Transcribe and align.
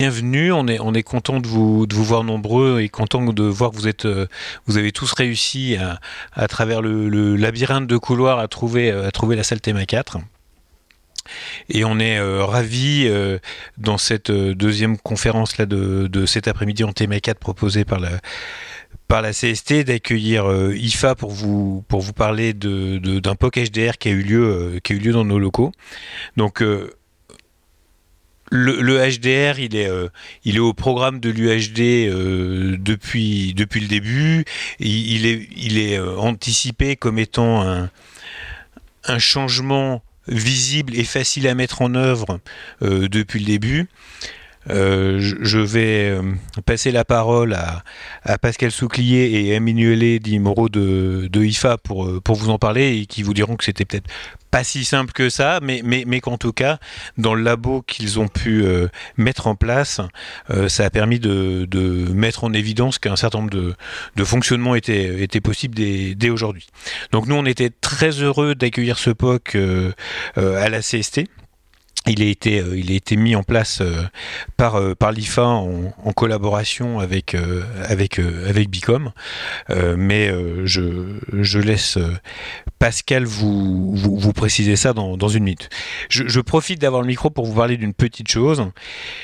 bienvenue. 0.00 0.50
On 0.50 0.66
est, 0.66 0.80
on 0.80 0.92
est 0.92 1.04
content 1.04 1.38
de 1.38 1.46
vous, 1.46 1.86
de 1.86 1.94
voir 1.94 2.24
nombreux 2.24 2.80
et 2.80 2.88
content 2.88 3.22
de 3.22 3.44
voir 3.44 3.70
que 3.70 3.76
vous 3.76 3.88
euh, 4.06 4.26
avez 4.68 4.90
tous 4.90 5.12
réussi 5.12 5.76
à, 6.32 6.48
travers 6.48 6.82
le, 6.82 7.36
labyrinthe 7.36 7.86
de 7.86 7.96
couloirs 7.96 8.40
à 8.40 8.48
trouver, 8.48 8.92
trouver 9.12 9.36
la 9.36 9.44
salle 9.44 9.60
Théma 9.60 9.86
4. 9.86 10.18
Et 11.70 11.84
on 11.84 12.00
est 12.00 12.18
euh, 12.18 12.44
ravis 12.44 13.06
euh, 13.06 13.38
dans 13.78 13.96
cette 13.96 14.32
deuxième 14.32 14.98
conférence 14.98 15.56
de, 15.58 16.08
de 16.08 16.26
cet 16.26 16.48
après-midi 16.48 16.82
en 16.82 16.92
Théma 16.92 17.20
4 17.20 17.38
proposée 17.38 17.84
par 17.84 18.00
la, 18.00 18.18
par 19.06 19.22
la 19.22 19.30
CST 19.30 19.84
d'accueillir 19.84 20.50
IFA 20.74 21.14
pour 21.14 21.30
vous 21.30 21.84
parler 22.16 22.52
de, 22.52 22.98
d'un 23.20 23.36
POC 23.36 23.70
HDR 23.70 23.96
qui 23.98 24.08
a 24.08 24.12
eu 24.12 24.22
lieu 24.22 24.80
qui 24.82 24.92
a 24.92 24.96
eu 24.96 24.98
lieu 24.98 25.12
dans 25.12 25.24
nos 25.24 25.38
locaux. 25.38 25.70
Donc 26.36 26.64
le, 28.50 28.98
HDR, 28.98 29.58
il 29.58 29.76
est, 29.76 29.88
euh, 29.88 30.08
il 30.44 30.56
est 30.56 30.60
au 30.60 30.74
programme 30.74 31.20
de 31.20 31.30
l'UHD 31.30 31.80
euh, 31.80 32.76
depuis, 32.78 33.54
depuis 33.54 33.80
le 33.80 33.88
début. 33.88 34.44
Il, 34.78 35.26
est, 35.26 35.48
il 35.56 35.78
est 35.78 35.98
euh, 35.98 36.16
anticipé 36.16 36.96
comme 36.96 37.18
étant 37.18 37.62
un, 37.62 37.90
un, 39.04 39.18
changement 39.18 40.02
visible 40.28 40.94
et 40.96 41.04
facile 41.04 41.48
à 41.48 41.54
mettre 41.54 41.82
en 41.82 41.94
œuvre 41.94 42.40
depuis 42.80 43.40
le 43.40 43.46
début. 43.46 43.88
Je 44.68 45.58
vais 45.58 46.18
passer 46.66 46.90
la 46.90 47.04
parole 47.04 47.54
à, 47.54 48.38
Pascal 48.38 48.70
Souclier 48.70 49.24
et 49.24 49.50
Emmanuel 49.50 50.20
Di 50.20 50.38
de, 50.38 51.28
de 51.28 51.44
IFA 51.44 51.78
pour, 51.78 52.22
pour 52.22 52.36
vous 52.36 52.50
en 52.50 52.58
parler 52.58 52.98
et 52.98 53.06
qui 53.06 53.22
vous 53.22 53.34
diront 53.34 53.56
que 53.56 53.64
c'était 53.64 53.84
peut-être 53.84 54.10
pas 54.54 54.62
si 54.62 54.84
simple 54.84 55.12
que 55.12 55.30
ça, 55.30 55.58
mais, 55.64 55.80
mais, 55.84 56.04
mais 56.06 56.20
qu'en 56.20 56.38
tout 56.38 56.52
cas, 56.52 56.78
dans 57.18 57.34
le 57.34 57.42
labo 57.42 57.82
qu'ils 57.82 58.20
ont 58.20 58.28
pu 58.28 58.62
euh, 58.62 58.86
mettre 59.16 59.48
en 59.48 59.56
place, 59.56 60.00
euh, 60.50 60.68
ça 60.68 60.84
a 60.84 60.90
permis 60.90 61.18
de, 61.18 61.66
mettre 62.14 62.44
en 62.44 62.52
évidence 62.52 63.00
qu'un 63.00 63.16
certain 63.16 63.38
nombre 63.38 63.50
de, 63.50 63.74
de 64.14 64.24
fonctionnements 64.24 64.76
étaient, 64.76 65.24
étaient 65.24 65.40
possibles 65.40 65.74
dès, 65.74 66.14
dès 66.14 66.30
aujourd'hui. 66.30 66.68
Donc 67.10 67.26
nous, 67.26 67.34
on 67.34 67.46
était 67.46 67.70
très 67.70 68.10
heureux 68.10 68.54
d'accueillir 68.54 68.96
ce 69.00 69.10
POC 69.10 69.56
euh, 69.56 69.92
à 70.36 70.68
la 70.68 70.82
CST 70.82 71.22
il 72.06 72.22
a 72.22 72.26
été, 72.26 72.60
euh, 72.60 72.78
il 72.78 72.92
a 72.92 72.94
été 72.94 73.16
mis 73.16 73.34
en 73.34 73.42
place 73.42 73.80
euh, 73.80 74.02
par, 74.56 74.76
euh, 74.76 74.94
par 74.94 75.12
l'IFA 75.12 75.46
en, 75.46 75.92
collaboration 76.14 77.00
avec, 77.00 77.36
avec, 77.88 78.20
avec 78.20 78.70
Bicom. 78.70 79.10
mais 79.96 80.32
je, 80.64 80.82
je 81.32 81.58
laisse 81.58 81.98
Pascal 82.78 83.24
vous, 83.24 83.96
vous, 83.96 84.32
préciser 84.32 84.76
ça 84.76 84.92
dans, 84.92 85.16
dans, 85.16 85.28
une 85.28 85.42
minute. 85.42 85.68
Je, 86.08 86.28
je 86.28 86.40
profite 86.40 86.80
d'avoir 86.80 87.02
le 87.02 87.08
micro 87.08 87.30
pour 87.30 87.46
vous 87.46 87.54
parler 87.54 87.76
d'une 87.76 87.94
petite 87.94 88.30
chose. 88.30 88.64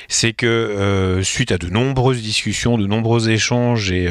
C'est 0.09 0.33
que 0.33 1.21
suite 1.23 1.53
à 1.53 1.57
de 1.57 1.67
nombreuses 1.69 2.21
discussions, 2.21 2.77
de 2.77 2.87
nombreux 2.87 3.29
échanges, 3.29 3.89
et 3.91 4.09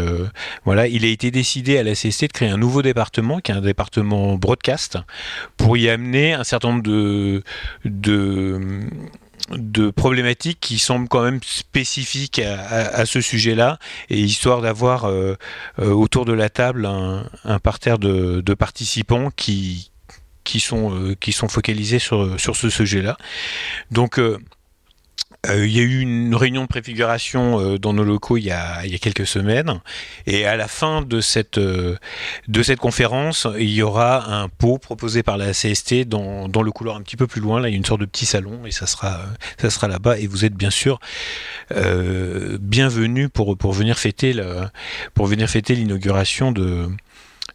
voilà, 0.64 0.86
il 0.86 1.05
a 1.05 1.08
été 1.08 1.31
décidé 1.31 1.77
à 1.77 1.83
la 1.83 1.92
CST 1.92 2.28
de 2.28 2.33
créer 2.33 2.48
un 2.48 2.56
nouveau 2.56 2.81
département, 2.81 3.41
qui 3.41 3.53
est 3.53 3.55
un 3.55 3.61
département 3.61 4.36
broadcast, 4.36 4.97
pour 5.58 5.77
y 5.77 5.91
amener 5.91 6.33
un 6.33 6.44
certain 6.44 6.69
nombre 6.70 6.83
de, 6.83 7.42
de 7.84 8.50
de 9.51 9.91
problématiques 9.91 10.61
qui 10.61 10.79
semblent 10.79 11.09
quand 11.09 11.23
même 11.23 11.41
spécifiques 11.43 12.39
à, 12.39 13.05
ce 13.06 13.20
sujet-là, 13.20 13.79
et 14.09 14.20
histoire 14.20 14.61
d'avoir 14.61 15.05
euh, 15.06 15.34
euh, 15.79 15.91
autour 15.91 16.25
de 16.25 16.33
la 16.33 16.48
table 16.48 16.87
un, 16.87 17.59
parterre 17.59 17.98
de, 17.98 18.55
participants 18.55 19.31
qui, 19.34 19.91
qui, 20.45 20.61
sont, 20.61 20.95
euh, 20.95 21.15
qui 21.15 21.33
sont 21.33 21.48
focalisés 21.48 21.98
sur, 21.98 22.39
sur 22.39 22.56
ce 22.56 22.71
sujet-là. 22.71 23.17
Donc 23.91 24.21
euh, 25.48 25.66
il 25.66 25.74
y 25.74 25.80
a 25.80 25.83
eu 25.83 26.00
une 26.00 26.34
réunion 26.34 26.62
de 26.62 26.66
préfiguration 26.66 27.60
euh, 27.60 27.78
dans 27.78 27.94
nos 27.94 28.05
locaux 28.05 28.36
il 28.36 28.44
y, 28.44 28.50
a, 28.50 28.84
il 28.84 28.92
y, 28.92 28.94
a, 28.94 28.98
quelques 28.98 29.27
semaines. 29.27 29.80
Et 30.27 30.44
à 30.47 30.56
la 30.56 30.69
fin 30.69 31.00
de 31.00 31.20
cette, 31.20 31.56
euh, 31.56 31.97
de 32.48 32.62
cette 32.62 32.78
conférence, 32.78 33.47
il 33.58 33.70
y 33.70 33.82
aura 33.82 34.30
un 34.34 34.48
pot 34.48 34.78
proposé 34.78 35.22
par 35.22 35.38
la 35.38 35.53
CST 35.53 36.04
dans, 36.04 36.48
dans, 36.48 36.62
le 36.62 36.70
couloir 36.72 36.97
un 36.97 37.03
petit 37.03 37.16
peu 37.16 37.26
plus 37.26 37.41
loin. 37.41 37.60
Là, 37.60 37.69
il 37.69 37.72
y 37.72 37.75
a 37.75 37.78
une 37.78 37.84
sorte 37.84 38.00
de 38.00 38.06
petit 38.06 38.26
salon 38.26 38.66
et 38.66 38.70
ça 38.70 38.87
sera, 38.87 39.20
ça 39.59 39.70
sera 39.70 39.88
là-bas. 39.88 40.19
Et 40.19 40.26
vous 40.26 40.44
êtes 40.44 40.54
bien 40.54 40.70
sûr 40.70 41.00
bienvenus 41.70 43.28
pour, 43.32 43.56
pour 43.56 43.70
pour 45.15 45.26
venir 45.26 45.48
fêter 45.48 45.75
l'inauguration 45.75 46.50
de, 46.50 46.88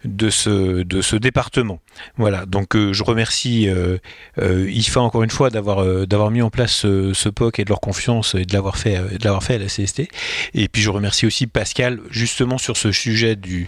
de 0.06 0.30
ce, 0.30 0.84
de 0.84 1.02
ce 1.02 1.16
département. 1.16 1.80
Voilà, 2.18 2.46
donc 2.46 2.76
euh, 2.76 2.94
je 2.94 3.04
remercie 3.04 3.68
euh, 3.68 3.98
euh, 4.40 4.70
IFA 4.70 5.02
encore 5.02 5.24
une 5.24 5.30
fois 5.30 5.50
d'avoir 5.50 6.32
mis 6.32 6.42
en 6.42 6.50
place 6.50 6.72
ce, 6.72 7.30
POC 7.30 7.60
et 7.60 7.64
de 7.66 7.70
leur 7.70 7.82
confiance 7.82 8.36
et 8.36 8.46
de 8.46 8.54
l'avoir 8.54 8.78
fait, 8.78 9.02
fait 9.42 9.56
à 9.56 9.58
la 9.58 9.66
CST. 9.66 10.08
Et 10.54 10.68
puis 10.68 10.82
je 10.82 10.90
remercie 10.90 11.26
aussi 11.26 11.48
Pascal 11.48 12.00
justement 12.12 12.58
sur 12.58 12.78
ce 12.78 12.92
sujet 12.92 13.36
du, 13.36 13.68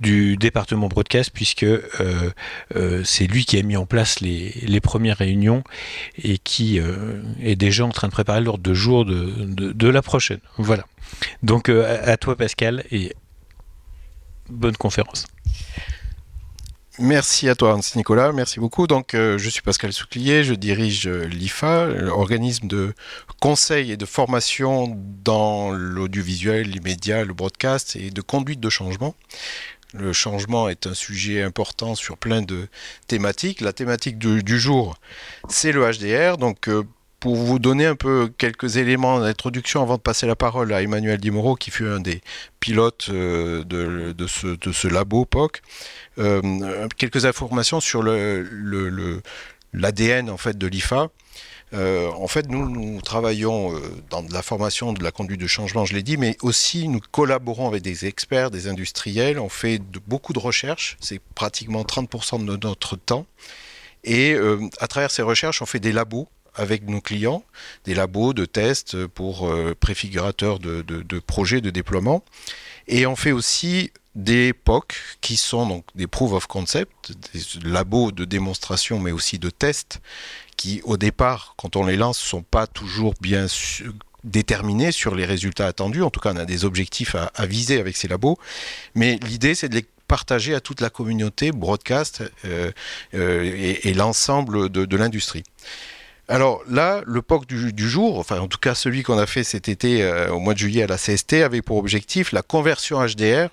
du 0.00 0.36
département 0.36 0.88
broadcast 0.88 1.30
puisque 1.32 1.66
c'est 3.04 3.26
lui 3.26 3.44
qui 3.44 3.58
a 3.58 3.62
mis 3.62 3.76
en 3.76 3.86
place 3.86 4.20
les, 4.20 4.54
les 4.62 4.80
premières 4.80 5.16
réunions 5.16 5.64
et 6.22 6.38
qui 6.38 6.78
est 7.42 7.56
déjà 7.56 7.84
en 7.84 7.90
train 7.90 8.08
de 8.08 8.12
préparer 8.12 8.40
l'ordre 8.40 8.62
de 8.62 8.74
jour 8.74 9.04
de, 9.04 9.72
de, 9.72 9.88
la 9.88 10.02
prochaine. 10.02 10.40
Voilà. 10.58 10.84
Donc 11.42 11.68
à 11.68 12.16
toi 12.16 12.36
Pascal 12.36 12.84
et 12.92 13.14
bonne 14.48 14.76
conférence. 14.76 15.26
Merci 17.00 17.48
à 17.48 17.54
toi, 17.54 17.74
Hans 17.74 17.80
Nicolas. 17.96 18.30
Merci 18.32 18.60
beaucoup. 18.60 18.86
Donc, 18.86 19.14
euh, 19.14 19.38
je 19.38 19.48
suis 19.48 19.62
Pascal 19.62 19.90
Souclier, 19.90 20.44
je 20.44 20.52
dirige 20.52 21.06
euh, 21.06 21.24
l'IFA, 21.24 21.88
organisme 22.12 22.68
de 22.68 22.92
conseil 23.40 23.90
et 23.90 23.96
de 23.96 24.04
formation 24.04 24.94
dans 25.24 25.70
l'audiovisuel, 25.70 26.68
l'immédiat, 26.68 27.24
le 27.24 27.32
broadcast 27.32 27.96
et 27.96 28.10
de 28.10 28.20
conduite 28.20 28.60
de 28.60 28.68
changement. 28.68 29.14
Le 29.94 30.12
changement 30.12 30.68
est 30.68 30.86
un 30.86 30.92
sujet 30.92 31.42
important 31.42 31.94
sur 31.94 32.18
plein 32.18 32.42
de 32.42 32.68
thématiques. 33.06 33.62
La 33.62 33.72
thématique 33.72 34.18
du, 34.18 34.58
jour, 34.58 34.96
c'est 35.48 35.72
le 35.72 35.90
HDR. 35.90 36.36
Donc, 36.36 36.68
euh, 36.68 36.84
pour 37.20 37.36
vous 37.36 37.58
donner 37.58 37.84
un 37.84 37.94
peu 37.94 38.32
quelques 38.38 38.78
éléments 38.78 39.20
d'introduction 39.20 39.82
avant 39.82 39.96
de 39.96 40.00
passer 40.00 40.26
la 40.26 40.36
parole 40.36 40.72
à 40.72 40.82
Emmanuel 40.82 41.18
Dimoro, 41.18 41.54
qui 41.54 41.70
fut 41.70 41.86
un 41.86 42.00
des 42.00 42.22
pilotes 42.60 43.10
de, 43.10 43.62
de, 43.62 44.26
ce, 44.26 44.88
labo 44.88 45.26
POC, 45.26 45.60
euh, 46.18 46.88
quelques 46.96 47.26
informations 47.26 47.80
sur 47.80 48.02
l'ADN 48.02 49.20
en 50.30 50.38
fait 50.38 50.56
de 50.56 50.66
l'IFA. 50.66 51.08
Euh, 51.72 52.08
en 52.08 52.26
fait, 52.26 52.48
nous, 52.48 52.68
nous 52.68 53.00
travaillons 53.00 53.76
euh, 53.76 53.80
dans 54.08 54.24
la 54.32 54.42
formation, 54.42 54.92
de 54.92 55.04
la 55.04 55.12
conduite 55.12 55.40
de 55.40 55.46
changement, 55.46 55.84
je 55.84 55.94
l'ai 55.94 56.02
dit, 56.02 56.16
mais 56.16 56.36
aussi 56.42 56.88
nous 56.88 56.98
collaborons 57.12 57.68
avec 57.68 57.82
des 57.82 58.06
experts, 58.06 58.50
des 58.50 58.66
industriels. 58.66 59.38
On 59.38 59.48
fait 59.48 59.80
beaucoup 60.08 60.32
de 60.32 60.40
recherches, 60.40 60.96
c'est 61.00 61.20
pratiquement 61.34 61.82
30% 61.82 62.44
de 62.44 62.56
notre 62.56 62.96
temps. 62.96 63.24
Et 64.02 64.34
à 64.80 64.88
travers 64.88 65.10
ces 65.10 65.20
recherches, 65.20 65.60
on 65.60 65.66
fait 65.66 65.78
des 65.78 65.92
labos 65.92 66.26
avec 66.54 66.88
nos 66.88 67.00
clients, 67.00 67.44
des 67.84 67.94
labos 67.94 68.32
de 68.32 68.44
tests 68.44 69.06
pour 69.06 69.50
préfigurateurs 69.80 70.58
de, 70.58 71.18
projets 71.20 71.60
de 71.60 71.70
déploiement. 71.70 72.24
Et 72.88 73.06
on 73.06 73.16
fait 73.16 73.32
aussi 73.32 73.92
des 74.14 74.52
POC 74.52 74.94
qui 75.20 75.36
sont 75.36 75.66
donc 75.66 75.84
des 75.94 76.06
proof 76.06 76.32
of 76.32 76.46
concept, 76.46 77.12
des 77.32 77.68
labos 77.68 78.10
de 78.10 78.24
démonstration 78.24 78.98
mais 78.98 79.12
aussi 79.12 79.38
de 79.38 79.50
tests 79.50 80.00
qui 80.56 80.82
au 80.84 80.96
départ 80.96 81.54
quand 81.56 81.76
on 81.76 81.86
les 81.86 81.96
lance 81.96 82.18
sont 82.18 82.42
pas 82.42 82.66
toujours 82.66 83.14
bien 83.20 83.46
déterminés 84.24 84.92
sur 84.92 85.14
les 85.14 85.24
résultats 85.24 85.66
attendus. 85.66 86.02
En 86.02 86.10
tout 86.10 86.20
cas, 86.20 86.32
on 86.34 86.36
a 86.36 86.44
des 86.44 86.64
objectifs 86.64 87.14
à, 87.14 87.46
viser 87.46 87.80
avec 87.80 87.96
ces 87.96 88.08
labos. 88.08 88.38
Mais 88.94 89.18
l'idée, 89.22 89.54
c'est 89.54 89.68
de 89.68 89.76
les 89.76 89.86
partager 90.06 90.54
à 90.54 90.60
toute 90.60 90.80
la 90.80 90.90
communauté 90.90 91.52
broadcast 91.52 92.24
euh, 92.44 92.72
euh, 93.14 93.76
et, 93.82 93.94
l'ensemble 93.94 94.68
de, 94.68 94.96
l'industrie. 94.96 95.44
Alors 96.30 96.62
là, 96.70 97.02
le 97.06 97.22
POC 97.22 97.44
du, 97.46 97.88
jour, 97.88 98.20
enfin 98.20 98.38
en 98.38 98.46
tout 98.46 98.58
cas 98.58 98.76
celui 98.76 99.02
qu'on 99.02 99.18
a 99.18 99.26
fait 99.26 99.42
cet 99.42 99.68
été 99.68 100.04
euh, 100.04 100.30
au 100.30 100.38
mois 100.38 100.54
de 100.54 100.60
juillet 100.60 100.84
à 100.84 100.86
la 100.86 100.96
CST, 100.96 101.32
avait 101.42 101.60
pour 101.60 101.76
objectif 101.76 102.30
la 102.30 102.42
conversion 102.42 103.04
HDR 103.04 103.48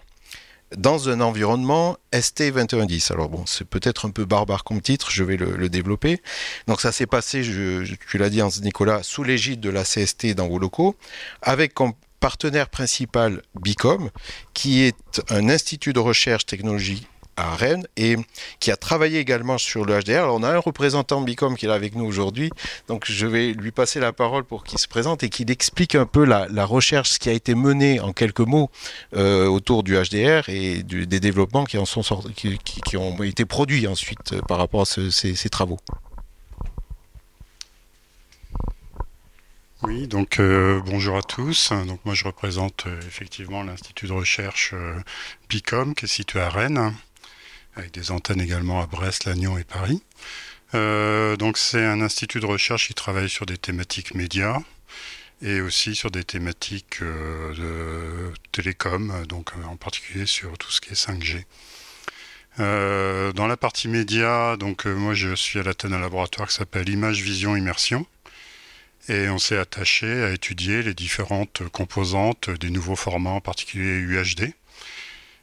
dans 0.75 1.09
un 1.09 1.19
environnement 1.21 1.97
ST2110. 2.13 3.11
Alors 3.11 3.29
bon, 3.29 3.47
c'est 3.47 3.67
peut-être 3.67 4.05
un 4.05 4.11
peu 4.11 4.25
barbare 4.25 4.63
comme 4.63 4.79
titre, 4.79 5.09
je 5.09 5.23
vais 5.23 5.37
le, 5.37 5.69
développer. 5.69 6.21
Donc 6.67 6.79
ça 6.79 6.91
s'est 6.91 7.07
passé, 7.07 7.41
tu 7.41 8.17
l'as 8.19 8.29
dit 8.29 8.43
Nicolas, 8.61 9.01
sous 9.01 9.23
l'égide 9.23 9.59
de 9.59 9.71
la 9.71 9.83
CST 9.83 10.35
dans 10.35 10.47
vos 10.47 10.59
locaux, 10.59 10.95
avec 11.41 11.73
comme 11.73 11.93
partenaire 12.19 12.69
principal 12.69 13.41
Bicom, 13.59 14.11
qui 14.53 14.83
est 14.83 15.23
un 15.29 15.49
institut 15.49 15.93
de 15.93 15.99
recherche 15.99 16.45
technologie 16.45 17.07
à 17.37 17.55
Rennes 17.55 17.87
et 17.95 18.17
qui 18.59 18.71
a 18.71 18.75
travaillé 18.75 19.19
également 19.19 19.57
sur 19.57 19.85
le 19.85 19.99
HDR. 19.99 20.23
Alors 20.23 20.35
on 20.35 20.43
a 20.43 20.49
un 20.49 20.57
représentant 20.57 21.21
Bicom 21.21 21.55
qui 21.55 21.65
est 21.65 21.69
là 21.69 21.75
avec 21.75 21.95
nous 21.95 22.05
aujourd'hui, 22.05 22.49
donc 22.87 23.05
je 23.07 23.27
vais 23.27 23.53
lui 23.53 23.71
passer 23.71 23.99
la 23.99 24.11
parole 24.11 24.43
pour 24.43 24.63
qu'il 24.63 24.79
se 24.79 24.87
présente 24.87 25.23
et 25.23 25.29
qu'il 25.29 25.49
explique 25.51 25.95
un 25.95 26.05
peu 26.05 26.25
la, 26.25 26.47
recherche 26.65 27.19
qui 27.19 27.29
a 27.29 27.33
été 27.33 27.55
menée 27.55 27.99
en 28.01 28.11
quelques 28.11 28.41
mots 28.41 28.69
euh, 29.15 29.45
autour 29.45 29.83
du 29.83 29.95
HDR 29.95 30.49
et 30.49 30.83
des 30.83 31.19
développements 31.19 31.63
qui, 31.63 31.77
en 31.77 31.85
sont 31.85 32.03
sortis, 32.03 32.57
qui, 32.63 32.97
ont 32.97 33.23
été 33.23 33.45
produits 33.45 33.87
ensuite 33.87 34.33
euh, 34.33 34.41
par 34.41 34.57
rapport 34.57 34.81
à 34.81 34.85
ces 34.85 35.49
travaux. 35.49 35.77
Oui, 39.83 40.07
donc 40.07 40.39
euh, 40.39 40.81
bonjour 40.85 41.17
à 41.17 41.21
tous. 41.21 41.71
Donc 41.71 41.99
moi 42.03 42.15
je 42.15 42.25
représente 42.25 42.87
effectivement 43.07 43.63
l'Institut 43.63 44.07
de 44.07 44.13
recherche 44.13 44.73
PICOM 45.47 45.93
qui 45.93 46.05
est 46.05 46.09
situé 46.09 46.41
à 46.41 46.49
Rennes, 46.49 46.93
avec 47.77 47.93
des 47.93 48.11
antennes 48.11 48.41
également 48.41 48.81
à 48.81 48.87
Brest, 48.87 49.25
Lannion 49.25 49.57
et 49.57 49.63
Paris. 49.63 50.01
donc 50.73 51.57
c'est 51.57 51.85
un 51.85 52.01
institut 52.01 52.39
de 52.39 52.45
recherche 52.45 52.87
qui 52.87 52.93
travaille 52.93 53.29
sur 53.29 53.45
des 53.45 53.57
thématiques 53.57 54.15
médias 54.15 54.59
et 55.41 55.61
aussi 55.61 55.95
sur 55.95 56.09
des 56.09 56.23
thématiques 56.23 57.01
de 57.01 58.33
télécom, 58.51 59.25
donc 59.27 59.51
en 59.69 59.75
particulier 59.75 60.25
sur 60.25 60.57
tout 60.57 60.71
ce 60.71 60.81
qui 60.81 60.89
est 60.89 61.07
5G. 61.07 61.45
dans 62.57 63.47
la 63.47 63.57
partie 63.57 63.87
média, 63.87 64.57
donc 64.57 64.85
moi 64.85 65.13
je 65.13 65.35
suis 65.35 65.59
à 65.59 65.63
la 65.63 65.73
tête 65.73 65.91
d'un 65.91 65.99
laboratoire 65.99 66.47
qui 66.47 66.55
s'appelle 66.55 66.89
Image 66.89 67.21
Vision 67.21 67.55
Immersion 67.55 68.05
et 69.09 69.29
on 69.29 69.37
s'est 69.37 69.57
attaché 69.57 70.23
à 70.23 70.31
étudier 70.31 70.83
les 70.83 70.93
différentes 70.93 71.63
composantes 71.69 72.49
des 72.49 72.69
nouveaux 72.69 72.95
formats, 72.95 73.31
en 73.31 73.41
particulier 73.41 73.99
UHD. 73.99 74.53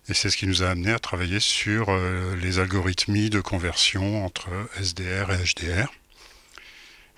Et 0.09 0.15
c'est 0.15 0.29
ce 0.29 0.37
qui 0.37 0.47
nous 0.47 0.63
a 0.63 0.69
amené 0.69 0.93
à 0.93 0.99
travailler 0.99 1.41
sur 1.41 1.87
euh, 1.89 2.37
les 2.37 2.59
algorithmies 2.59 3.31
de 3.31 3.41
conversion 3.41 4.25
entre 4.25 4.49
SDR 4.79 5.31
et 5.33 5.45
HDR. 5.45 5.91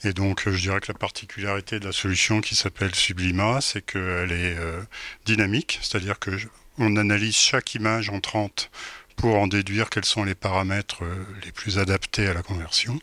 Et 0.04 0.12
donc, 0.12 0.48
je 0.48 0.60
dirais 0.60 0.80
que 0.80 0.92
la 0.92 0.98
particularité 0.98 1.80
de 1.80 1.86
la 1.86 1.92
solution 1.92 2.40
qui 2.40 2.54
s'appelle 2.54 2.94
Sublima, 2.94 3.60
c'est 3.60 3.82
qu'elle 3.82 4.30
est 4.30 4.56
euh, 4.56 4.80
dynamique, 5.24 5.80
c'est-à-dire 5.82 6.18
que 6.18 6.30
on 6.78 6.96
analyse 6.96 7.34
chaque 7.34 7.74
image 7.74 8.10
entrante 8.10 8.70
pour 9.16 9.36
en 9.36 9.46
déduire 9.46 9.88
quels 9.88 10.04
sont 10.04 10.24
les 10.24 10.34
paramètres 10.34 11.02
euh, 11.02 11.26
les 11.44 11.50
plus 11.50 11.78
adaptés 11.78 12.26
à 12.28 12.34
la 12.34 12.42
conversion. 12.42 13.00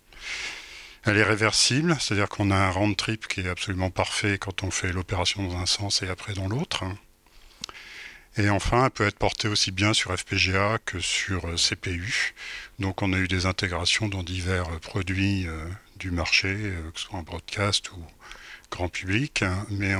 Elle 1.03 1.17
est 1.17 1.23
réversible, 1.23 1.97
c'est-à-dire 1.99 2.29
qu'on 2.29 2.51
a 2.51 2.55
un 2.55 2.69
round 2.69 2.95
trip 2.95 3.27
qui 3.27 3.41
est 3.41 3.49
absolument 3.49 3.89
parfait 3.89 4.37
quand 4.37 4.63
on 4.63 4.71
fait 4.71 4.93
l'opération 4.93 5.43
dans 5.43 5.57
un 5.57 5.65
sens 5.65 6.01
et 6.03 6.07
après 6.07 6.33
dans 6.33 6.47
l'autre. 6.47 6.85
Et 8.35 8.49
enfin, 8.49 8.85
elle 8.85 8.91
peut 8.91 9.05
être 9.05 9.19
portée 9.19 9.47
aussi 9.47 9.71
bien 9.71 9.93
sur 9.93 10.17
FPGA 10.17 10.79
que 10.85 10.99
sur 10.99 11.45
euh, 11.45 11.55
CPU. 11.55 12.33
Donc 12.79 13.03
on 13.03 13.13
a 13.13 13.17
eu 13.17 13.27
des 13.27 13.45
intégrations 13.45 14.07
dans 14.07 14.23
divers 14.23 14.67
euh, 14.69 14.79
produits 14.79 15.47
euh, 15.47 15.67
du 15.97 16.09
marché, 16.09 16.73
que 16.93 16.99
ce 16.99 17.05
soit 17.05 17.19
en 17.19 17.23
broadcast 17.23 17.91
ou 17.91 18.03
grand 18.71 18.89
public. 18.89 19.45
Mais 19.69 19.93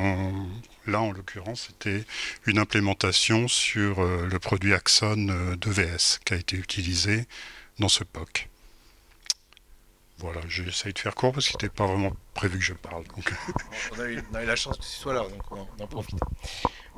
là, 0.88 1.02
en 1.02 1.12
l'occurrence, 1.12 1.70
c'était 1.70 2.04
une 2.48 2.58
implémentation 2.58 3.48
sur 3.48 4.04
le 4.04 4.40
produit 4.40 4.74
Axon 4.74 5.56
de 5.56 5.70
VS 5.70 6.20
qui 6.26 6.34
a 6.34 6.38
été 6.38 6.58
utilisé 6.58 7.26
dans 7.78 7.88
ce 7.88 8.04
POC. 8.04 8.50
Voilà, 10.18 10.42
j'essaye 10.48 10.94
de 10.94 11.00
faire 11.00 11.16
court 11.16 11.34
parce 11.34 11.48
qu'il 11.48 11.56
n'était 11.56 11.70
pas 11.74 11.86
vraiment 11.86 12.14
prévu 12.34 12.58
que 12.58 12.66
je 12.66 12.74
parle. 12.74 13.04
Donc. 13.16 13.34
On, 13.96 14.00
a 14.00 14.10
eu, 14.10 14.46
la 14.46 14.56
chance 14.56 14.78
que 14.78 14.84
tu 14.84 14.90
sois 14.90 15.14
là, 15.14 15.22
donc 15.22 15.52
on 15.52 15.84
en 15.84 15.88
profite. 15.88 16.20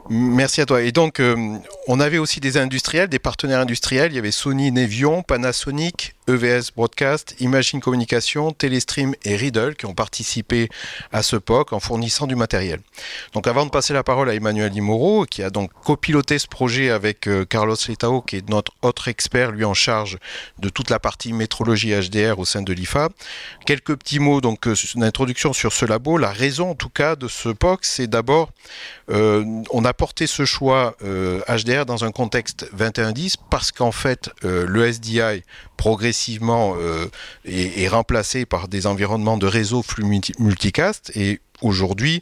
Merci 0.09 0.61
à 0.61 0.65
toi. 0.65 0.81
Et 0.81 0.91
donc, 0.91 1.19
euh, 1.19 1.57
on 1.87 1.99
avait 1.99 2.17
aussi 2.17 2.39
des 2.39 2.57
industriels, 2.57 3.09
des 3.09 3.19
partenaires 3.19 3.59
industriels. 3.59 4.11
Il 4.11 4.15
y 4.15 4.19
avait 4.19 4.31
Sony, 4.31 4.71
Nevion, 4.71 5.23
Panasonic, 5.23 6.14
EVS 6.27 6.71
Broadcast, 6.75 7.35
Imagine 7.39 7.79
Communication, 7.79 8.51
Telestream 8.51 9.13
et 9.23 9.35
Riddle 9.35 9.75
qui 9.75 9.85
ont 9.85 9.93
participé 9.93 10.69
à 11.11 11.21
ce 11.21 11.35
POC 11.35 11.73
en 11.73 11.79
fournissant 11.79 12.27
du 12.27 12.35
matériel. 12.35 12.79
Donc 13.33 13.47
avant 13.47 13.65
de 13.65 13.69
passer 13.69 13.93
la 13.93 14.03
parole 14.03 14.29
à 14.29 14.33
Emmanuel 14.33 14.73
Imoro, 14.75 15.25
qui 15.25 15.43
a 15.43 15.49
donc 15.49 15.71
copiloté 15.83 16.39
ce 16.39 16.47
projet 16.47 16.89
avec 16.89 17.27
euh, 17.27 17.45
Carlos 17.45 17.75
Letao, 17.87 18.21
qui 18.21 18.37
est 18.37 18.49
notre 18.49 18.71
autre 18.81 19.07
expert, 19.07 19.51
lui 19.51 19.65
en 19.65 19.73
charge 19.73 20.17
de 20.59 20.69
toute 20.69 20.89
la 20.89 20.99
partie 20.99 21.33
métrologie 21.33 21.93
HDR 21.93 22.39
au 22.39 22.45
sein 22.45 22.61
de 22.61 22.73
l'IFA. 22.73 23.09
Quelques 23.65 23.95
petits 23.95 24.19
mots 24.19 24.41
donc 24.41 24.67
euh, 24.67 24.75
sur 24.75 25.73
ce 25.73 25.85
labo. 25.85 26.17
La 26.17 26.31
raison 26.31 26.71
en 26.71 26.75
tout 26.75 26.89
cas 26.89 27.15
de 27.15 27.27
ce 27.27 27.49
POC, 27.49 27.85
c'est 27.85 28.07
d'abord 28.07 28.49
euh, 29.11 29.43
on 29.69 29.85
a 29.85 29.93
porté 29.93 30.27
ce 30.27 30.45
choix 30.45 30.95
HDR 31.01 31.85
dans 31.85 32.03
un 32.03 32.11
contexte 32.11 32.67
2110 32.73 33.37
parce 33.49 33.71
qu'en 33.71 33.91
fait 33.91 34.29
le 34.43 34.91
SDI 34.91 35.43
progressivement 35.77 36.14
euh, 36.41 37.07
est, 37.45 37.87
remplacé 37.87 38.45
par 38.45 38.67
des 38.67 38.87
environnements 38.87 39.37
de 39.37 39.47
réseau 39.47 39.81
flux 39.81 40.05
multicast 40.39 41.11
et 41.15 41.39
aujourd'hui 41.61 42.21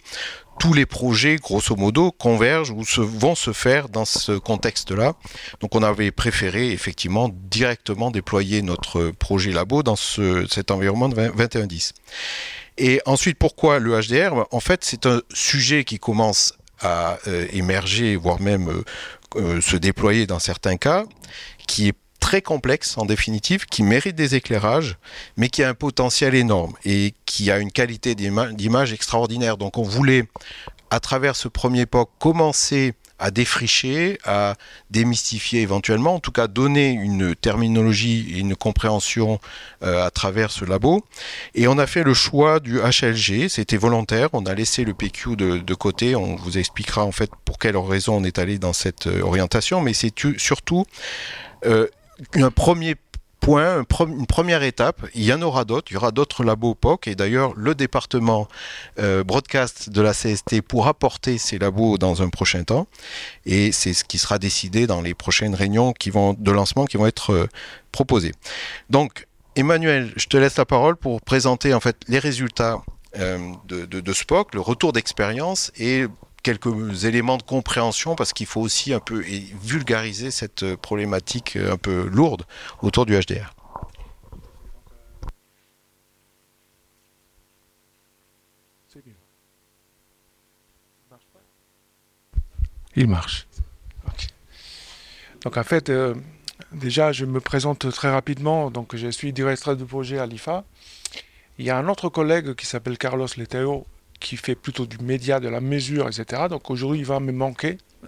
tous 0.59 0.73
les 0.73 0.85
projets, 0.85 1.37
grosso 1.37 1.75
modo, 1.75 2.11
convergent 2.11 2.71
ou 2.71 2.83
vont 3.01 3.35
se 3.35 3.53
faire 3.53 3.89
dans 3.89 4.05
ce 4.05 4.33
contexte-là. 4.33 5.13
Donc 5.61 5.75
on 5.75 5.81
avait 5.81 6.11
préféré 6.11 6.71
effectivement 6.71 7.29
directement 7.49 8.11
déployer 8.11 8.61
notre 8.61 9.09
projet 9.09 9.51
labo 9.51 9.81
dans 9.83 9.95
cet 9.95 10.71
environnement 10.71 11.09
de 11.09 11.15
2110. 11.15 11.93
Et 12.77 13.01
ensuite, 13.05 13.37
pourquoi 13.37 13.79
le 13.79 13.99
HDR 13.99 14.45
En 14.51 14.59
fait, 14.59 14.83
c'est 14.83 15.05
un 15.05 15.21
sujet 15.33 15.83
qui 15.83 15.99
commence 15.99 16.53
à 16.79 17.17
euh, 17.27 17.47
émerger, 17.51 18.15
voire 18.15 18.41
même 18.41 18.83
euh, 19.35 19.61
se 19.61 19.77
déployer 19.77 20.27
dans 20.27 20.39
certains 20.39 20.77
cas, 20.77 21.05
qui 21.67 21.87
est 21.89 21.97
très 22.23 22.41
complexe 22.41 22.97
en 22.97 23.05
définitive, 23.05 23.65
qui 23.65 23.83
mérite 23.83 24.15
des 24.15 24.35
éclairages, 24.35 24.95
mais 25.35 25.49
qui 25.49 25.61
a 25.61 25.67
un 25.67 25.73
potentiel 25.73 26.35
énorme 26.35 26.73
et 26.85 27.13
qui 27.25 27.51
a 27.51 27.57
une 27.59 27.69
qualité 27.69 28.15
d'image 28.15 28.93
extraordinaire. 28.93 29.57
Donc 29.57 29.77
on 29.77 29.83
voulait, 29.83 30.23
à 30.89 31.01
travers 31.01 31.35
ce 31.35 31.49
premier 31.49 31.81
époque, 31.81 32.09
commencer 32.19 32.93
à 33.19 33.29
défricher, 33.29 34.19
à 34.23 34.55
démystifier 34.89 35.61
éventuellement, 35.61 36.15
en 36.15 36.19
tout 36.19 36.31
cas 36.31 36.47
donner 36.47 36.91
une 36.91 37.35
terminologie 37.35 38.33
et 38.33 38.39
une 38.39 38.55
compréhension 38.55 39.41
euh, 39.83 40.05
à 40.05 40.09
travers 40.09 40.49
ce 40.49 40.63
labo. 40.63 41.03
Et 41.55 41.67
on 41.67 41.77
a 41.77 41.87
fait 41.87 42.03
le 42.03 42.13
choix 42.13 42.61
du 42.61 42.79
HLG, 42.79 43.49
c'était 43.49 43.77
volontaire, 43.77 44.29
on 44.31 44.45
a 44.45 44.53
laissé 44.53 44.85
le 44.85 44.93
PQ 44.93 45.35
de, 45.35 45.73
côté, 45.73 46.15
on 46.15 46.37
vous 46.37 46.57
expliquera 46.57 47.03
en 47.03 47.11
fait 47.11 47.31
pour 47.43 47.59
quelle 47.59 47.75
raison 47.75 48.15
on 48.15 48.23
est 48.23 48.39
allé 48.39 48.59
dans 48.59 48.73
cette 48.73 49.07
euh, 49.07 49.21
orientation, 49.23 49.81
mais 49.81 49.93
c'est 49.93 50.13
surtout 50.37 50.85
euh, 51.65 51.87
un 52.35 52.51
premier 52.51 52.95
point, 53.43 53.83
une 54.07 54.25
première 54.25 54.63
étape. 54.63 55.05
Il 55.13 55.23
y 55.23 55.33
en 55.33 55.41
aura 55.41 55.65
d'autres. 55.65 55.91
Il 55.91 55.95
y 55.95 55.97
aura 55.97 56.11
d'autres 56.11 56.43
labos 56.43 56.75
POC. 56.75 57.07
Et 57.07 57.15
d'ailleurs, 57.15 57.53
le 57.55 57.75
département 57.75 58.47
euh, 58.99 59.23
broadcast 59.23 59.89
de 59.89 60.01
la 60.01 60.13
CST 60.13 60.61
pourra 60.61 60.93
porter 60.93 61.37
ces 61.37 61.59
labos 61.59 61.97
dans 61.97 62.21
un 62.21 62.29
prochain 62.29 62.63
temps. 62.63 62.87
Et 63.45 63.71
c'est 63.71 63.93
ce 63.93 64.03
qui 64.03 64.17
sera 64.17 64.39
décidé 64.39 64.87
dans 64.87 65.01
les 65.01 65.13
prochaines 65.13 65.55
réunions 65.55 65.93
qui 65.93 66.09
vont, 66.09 66.33
de 66.33 66.51
lancement 66.51 66.85
qui 66.85 66.97
vont 66.97 67.07
être 67.07 67.31
euh, 67.33 67.47
proposées. 67.91 68.33
Donc, 68.89 69.27
Emmanuel, 69.55 70.11
je 70.15 70.25
te 70.27 70.37
laisse 70.37 70.57
la 70.57 70.65
parole 70.65 70.95
pour 70.95 71.21
présenter 71.21 71.73
en 71.73 71.79
fait 71.79 71.97
les 72.07 72.19
résultats 72.19 72.81
euh, 73.19 73.37
de, 73.67 73.85
de, 73.85 73.99
de 73.99 74.13
SPOC, 74.13 74.55
le 74.55 74.61
retour 74.61 74.93
d'expérience 74.93 75.71
et 75.77 76.07
quelques 76.43 77.05
éléments 77.05 77.37
de 77.37 77.43
compréhension 77.43 78.15
parce 78.15 78.33
qu'il 78.33 78.45
faut 78.45 78.61
aussi 78.61 78.93
un 78.93 78.99
peu 78.99 79.23
vulgariser 79.61 80.29
cette 80.29 80.75
problématique 80.75 81.55
un 81.55 81.77
peu 81.77 82.07
lourde 82.07 82.43
autour 82.81 83.05
du 83.05 83.17
HDR. 83.19 83.55
Il 92.95 93.07
marche. 93.07 93.47
Donc 95.41 95.57
en 95.57 95.63
fait, 95.63 95.89
euh, 95.89 96.13
déjà 96.71 97.11
je 97.11 97.25
me 97.25 97.39
présente 97.39 97.91
très 97.91 98.11
rapidement. 98.11 98.69
Donc 98.71 98.95
je 98.95 99.07
suis 99.09 99.33
directeur 99.33 99.75
de 99.75 99.83
projet 99.83 100.19
à 100.19 100.25
l'IFA. 100.25 100.63
Il 101.57 101.65
y 101.65 101.69
a 101.69 101.77
un 101.77 101.87
autre 101.87 102.09
collègue 102.09 102.53
qui 102.55 102.65
s'appelle 102.65 102.97
Carlos 102.97 103.27
Leteo 103.37 103.85
qui 104.23 104.37
fait 104.37 104.55
plutôt 104.55 104.87
du 104.87 104.97
média, 104.99 105.39
de 105.39 105.49
la 105.49 105.61
mesure, 105.61 106.07
etc. 106.07 106.43
Donc 106.49 106.71
aujourd'hui, 106.71 106.99
il 106.99 107.05
va 107.05 107.19
me 107.19 107.31
manquer. 107.31 107.77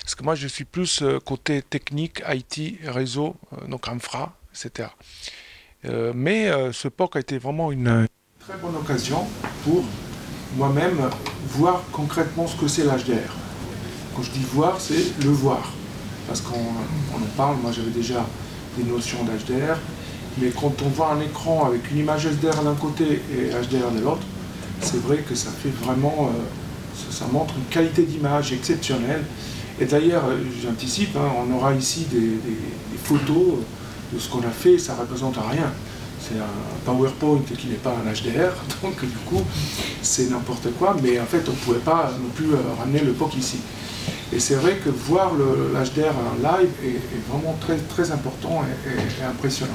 Parce 0.00 0.14
que 0.14 0.22
moi, 0.22 0.34
je 0.34 0.46
suis 0.48 0.64
plus 0.64 1.02
euh, 1.02 1.18
côté 1.18 1.60
technique, 1.60 2.22
IT, 2.28 2.78
réseau, 2.86 3.36
euh, 3.52 3.66
donc 3.66 3.88
infra, 3.88 4.34
etc. 4.54 4.88
Euh, 5.84 6.12
mais 6.14 6.50
ce 6.72 6.88
POC 6.88 7.16
a 7.16 7.20
été 7.20 7.38
vraiment 7.38 7.70
une 7.70 8.08
très 8.40 8.56
bonne 8.58 8.74
occasion 8.76 9.24
pour 9.62 9.84
moi-même 10.56 10.98
voir 11.50 11.82
concrètement 11.92 12.46
ce 12.46 12.56
que 12.56 12.66
c'est 12.66 12.82
l'HDR. 12.82 13.32
Quand 14.16 14.22
je 14.22 14.30
dis 14.32 14.44
voir, 14.52 14.80
c'est 14.80 15.22
le 15.22 15.30
voir. 15.30 15.72
Parce 16.26 16.40
qu'on 16.40 16.54
en 16.54 17.26
parle, 17.36 17.56
moi 17.58 17.70
j'avais 17.70 17.90
déjà 17.90 18.26
des 18.76 18.82
notions 18.82 19.22
d'HDR, 19.22 19.78
mais 20.38 20.50
quand 20.50 20.82
on 20.82 20.88
voit 20.88 21.12
un 21.12 21.20
écran 21.20 21.66
avec 21.66 21.90
une 21.92 21.98
image 21.98 22.26
HDR 22.26 22.64
d'un 22.64 22.74
côté 22.74 23.22
et 23.32 23.50
HDR 23.50 23.92
de 23.92 24.00
l'autre, 24.00 24.26
c'est 24.80 25.00
vrai 25.02 25.18
que 25.18 25.34
ça 25.34 25.50
fait 25.50 25.70
vraiment, 25.84 26.30
euh, 26.34 27.10
ça, 27.10 27.26
montre 27.32 27.54
une 27.56 27.64
qualité 27.64 28.02
d'image 28.02 28.52
exceptionnelle. 28.52 29.24
Et 29.80 29.84
d'ailleurs, 29.84 30.24
euh, 30.28 30.38
j'anticipe, 30.62 31.16
hein, 31.16 31.30
on 31.46 31.54
aura 31.54 31.74
ici 31.74 32.06
des, 32.10 32.38
photos 33.04 33.60
de 34.12 34.18
ce 34.18 34.28
qu'on 34.28 34.40
a 34.40 34.50
fait, 34.50 34.76
ça 34.78 34.94
ne 34.94 35.00
représente 35.00 35.36
rien. 35.36 35.72
C'est 36.20 36.38
un 36.38 36.84
PowerPoint 36.84 37.40
qui 37.56 37.68
n'est 37.68 37.76
pas 37.76 37.94
un 37.94 38.12
HDR, 38.12 38.52
donc 38.82 39.00
du 39.00 39.16
coup, 39.26 39.42
c'est 40.02 40.30
n'importe 40.30 40.68
quoi, 40.78 40.96
mais 41.02 41.18
en 41.18 41.24
fait, 41.24 41.42
on 41.48 41.52
ne 41.52 41.56
pouvait 41.56 41.78
pas 41.78 42.12
non 42.20 42.28
plus 42.34 42.52
euh, 42.52 42.58
ramener 42.78 43.00
le 43.00 43.12
POC 43.12 43.36
ici. 43.36 43.58
Et 44.32 44.40
c'est 44.40 44.56
vrai 44.56 44.76
que 44.84 44.90
voir 44.90 45.32
l'HDR 45.34 46.12
en 46.12 46.36
live 46.36 46.68
est, 46.84 47.30
vraiment 47.30 47.56
très, 47.60 47.76
très 47.76 48.10
important 48.10 48.62
et, 48.62 49.24
impressionnant. 49.24 49.72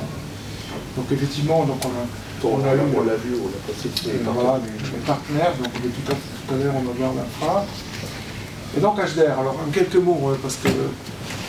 Donc 0.95 1.11
effectivement, 1.11 1.65
donc 1.65 1.77
on 1.83 1.87
a, 1.87 2.05
on, 2.43 2.59
a, 2.59 2.71
on 2.71 3.03
l'a 3.03 3.15
vu, 3.15 3.35
on 3.41 3.47
a 3.47 3.71
passé 3.71 3.89
voilà, 4.23 4.59
les, 4.63 4.99
partenaires, 5.05 5.53
donc 5.57 5.67
on 5.73 5.87
est 5.87 5.91
tout 5.91 6.11
à 6.11 6.15
fait 6.15 6.47
tout 6.47 6.53
à 6.53 6.57
l'heure, 6.57 6.73
on 6.75 6.81
va 6.81 6.91
voir 6.93 7.13
l'infra. 7.13 7.65
Et 8.75 8.79
donc 8.79 8.97
HDR, 8.97 9.39
alors 9.39 9.55
en 9.65 9.71
quelques 9.71 9.95
mots, 9.95 10.35
parce 10.41 10.55
que 10.55 10.69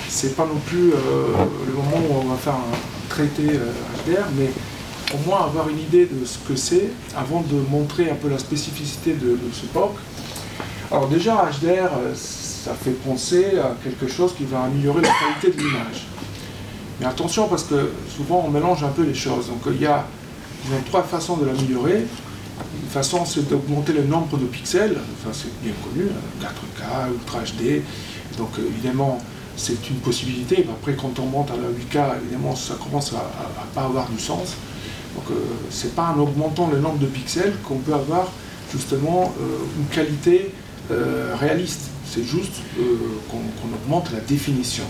c'est 0.08 0.36
pas 0.36 0.44
non 0.44 0.60
plus 0.66 0.90
le 0.90 1.72
moment 1.72 1.96
où 2.08 2.24
on 2.24 2.28
va 2.28 2.36
faire 2.36 2.54
un 2.54 3.08
traité 3.08 3.42
HDR, 3.44 4.26
mais 4.36 4.50
au 5.14 5.28
moins 5.28 5.44
avoir 5.44 5.68
une 5.68 5.78
idée 5.78 6.06
de 6.06 6.24
ce 6.24 6.38
que 6.38 6.56
c'est 6.56 6.90
avant 7.16 7.40
de 7.42 7.56
montrer 7.70 8.10
un 8.10 8.14
peu 8.14 8.28
la 8.28 8.38
spécificité 8.38 9.14
de, 9.14 9.38
ce 9.52 9.66
POC. 9.66 9.92
Alors 10.90 11.08
déjà, 11.08 11.50
HDR, 11.50 11.90
ça 12.14 12.72
fait 12.74 12.92
penser 13.06 13.58
à 13.58 13.74
quelque 13.82 14.10
chose 14.10 14.34
qui 14.36 14.44
va 14.44 14.64
améliorer 14.64 15.02
la 15.02 15.08
qualité 15.08 15.56
de 15.56 15.62
l'image. 15.62 16.06
Mais 17.00 17.06
attention 17.06 17.48
parce 17.48 17.64
que 17.64 17.90
souvent 18.08 18.44
on 18.46 18.50
mélange 18.50 18.84
un 18.84 18.88
peu 18.88 19.02
les 19.02 19.14
choses. 19.14 19.48
Donc 19.48 19.62
il 19.66 19.80
y 19.80 19.86
a 19.86 20.06
trois 20.86 21.02
façons 21.02 21.36
de 21.36 21.46
l'améliorer. 21.46 22.06
Une 22.82 22.88
façon 22.88 23.24
c'est 23.24 23.48
d'augmenter 23.48 23.92
le 23.92 24.04
nombre 24.04 24.38
de 24.38 24.46
pixels, 24.46 24.96
ça 25.24 25.30
c'est 25.32 25.52
bien 25.62 25.72
connu, 25.82 26.06
4K, 26.40 27.12
Ultra 27.12 27.40
HD. 27.40 27.82
Donc 28.38 28.50
évidemment 28.58 29.18
c'est 29.56 29.88
une 29.90 29.96
possibilité. 29.96 30.66
Après 30.70 30.94
quand 30.94 31.18
on 31.18 31.26
monte 31.26 31.50
à 31.50 31.54
la 31.56 31.68
8K, 31.68 32.20
évidemment 32.22 32.54
ça 32.54 32.74
commence 32.82 33.12
à 33.12 33.16
ne 33.16 33.74
pas 33.74 33.82
avoir 33.82 34.08
du 34.08 34.20
sens. 34.20 34.56
Donc 35.14 35.24
euh, 35.30 35.34
c'est 35.70 35.94
pas 35.94 36.14
en 36.16 36.20
augmentant 36.20 36.68
le 36.72 36.78
nombre 36.78 36.98
de 36.98 37.06
pixels 37.06 37.54
qu'on 37.64 37.78
peut 37.78 37.94
avoir 37.94 38.28
justement 38.72 39.32
euh, 39.40 39.44
une 39.78 39.86
qualité 39.86 40.52
euh, 40.90 41.34
réaliste. 41.38 41.82
C'est 42.06 42.24
juste 42.24 42.52
qu'on 43.30 43.74
augmente 43.74 44.12
la 44.12 44.20
définition. 44.20 44.84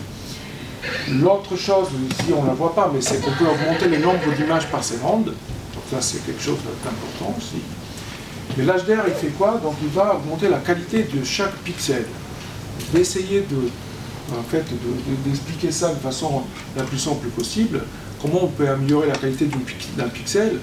L'autre 1.11 1.57
chose, 1.57 1.89
ici 2.11 2.33
on 2.37 2.43
ne 2.43 2.49
la 2.49 2.55
voit 2.55 2.75
pas, 2.75 2.91
mais 2.93 3.01
c'est 3.01 3.21
qu'on 3.23 3.31
peut 3.33 3.47
augmenter 3.47 3.89
le 3.89 3.99
nombre 3.99 4.21
d'images 4.37 4.67
par 4.69 4.85
seconde. 4.85 5.33
Ça 5.91 6.01
c'est 6.01 6.25
quelque 6.25 6.43
chose 6.43 6.59
d'important 6.85 7.37
aussi. 7.37 7.63
Mais 8.57 8.65
l'HDR 8.65 9.05
il 9.09 9.15
fait 9.15 9.35
quoi? 9.39 9.61
Donc 9.63 9.75
il 9.83 9.89
va 9.89 10.17
augmenter 10.17 10.49
la 10.49 10.59
qualité 10.59 11.05
de 11.05 11.25
chaque 11.25 11.55
pixel. 11.59 12.05
Je 12.81 12.97
vais 12.97 13.03
essayer 13.03 13.41
de, 13.41 14.37
en 14.37 14.43
fait, 14.43 14.65
d'expliquer 15.25 15.71
ça 15.71 15.91
de 15.91 15.99
façon 15.99 16.43
la 16.77 16.83
plus 16.83 16.99
simple 16.99 17.29
possible 17.29 17.81
comment 18.25 18.45
on 18.45 18.49
peut 18.49 18.69
améliorer 18.69 19.09
la 19.09 19.17
qualité 19.17 19.49
d'un 19.97 20.09
pixel? 20.09 20.59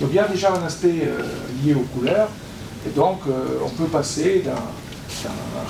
Donc 0.00 0.10
il 0.10 0.16
y 0.16 0.18
a 0.18 0.26
déjà 0.26 0.52
un 0.54 0.64
aspect 0.64 1.02
euh, 1.02 1.22
lié 1.62 1.74
aux 1.74 1.86
couleurs, 1.98 2.28
et 2.86 2.90
donc 2.90 3.20
euh, 3.28 3.58
on 3.64 3.68
peut 3.70 3.84
passer 3.84 4.42
d'un 4.44 4.54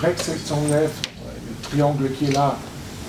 rec 0.01 0.15
709, 0.17 0.83
le 0.83 1.69
triangle 1.69 2.11
qui 2.13 2.27
est 2.27 2.33
là, 2.33 2.57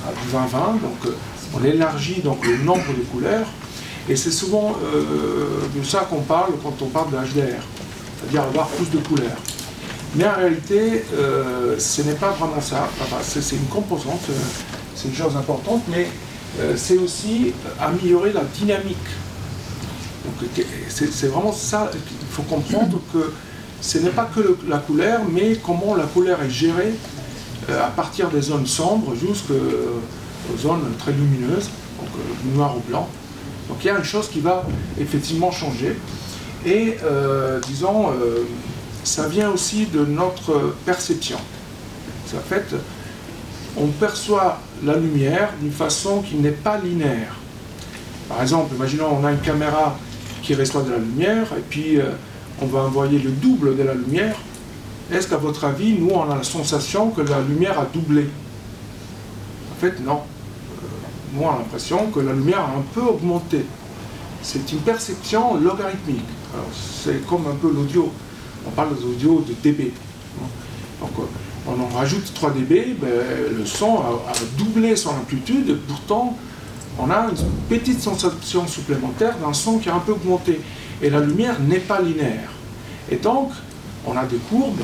à 0.08 0.12
du 0.12 0.32
2020, 0.32 0.82
donc 0.82 1.06
euh, 1.06 1.16
on 1.54 1.64
élargit 1.64 2.22
donc 2.22 2.46
le 2.46 2.58
nombre 2.58 2.88
de 2.98 3.04
couleurs, 3.12 3.48
et 4.10 4.16
c'est 4.16 4.32
souvent 4.32 4.76
de 5.76 5.84
ça 5.84 6.08
qu'on 6.10 6.22
parle 6.22 6.54
quand 6.64 6.76
on 6.82 6.88
parle 6.88 7.12
de 7.12 7.18
HDR, 7.18 7.62
c'est-à-dire 8.20 8.44
avoir 8.44 8.68
plus 8.68 8.90
de 8.92 9.04
couleurs. 9.04 9.38
Mais 10.16 10.26
en 10.26 10.36
réalité, 10.36 11.04
ce 11.78 12.02
n'est 12.04 12.14
pas 12.14 12.32
vraiment 12.32 12.62
ça. 12.62 12.88
c'est 13.24 13.56
une 13.56 13.66
composante, 13.66 14.22
c'est 14.96 15.08
une 15.08 15.16
chose 15.16 15.36
importante, 15.36 15.82
mais 15.90 16.08
euh, 16.60 16.74
c'est 16.78 16.98
aussi 16.98 17.54
améliorer 17.80 18.32
la 18.32 18.44
dynamique. 18.44 18.98
C'est 20.90 21.28
vraiment 21.28 21.52
ça 21.52 21.92
qu'il 21.92 22.28
faut 22.30 22.44
comprendre 22.44 23.00
que 23.14 23.32
ce 23.82 23.98
n'est 24.00 24.10
pas 24.10 24.30
que 24.34 24.58
la 24.68 24.80
couleur, 24.80 25.22
mais 25.30 25.58
comment 25.64 25.96
la 25.96 26.06
couleur 26.06 26.42
est 26.42 26.50
gérée 26.50 26.94
euh, 27.70 27.86
à 27.86 27.88
partir 27.88 28.30
des 28.30 28.42
zones 28.42 28.66
sombres 28.66 29.14
jusqu'aux 29.16 30.58
zones 30.58 30.94
très 30.98 31.12
lumineuses, 31.12 31.70
donc 32.00 32.10
euh, 32.18 32.56
noir 32.56 32.76
ou 32.78 32.80
blanc. 32.90 33.10
Donc 33.68 33.78
il 33.82 33.88
y 33.88 33.90
a 33.90 33.98
une 33.98 34.04
chose 34.04 34.30
qui 34.30 34.40
va 34.40 34.64
effectivement 35.00 35.52
changer. 35.52 35.96
Et 36.66 36.98
disons, 37.68 38.12
ça 39.04 39.28
vient 39.28 39.52
aussi 39.52 39.86
de 39.86 40.04
notre 40.06 40.76
perception. 40.86 41.38
En 42.36 42.40
fait, 42.40 42.76
on 43.78 43.88
perçoit 43.88 44.60
la 44.84 44.96
lumière 44.96 45.52
d'une 45.62 45.72
façon 45.72 46.22
qui 46.22 46.36
n'est 46.36 46.52
pas 46.52 46.78
linéaire. 46.78 47.36
Par 48.28 48.42
exemple, 48.42 48.74
imaginons 48.76 49.20
on 49.22 49.26
a 49.26 49.32
une 49.32 49.40
caméra 49.40 49.98
qui 50.42 50.56
reçoit 50.56 50.82
de 50.82 50.92
la 50.92 50.98
lumière 50.98 51.48
et 51.58 51.62
puis 51.70 52.00
euh, 52.00 52.12
on 52.62 52.66
va 52.66 52.80
envoyer 52.80 53.20
le 53.20 53.32
double 53.32 53.78
de 53.78 53.84
la 53.84 53.94
lumière. 53.94 54.36
Est-ce 55.12 55.28
qu'à 55.28 55.38
votre 55.38 55.66
avis, 55.66 55.94
nous, 55.94 56.10
on 56.10 56.30
a 56.32 56.36
la 56.36 56.44
sensation 56.44 57.12
que 57.12 57.22
la 57.22 57.42
lumière 57.42 57.80
a 57.80 57.86
doublé? 57.86 58.28
En 59.72 59.80
fait, 59.80 60.00
non. 60.04 60.22
Moi, 61.36 61.54
l'impression 61.60 62.08
que 62.12 62.22
la 62.22 62.32
lumière 62.32 62.62
a 62.62 62.78
un 62.78 62.84
peu 62.94 63.02
augmenté. 63.02 63.66
C'est 64.42 64.72
une 64.72 64.80
perception 64.80 65.56
logarithmique. 65.56 66.24
C'est 67.04 67.26
comme 67.28 67.46
un 67.48 67.56
peu 67.56 67.72
l'audio. 67.74 68.10
On 68.66 68.72
parle 68.72 68.96
d'audio 68.98 69.44
de 69.46 69.54
dB. 69.62 69.92
Donc, 71.02 71.12
euh, 71.20 71.24
on 71.68 71.82
en 71.82 71.98
rajoute 71.98 72.32
3 72.34 72.52
dB, 72.52 72.96
ben, 73.02 73.10
le 73.58 73.66
son 73.66 73.98
a, 73.98 74.34
doublé 74.58 74.96
son 74.96 75.10
amplitude, 75.10 75.70
et 75.70 75.76
pourtant 75.76 76.38
on 76.98 77.10
a 77.10 77.28
une 77.30 77.78
petite 77.78 78.00
sensation 78.02 78.66
supplémentaire 78.68 79.36
d'un 79.38 79.52
son 79.52 79.80
qui 79.80 79.90
a 79.90 79.96
un 79.96 80.00
peu 80.00 80.14
augmenté. 80.14 80.62
Et 81.02 81.10
la 81.10 81.20
lumière 81.20 81.60
n'est 81.60 81.80
pas 81.80 82.02
linéaire. 82.02 82.50
Et 83.12 83.18
donc, 83.18 83.52
on 84.06 84.16
a 84.16 84.24
des 84.26 84.38
courbes 84.38 84.84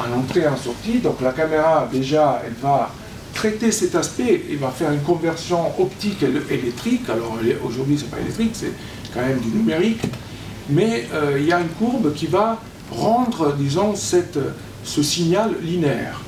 en 0.00 0.18
entrée 0.18 0.40
et 0.40 0.48
en 0.48 0.56
sortie. 0.56 0.98
Donc 0.98 1.20
la 1.20 1.32
caméra, 1.32 1.88
déjà, 1.92 2.42
elle 2.44 2.54
va 2.60 2.90
traiter 3.34 3.72
cet 3.72 3.94
aspect, 3.94 4.42
il 4.50 4.58
va 4.58 4.70
faire 4.70 4.92
une 4.92 5.02
conversion 5.02 5.80
optique 5.80 6.22
électrique. 6.50 7.08
Alors 7.08 7.38
aujourd'hui, 7.64 7.98
ce 7.98 8.04
n'est 8.04 8.10
pas 8.10 8.20
électrique, 8.20 8.52
c'est 8.54 8.72
quand 9.14 9.20
même 9.20 9.38
du 9.38 9.48
numérique. 9.48 10.02
Mais 10.70 11.06
euh, 11.14 11.38
il 11.38 11.46
y 11.46 11.52
a 11.52 11.60
une 11.60 11.68
courbe 11.68 12.12
qui 12.14 12.26
va 12.26 12.60
rendre, 12.90 13.54
disons, 13.54 13.94
cette 13.94 14.38
ce 14.88 15.02
signal 15.02 15.54
linéaire. 15.62 16.20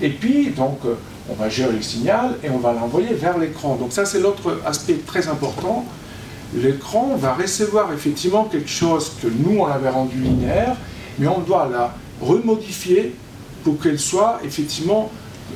Et 0.00 0.10
puis, 0.10 0.50
donc, 0.50 0.78
euh, 0.84 0.94
on 1.28 1.34
va 1.34 1.48
gérer 1.48 1.72
le 1.72 1.82
signal 1.82 2.36
et 2.42 2.50
on 2.50 2.58
va 2.58 2.72
l'envoyer 2.72 3.14
vers 3.14 3.38
l'écran. 3.38 3.76
Donc 3.76 3.92
ça, 3.92 4.04
c'est 4.04 4.20
l'autre 4.20 4.60
aspect 4.64 4.98
très 5.06 5.28
important. 5.28 5.84
L'écran 6.54 7.16
va 7.16 7.34
recevoir 7.34 7.92
effectivement 7.92 8.44
quelque 8.44 8.68
chose 8.68 9.12
que 9.20 9.26
nous, 9.26 9.58
on 9.60 9.66
avait 9.66 9.88
rendu 9.88 10.18
linéaire, 10.18 10.76
mais 11.18 11.26
on 11.26 11.40
doit 11.40 11.68
la 11.70 11.94
remodifier 12.20 13.14
pour 13.64 13.80
qu'elle 13.80 13.98
soit 13.98 14.40
effectivement 14.44 15.10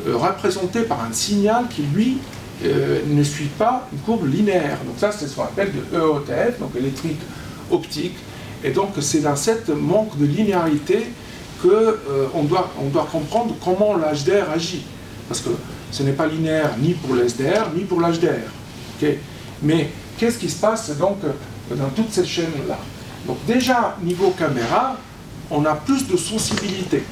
euh, 0.06 0.16
représentée 0.16 0.82
par 0.82 1.02
un 1.04 1.12
signal 1.12 1.64
qui, 1.68 1.82
lui, 1.82 2.18
euh, 2.64 3.00
ne 3.06 3.22
suit 3.22 3.50
pas 3.58 3.88
une 3.92 3.98
courbe 4.00 4.26
linéaire. 4.26 4.78
Donc 4.84 4.94
ça, 4.98 5.10
c'est 5.12 5.26
ce 5.26 5.34
qu'on 5.34 5.44
appelle 5.44 5.72
de 5.72 5.96
EOTF, 5.96 6.58
donc 6.60 6.76
électrique 6.76 7.20
optique. 7.70 8.16
Et 8.62 8.70
donc, 8.70 8.90
c'est 9.00 9.20
dans 9.20 9.36
cette 9.36 9.68
manque 9.68 10.18
de 10.18 10.26
linéarité 10.26 11.06
qu'on 11.62 11.68
euh, 11.68 12.42
doit, 12.48 12.70
on 12.80 12.88
doit 12.88 13.08
comprendre 13.10 13.54
comment 13.64 13.96
l'HDR 13.96 14.50
agit. 14.54 14.84
Parce 15.28 15.40
que 15.40 15.50
ce 15.90 16.02
n'est 16.02 16.12
pas 16.12 16.26
linéaire 16.26 16.70
ni 16.78 16.94
pour 16.94 17.14
l'SDR 17.14 17.70
ni 17.74 17.84
pour 17.84 18.00
l'HDR. 18.00 19.06
Mais 19.62 19.90
qu'est-ce 20.16 20.38
qui 20.38 20.48
se 20.48 20.60
passe 20.60 20.96
donc 20.96 21.18
dans 21.70 21.88
toutes 21.94 22.12
ces 22.12 22.24
chaînes-là? 22.24 22.78
Donc 23.26 23.38
déjà, 23.46 23.96
niveau 24.02 24.30
caméra, 24.30 24.96
on 25.50 25.64
a 25.64 25.74
plus 25.74 26.06
de 26.06 26.16
sensibilité. 26.16 27.02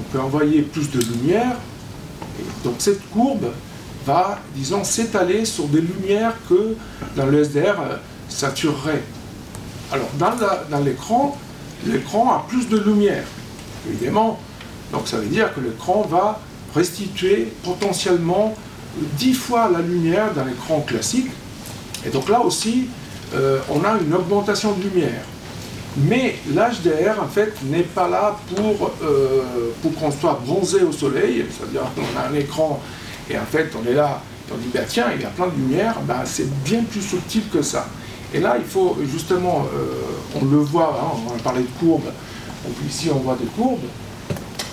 On 0.00 0.02
peut 0.12 0.20
envoyer 0.20 0.62
plus 0.62 0.90
de 0.90 1.00
lumière. 1.00 1.56
donc 2.64 2.74
cette 2.78 3.08
courbe 3.10 3.46
va, 4.04 4.38
disons, 4.54 4.84
s'étaler 4.84 5.44
sur 5.44 5.66
des 5.66 5.80
lumières 5.80 6.34
que 6.48 6.76
dans 7.16 7.26
le 7.26 7.42
SDR 7.42 7.80
euh, 7.80 7.96
saturerait. 8.28 9.02
Alors 9.90 10.08
dans 10.18 10.80
l'écran, 10.80 11.36
l'écran 11.86 12.32
a 12.32 12.46
plus 12.48 12.68
de 12.68 12.78
lumière 12.78 13.24
évidemment. 13.88 14.38
Donc 14.92 15.08
ça 15.08 15.18
veut 15.18 15.26
dire 15.26 15.54
que 15.54 15.60
l'écran 15.60 16.06
va 16.08 16.40
restituer 16.74 17.52
potentiellement 17.64 18.54
10 19.18 19.34
fois 19.34 19.70
la 19.72 19.80
lumière 19.80 20.32
d'un 20.34 20.48
écran 20.48 20.80
classique. 20.80 21.30
Et 22.04 22.10
donc 22.10 22.28
là 22.28 22.40
aussi, 22.40 22.88
euh, 23.34 23.58
on 23.70 23.84
a 23.84 23.98
une 23.98 24.14
augmentation 24.14 24.72
de 24.72 24.82
lumière. 24.82 25.22
Mais 25.98 26.36
l'HDR, 26.50 27.22
en 27.22 27.28
fait, 27.28 27.54
n'est 27.64 27.82
pas 27.82 28.08
là 28.08 28.36
pour, 28.54 28.92
euh, 29.02 29.42
pour 29.80 29.94
qu'on 29.94 30.10
soit 30.10 30.38
bronzé 30.44 30.82
au 30.82 30.92
soleil, 30.92 31.46
c'est-à-dire 31.50 31.82
qu'on 31.94 32.20
a 32.20 32.28
un 32.30 32.34
écran 32.34 32.80
et 33.28 33.38
en 33.38 33.44
fait 33.44 33.72
on 33.74 33.88
est 33.88 33.94
là, 33.94 34.20
et 34.48 34.52
on 34.52 34.56
dit, 34.56 34.68
tiens, 34.88 35.06
il 35.14 35.22
y 35.22 35.24
a 35.24 35.28
plein 35.28 35.46
de 35.46 35.56
lumière, 35.56 35.96
bah, 36.02 36.22
c'est 36.24 36.48
bien 36.62 36.82
plus 36.82 37.00
subtil 37.00 37.42
que 37.52 37.62
ça. 37.62 37.88
Et 38.32 38.40
là, 38.40 38.56
il 38.58 38.64
faut 38.64 38.96
justement, 39.10 39.66
euh, 39.74 40.38
on 40.40 40.44
le 40.44 40.58
voit, 40.58 41.00
hein, 41.00 41.18
on 41.26 41.32
va 41.32 41.38
parler 41.42 41.62
de 41.62 41.80
courbe, 41.80 42.04
donc 42.04 42.74
ici, 42.88 43.08
on 43.12 43.18
voit 43.18 43.36
des 43.36 43.46
courbes. 43.46 43.86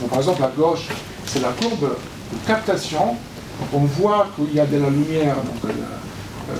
par 0.09 0.19
exemple, 0.19 0.43
à 0.43 0.51
gauche, 0.55 0.87
c'est 1.25 1.41
la 1.41 1.51
courbe 1.51 1.95
de 2.31 2.47
captation. 2.47 3.15
on 3.71 3.79
voit 3.79 4.27
qu'il 4.35 4.53
y 4.55 4.59
a 4.59 4.65
de 4.65 4.77
la 4.77 4.89
lumière 4.89 5.35
euh, 5.65 6.55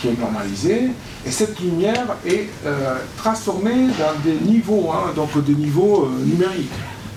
qui 0.00 0.08
est 0.08 0.18
normalisée. 0.18 0.90
Et 1.26 1.30
cette 1.30 1.58
lumière 1.58 2.06
est 2.24 2.48
euh, 2.64 2.98
transformée 3.16 3.88
dans 3.98 4.18
des 4.24 4.38
niveaux, 4.38 4.90
hein, 4.92 5.12
donc 5.14 5.44
des 5.44 5.54
niveaux 5.54 6.08
numériques. 6.24 6.70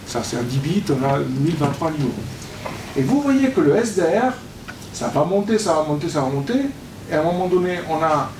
Ça, 0.07 0.21
c'est 0.23 0.37
un 0.37 0.43
10 0.43 0.57
bits, 0.57 0.83
on 0.89 1.03
a 1.05 1.19
1023 1.19 1.91
niveaux. 1.91 2.13
Et 2.97 3.03
vous 3.03 3.21
voyez 3.21 3.51
que 3.51 3.61
le 3.61 3.75
SDR, 3.75 4.33
ça 4.93 5.09
va 5.09 5.23
monter, 5.23 5.59
ça 5.59 5.73
va 5.75 5.83
monter, 5.83 6.09
ça 6.09 6.21
va 6.21 6.29
monter. 6.29 6.59
Et 7.11 7.13
à 7.13 7.21
un 7.21 7.23
moment 7.23 7.47
donné, 7.47 7.79
on 7.87 8.03
a 8.03 8.31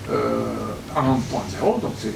un 0.96 1.02
1.0, 1.02 1.82
donc 1.82 1.94
c'est 2.00 2.14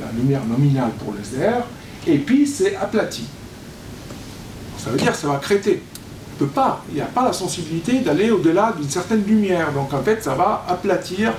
la 0.00 0.10
lumière 0.12 0.44
nominale 0.44 0.90
pour 0.98 1.14
le 1.14 1.20
SDR. 1.20 1.62
et 2.06 2.18
puis 2.18 2.46
c'est 2.46 2.74
aplati. 2.76 3.24
Ça 4.82 4.90
veut 4.90 4.96
dire 4.96 5.12
que 5.12 5.18
ça 5.18 5.28
va 5.28 5.36
crêter. 5.36 5.80
peut 6.38 6.46
pas, 6.46 6.82
il 6.88 6.96
n'y 6.96 7.00
a 7.00 7.06
pas 7.06 7.24
la 7.24 7.32
sensibilité 7.32 8.00
d'aller 8.00 8.32
au-delà 8.32 8.74
d'une 8.76 8.90
certaine 8.90 9.22
lumière. 9.24 9.72
Donc 9.72 9.92
en 9.92 10.02
fait, 10.02 10.24
ça 10.24 10.34
va 10.34 10.64
aplatir 10.68 11.28
euh, 11.28 11.32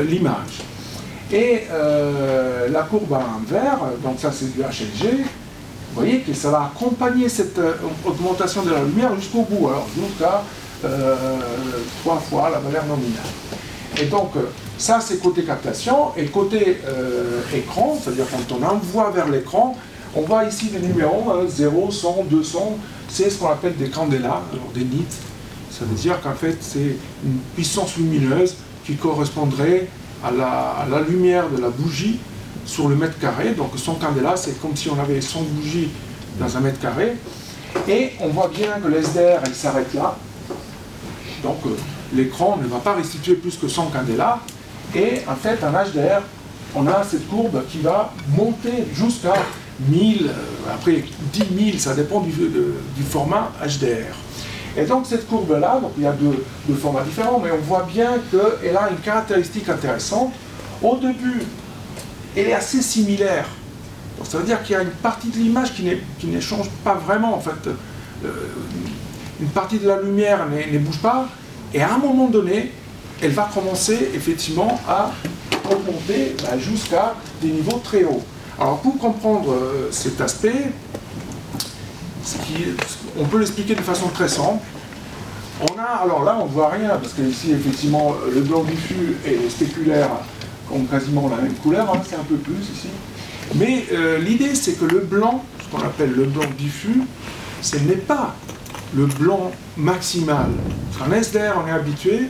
l'image. 0.00 0.62
Et 1.32 1.62
euh, 1.70 2.68
la 2.68 2.82
courbe 2.82 3.14
à 3.14 3.24
vert, 3.46 3.80
donc 4.02 4.20
ça 4.20 4.30
c'est 4.32 4.52
du 4.52 4.60
HLG, 4.60 5.24
vous 5.94 6.00
voyez 6.00 6.20
que 6.20 6.34
ça 6.34 6.50
va 6.50 6.70
accompagner 6.74 7.28
cette 7.28 7.58
euh, 7.58 7.74
augmentation 8.04 8.62
de 8.62 8.70
la 8.70 8.82
lumière 8.82 9.14
jusqu'au 9.16 9.42
bout, 9.42 9.68
alors 9.68 9.86
jusqu'à 9.94 10.42
trois 12.02 12.16
fois 12.18 12.50
la 12.50 12.58
valeur 12.58 12.84
nominale. 12.86 13.22
Et 14.00 14.06
donc, 14.06 14.32
ça 14.78 15.00
c'est 15.00 15.22
côté 15.22 15.44
captation, 15.44 16.08
et 16.16 16.26
côté 16.26 16.78
écran, 17.54 17.96
c'est-à-dire 18.02 18.24
quand 18.30 18.56
on 18.58 18.62
envoie 18.64 19.10
vers 19.10 19.28
l'écran, 19.28 19.76
on 20.14 20.22
voit 20.22 20.44
ici 20.44 20.66
des 20.66 20.80
numéros, 20.80 21.32
0, 21.46 21.90
100, 21.90 22.24
200, 22.28 22.78
c'est 23.08 23.30
ce 23.30 23.38
qu'on 23.38 23.50
appelle 23.50 23.76
des 23.76 23.88
candélas, 23.88 24.42
alors 24.52 24.70
des 24.74 24.84
nits. 24.84 25.04
Ça 25.70 25.84
veut 25.84 25.94
dire 25.94 26.20
qu'en 26.20 26.34
fait, 26.34 26.56
c'est 26.60 26.96
une 27.24 27.38
puissance 27.54 27.96
lumineuse 27.96 28.56
qui 28.84 28.96
correspondrait 28.96 29.88
à 30.24 30.30
la, 30.30 31.00
lumière 31.08 31.48
de 31.50 31.60
la 31.60 31.68
bougie 31.68 32.18
sur 32.64 32.88
le 32.88 32.96
mètre 32.96 33.18
carré. 33.18 33.50
Donc 33.50 33.70
100 33.76 33.94
candélas, 33.94 34.36
c'est 34.36 34.60
comme 34.60 34.76
si 34.76 34.88
on 34.90 34.98
avait 34.98 35.20
100 35.20 35.42
bougies 35.42 35.88
dans 36.38 36.56
un 36.56 36.60
mètre 36.60 36.80
carré. 36.80 37.16
Et 37.88 38.12
on 38.20 38.28
voit 38.28 38.48
bien 38.48 38.80
que 38.82 38.88
l'SDR, 38.88 39.40
elle 39.44 39.54
s'arrête 39.54 39.92
là. 39.94 40.16
Donc 41.42 41.58
euh, 41.66 41.70
l'écran 42.14 42.58
ne 42.62 42.68
va 42.68 42.78
pas 42.78 42.94
restituer 42.94 43.34
plus 43.34 43.56
que 43.56 43.68
100 43.68 43.86
candélas. 43.86 44.40
Et 44.94 45.22
en 45.26 45.34
fait, 45.34 45.58
en 45.64 45.70
HDR, 45.70 46.22
on 46.74 46.86
a 46.86 47.02
cette 47.04 47.28
courbe 47.28 47.62
qui 47.68 47.78
va 47.78 48.12
monter 48.36 48.84
jusqu'à 48.94 49.34
1000, 49.88 50.26
euh, 50.26 50.32
après 50.72 51.04
10 51.32 51.70
000, 51.70 51.78
ça 51.78 51.94
dépend 51.94 52.20
du, 52.20 52.32
format 53.08 53.50
HDR. 53.62 54.14
Et 54.76 54.84
donc 54.84 55.06
cette 55.06 55.28
courbe-là, 55.28 55.80
il 55.98 56.04
y 56.04 56.06
a 56.06 56.12
deux, 56.12 56.74
formats 56.74 57.02
différents, 57.02 57.40
mais 57.42 57.50
on 57.50 57.58
voit 57.58 57.86
bien 57.90 58.12
qu'elle 58.30 58.76
a 58.76 58.90
une 58.90 58.98
caractéristique 58.98 59.68
intéressante. 59.68 60.32
Au 60.82 60.96
début, 60.96 61.42
elle 62.36 62.48
est 62.48 62.54
assez 62.54 62.80
similaire. 62.80 63.46
Donc 64.16 64.26
ça 64.26 64.38
veut 64.38 64.44
dire 64.44 64.62
qu'il 64.62 64.72
y 64.74 64.78
a 64.78 64.82
une 64.82 64.90
partie 64.90 65.28
de 65.28 65.36
l'image 65.36 65.74
qui, 65.74 65.90
qui 66.18 66.26
ne 66.26 66.40
change 66.40 66.68
pas 66.84 66.94
vraiment. 66.94 67.34
En 67.34 67.40
fait, 67.40 67.68
euh, 68.24 68.30
une 69.40 69.48
partie 69.48 69.78
de 69.78 69.88
la 69.88 70.00
lumière 70.00 70.46
ne, 70.48 70.78
bouge 70.78 70.98
pas, 70.98 71.28
et 71.74 71.82
à 71.82 71.94
un 71.94 71.98
moment 71.98 72.28
donné, 72.28 72.72
elle 73.20 73.32
va 73.32 73.48
commencer 73.52 74.10
effectivement 74.14 74.80
à 74.88 75.10
augmenter 75.70 76.36
bah, 76.42 76.58
jusqu'à 76.58 77.14
des 77.40 77.48
niveaux 77.48 77.80
très 77.82 78.04
hauts. 78.04 78.22
Alors 78.58 78.78
pour 78.78 78.98
comprendre 78.98 79.52
euh, 79.52 79.88
cet 79.90 80.20
aspect, 80.20 80.70
on 83.18 83.24
peut 83.24 83.38
l'expliquer 83.38 83.74
de 83.74 83.80
façon 83.80 84.08
très 84.08 84.28
simple. 84.28 84.62
On 85.60 85.78
a, 85.78 86.02
alors 86.02 86.24
là 86.24 86.38
on 86.40 86.46
ne 86.46 86.50
voit 86.50 86.70
rien, 86.70 86.90
parce 87.00 87.12
que 87.12 87.22
ici 87.22 87.52
effectivement 87.52 88.14
le 88.34 88.40
blanc 88.40 88.64
diffus 88.64 89.16
et 89.24 89.36
le 89.36 89.48
spéculaire 89.48 90.08
ont 90.72 90.84
quasiment 90.84 91.28
la 91.28 91.36
même 91.36 91.54
couleur, 91.54 91.88
hein, 91.94 92.00
c'est 92.08 92.16
un 92.16 92.24
peu 92.24 92.36
plus 92.36 92.54
ici. 92.54 92.88
Mais 93.54 93.84
euh, 93.92 94.18
l'idée 94.18 94.54
c'est 94.54 94.72
que 94.72 94.86
le 94.86 95.00
blanc, 95.00 95.44
ce 95.60 95.68
qu'on 95.70 95.84
appelle 95.84 96.12
le 96.12 96.24
blanc 96.24 96.46
diffus, 96.58 97.02
ce 97.60 97.76
n'est 97.76 97.96
pas 97.96 98.34
le 98.94 99.06
blanc 99.06 99.52
maximal. 99.76 100.50
En 101.00 101.12
SDR 101.12 101.54
on 101.62 101.68
est 101.68 101.72
habitué 101.72 102.28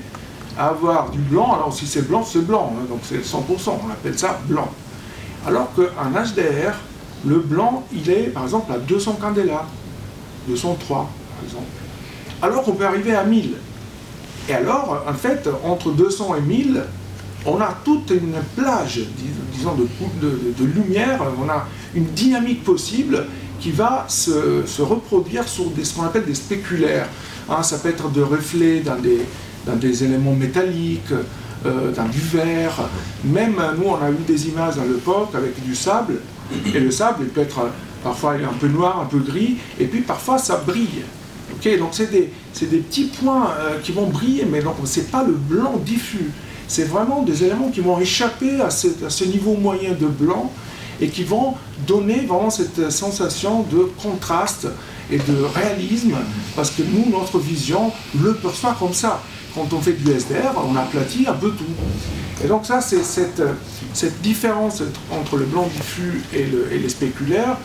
à 0.58 0.68
avoir 0.68 1.10
du 1.10 1.18
blanc, 1.18 1.54
alors 1.54 1.72
si 1.72 1.86
c'est 1.86 2.06
blanc, 2.06 2.24
c'est 2.24 2.44
blanc, 2.44 2.74
hein, 2.76 2.84
donc 2.88 3.00
c'est 3.04 3.24
100%, 3.24 3.78
on 3.86 3.90
appelle 3.90 4.18
ça 4.18 4.40
blanc. 4.46 4.68
Alors 5.46 5.72
qu'un 5.74 6.10
HDR, 6.10 6.74
le 7.24 7.38
blanc, 7.38 7.84
il 7.92 8.08
est 8.10 8.28
par 8.28 8.44
exemple 8.44 8.72
à 8.72 8.78
200 8.78 9.18
candela, 9.20 9.64
203 10.48 10.96
par 10.98 11.44
exemple. 11.44 11.64
Alors 12.40 12.62
qu'on 12.62 12.72
peut 12.72 12.86
arriver 12.86 13.14
à 13.14 13.24
1000. 13.24 13.54
Et 14.48 14.54
alors, 14.54 15.04
en 15.08 15.14
fait, 15.14 15.48
entre 15.64 15.92
200 15.92 16.36
et 16.36 16.40
1000, 16.40 16.82
on 17.46 17.60
a 17.60 17.76
toute 17.84 18.10
une 18.10 18.34
plage, 18.56 19.00
disons, 19.52 19.74
de, 19.74 20.64
lumière, 20.64 21.20
on 21.40 21.48
a 21.48 21.66
une 21.94 22.06
dynamique 22.06 22.64
possible 22.64 23.26
qui 23.60 23.70
va 23.70 24.04
se, 24.08 24.82
reproduire 24.82 25.46
sur 25.48 25.66
ce 25.82 25.94
qu'on 25.94 26.04
appelle 26.04 26.24
des 26.24 26.34
spéculaires. 26.34 27.08
Hein, 27.48 27.62
ça 27.62 27.78
peut 27.78 27.88
être 27.88 28.10
de 28.10 28.22
reflets 28.22 28.80
dans 28.80 28.96
des, 28.96 29.20
dans 29.66 29.78
éléments 29.80 30.34
métalliques, 30.34 31.12
euh, 31.64 31.92
dans 31.92 32.06
du 32.06 32.18
verre. 32.18 32.88
Même 33.24 33.54
nous, 33.78 33.88
on 33.88 34.02
a 34.02 34.10
eu 34.10 34.24
des 34.26 34.48
images 34.48 34.78
à 34.78 34.84
l'époque 34.84 35.30
avec 35.34 35.62
du 35.64 35.74
sable, 35.74 36.14
et 36.74 36.80
le 36.80 36.90
sable, 36.90 37.18
il 37.22 37.28
peut 37.28 37.42
être 37.42 37.60
parfois 38.02 38.32
un 38.32 38.58
peu 38.58 38.68
noir, 38.68 39.00
un 39.00 39.06
peu 39.06 39.18
gris, 39.18 39.56
et 39.78 39.86
puis 39.86 40.00
parfois 40.00 40.38
ça 40.38 40.62
brille. 40.66 41.02
Ok, 41.54 41.78
donc 41.78 41.90
c'est 41.92 42.10
des, 42.10 42.30
des, 42.60 42.78
petits 42.78 43.04
points 43.04 43.50
euh, 43.58 43.78
qui 43.82 43.92
vont 43.92 44.06
briller, 44.06 44.46
mais 44.50 44.62
donc 44.62 44.76
c'est 44.84 45.10
pas 45.10 45.22
le 45.22 45.32
blanc 45.32 45.74
diffus. 45.84 46.30
C'est 46.66 46.84
vraiment 46.84 47.22
des 47.22 47.44
éléments 47.44 47.68
qui 47.68 47.80
vont 47.80 48.00
échapper 48.00 48.60
à 48.60 48.70
ce, 48.70 48.88
ce, 49.08 49.24
niveau 49.24 49.54
moyen 49.54 49.92
de 49.92 50.06
blanc 50.06 50.50
et 51.00 51.08
qui 51.08 51.24
vont 51.24 51.54
donner 51.86 52.26
vraiment 52.26 52.50
cette 52.50 52.90
sensation 52.90 53.62
de 53.64 53.90
contraste 54.02 54.68
et 55.10 55.18
de 55.18 55.44
réalisme, 55.54 56.16
parce 56.56 56.70
que 56.70 56.82
nous, 56.82 57.10
notre 57.10 57.38
vision 57.38 57.92
le 58.18 58.34
perçoit 58.34 58.74
comme 58.78 58.94
ça 58.94 59.20
quand 59.54 59.70
on 59.72 59.80
fait 59.80 59.92
du 59.92 60.10
SDR, 60.10 60.54
on 60.56 60.74
aplatit 60.76 61.26
un 61.28 61.34
peu 61.34 61.50
tout. 61.50 61.64
Et 62.42 62.48
donc 62.48 62.64
ça, 62.64 62.80
c'est 62.80 63.02
cette, 63.02 63.42
cette, 63.92 64.22
différence 64.22 64.82
entre 65.10 65.36
le 65.36 65.44
blanc 65.44 65.68
diffus 65.74 66.22
et 66.32 66.46
les 66.78 66.88
spéculaires 66.88 67.58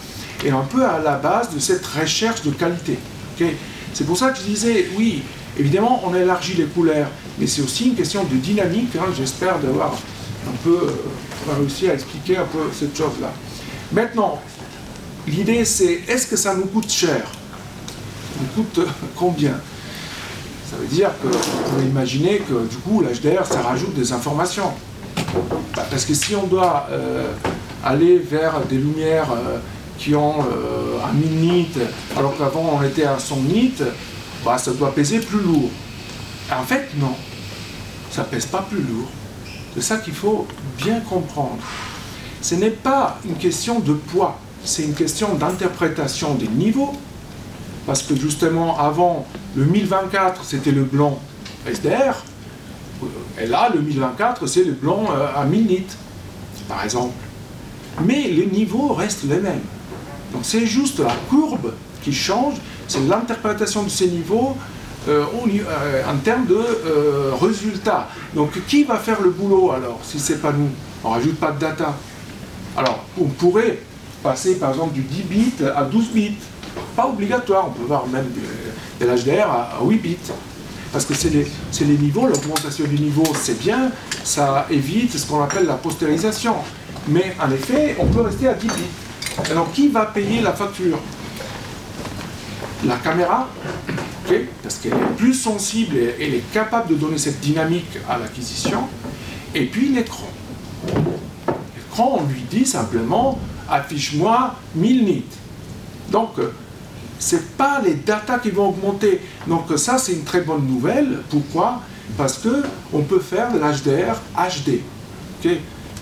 est 0.46 0.52
un 0.52 0.62
peu 0.62 0.86
à 0.86 1.00
la 1.00 1.16
base 1.16 1.54
de 1.54 1.60
cette 1.60 1.86
recherche 1.86 2.44
de 2.44 2.52
qualité. 2.52 2.98
c'est 3.94 4.06
pour 4.06 4.18
ça 4.18 4.30
que 4.30 4.38
je 4.38 4.44
disais, 4.44 4.90
oui, 4.98 5.24
évidemment, 5.58 6.02
on 6.06 6.14
élargit 6.14 6.54
les 6.54 6.66
couleurs, 6.66 7.08
mais 7.40 7.48
c'est 7.48 7.62
aussi 7.62 7.90
une 7.90 7.96
question 7.96 8.24
de 8.24 8.36
dynamique. 8.36 8.96
Hein. 8.96 9.12
J'espère 9.16 9.60
d'avoir 9.60 9.94
un 9.94 10.58
peu 10.64 10.80
euh, 10.84 11.54
réussi 11.60 11.90
à 11.90 11.94
expliquer 11.94 12.38
un 12.38 12.46
peu 12.46 12.70
cette 12.72 12.96
chose-là. 12.98 13.32
Maintenant, 13.92 14.42
l'idée 15.28 15.66
c'est, 15.66 16.02
est-ce 16.08 16.28
que 16.28 16.36
ça 16.36 16.56
nous 16.56 16.66
coûte 16.66 16.92
cher? 16.92 17.24
Ça 17.26 18.40
nous 18.42 18.64
coûte 18.64 18.88
combien? 19.16 19.60
Ça 20.70 20.76
veut 20.78 20.88
dire 20.88 21.12
que 21.22 21.28
vous 21.28 21.86
imaginer 21.86 22.40
que 22.40 22.68
du 22.68 22.76
coup 22.78 23.02
l'HDR 23.02 23.46
ça 23.46 23.62
rajoute 23.62 23.94
des 23.94 24.12
informations. 24.12 24.72
Bah, 25.76 25.86
parce 25.90 26.06
que 26.06 26.14
si 26.14 26.36
on 26.36 26.48
doit 26.48 26.88
euh, 26.92 27.32
aller 27.86 28.18
vers 28.18 28.60
des 28.70 28.78
lumières 28.78 29.32
euh, 29.32 29.60
qui 29.98 30.16
ont 30.16 30.40
euh, 30.40 31.00
un 31.04 31.14
1000 31.14 31.30
nits, 31.40 31.68
alors 32.16 32.38
qu'avant 32.38 32.80
on 32.80 32.84
était 32.84 33.06
à 33.06 33.20
100 33.20 33.36
nits, 33.42 33.74
bah, 34.46 34.58
ça 34.58 34.72
doit 34.72 34.94
peser 34.94 35.20
plus 35.20 35.42
lourd. 35.42 35.70
En 36.52 36.64
fait, 36.64 36.90
non, 36.98 37.16
ça 38.12 38.24
pèse 38.24 38.46
pas 38.46 38.66
plus 38.70 38.82
lourd. 38.82 39.10
C'est 39.74 39.82
ça 39.82 39.98
qu'il 39.98 40.14
faut 40.14 40.48
bien 40.78 41.02
comprendre. 41.02 41.58
Ce 42.42 42.56
n'est 42.56 42.70
pas 42.70 43.20
une 43.26 43.36
question 43.36 43.80
de 43.80 43.94
poids, 43.94 44.40
c'est 44.64 44.84
une 44.84 44.94
question 44.94 45.36
d'interprétation 45.36 46.36
des 46.36 46.48
niveaux 46.48 46.94
parce 47.86 48.04
que 48.04 48.16
justement 48.16 48.78
avant 48.78 49.26
le 49.56 49.66
1024 49.66 50.44
c'était 50.44 50.72
le 50.72 50.84
blanc 50.84 51.18
SDR, 51.66 52.24
et 53.40 53.48
là 53.48 53.70
le 53.74 53.82
1024 53.82 54.46
c'est 54.46 54.66
le 54.66 54.74
blanc 54.74 55.06
euh, 55.10 55.28
à 55.36 55.46
1000 55.46 55.66
nits, 55.66 55.86
par 56.68 56.84
exemple. 56.84 57.16
Mais 58.04 58.28
les 58.28 58.46
niveaux 58.46 58.94
restent 58.94 59.24
les 59.24 59.40
mêmes. 59.40 59.62
Donc 60.34 60.42
c'est 60.44 60.66
juste 60.66 61.00
la 61.00 61.14
courbe 61.30 61.74
qui 62.04 62.14
change, 62.14 62.56
c'est 62.88 63.06
l'interprétation 63.08 63.84
de 63.84 63.90
ces 63.90 64.08
niveaux 64.08 64.56
euh, 65.08 65.24
euh, 65.24 66.04
en 66.10 66.18
termes 66.18 66.46
de 66.46 66.60
résultats. 67.42 68.10
Donc 68.34 68.52
qui 68.68 68.84
va 68.84 68.98
faire 68.98 69.22
le 69.22 69.30
boulot 69.30 69.72
alors 69.72 70.00
si 70.04 70.20
c'est 70.20 70.42
pas 70.42 70.52
nous? 70.52 70.70
On 71.04 71.10
rajoute 71.10 71.36
pas 71.36 71.52
de 71.52 71.60
data. 71.60 71.96
Alors 72.76 73.06
on 73.20 73.26
pourrait 73.26 73.80
passer 74.22 74.56
par 74.56 74.72
exemple 74.72 74.94
du 74.94 75.02
10 75.02 75.24
bits 75.24 75.54
à 75.76 75.84
12 75.84 76.10
bits 76.12 76.38
pas 76.96 77.08
obligatoire, 77.08 77.68
on 77.68 77.72
peut 77.72 77.86
voir 77.86 78.08
même 78.08 78.28
de, 79.00 79.06
l'HDR 79.06 79.50
à, 79.50 79.80
8 79.84 79.98
bits. 79.98 80.18
Parce 80.92 81.06
que 81.06 81.14
c'est 81.14 81.30
les, 81.30 81.46
les, 81.82 81.98
niveaux, 81.98 82.28
l'augmentation 82.28 82.86
du 82.86 82.98
niveau 82.98 83.24
c'est 83.40 83.60
bien, 83.60 83.92
ça 84.24 84.66
évite 84.70 85.16
ce 85.18 85.26
qu'on 85.28 85.44
appelle 85.44 85.66
la 85.66 85.76
postérisation. 85.76 86.56
Mais 87.08 87.36
en 87.42 87.52
effet, 87.52 87.96
on 88.00 88.06
peut 88.06 88.22
rester 88.22 88.48
à 88.48 88.54
10 88.54 88.68
bits. 88.68 88.74
Alors 89.50 89.72
qui 89.72 89.88
va 89.90 90.06
payer 90.08 90.42
la 90.42 90.54
facture? 90.54 91.00
La 92.86 92.98
caméra, 92.98 93.48
parce 94.62 94.76
qu'elle 94.76 94.94
est 94.94 95.16
plus 95.18 95.34
sensible 95.34 95.96
et 95.98 96.16
elle 96.20 96.36
est 96.36 96.52
capable 96.52 96.90
de 96.90 96.96
donner 96.96 97.18
cette 97.18 97.40
dynamique 97.40 97.98
à 98.10 98.18
l'acquisition. 98.18 98.88
Et 99.56 99.66
puis 99.66 99.90
l'écran. 99.90 100.30
L'écran, 100.86 102.20
on 102.22 102.28
lui 102.28 102.42
dit 102.50 102.66
simplement, 102.66 103.40
affiche-moi 103.70 104.56
1000 104.76 105.06
nits. 105.06 105.24
Donc, 106.12 106.34
c'est 107.20 107.58
pas 107.58 107.82
les 107.84 107.96
datas 107.96 108.40
qui 108.40 108.52
vont 108.52 108.70
augmenter. 108.70 109.22
Donc 109.48 109.66
ça, 109.78 109.98
c'est 109.98 110.14
une 110.14 110.24
très 110.24 110.42
bonne 110.42 110.68
nouvelle. 110.68 111.20
Pourquoi? 111.30 111.82
Parce 112.16 112.38
que 112.38 112.64
on 112.94 113.02
peut 113.02 113.20
faire 113.20 113.52
de 113.52 113.58
l'HDR 113.58 114.16
HD. 114.36 114.82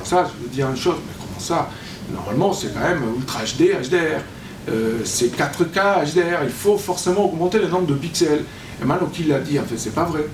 Ça, 0.03 0.27
je 0.27 0.43
veux 0.43 0.49
dire 0.49 0.69
une 0.69 0.75
chose, 0.75 0.97
mais 1.07 1.13
comment 1.17 1.39
ça? 1.39 1.69
Normalement, 2.13 2.53
c'est 2.53 2.73
quand 2.73 2.81
même 2.81 3.01
Ultra 3.17 3.41
HD, 3.43 3.71
HDR. 3.87 4.21
Euh, 4.67 4.99
c'est 5.03 5.35
4K 5.35 6.13
HDR, 6.13 6.43
il 6.43 6.49
faut 6.49 6.77
forcément 6.77 7.25
augmenter 7.25 7.59
le 7.59 7.67
nombre 7.67 7.87
de 7.87 7.93
pixels. 7.93 8.43
Et 8.81 8.85
Manoki 8.85 9.23
l'a 9.23 9.39
dit, 9.39 9.59
en 9.59 9.63
fait, 9.63 9.77
c'est 9.77 9.93
pas 9.93 10.05
vrai. 10.05 10.25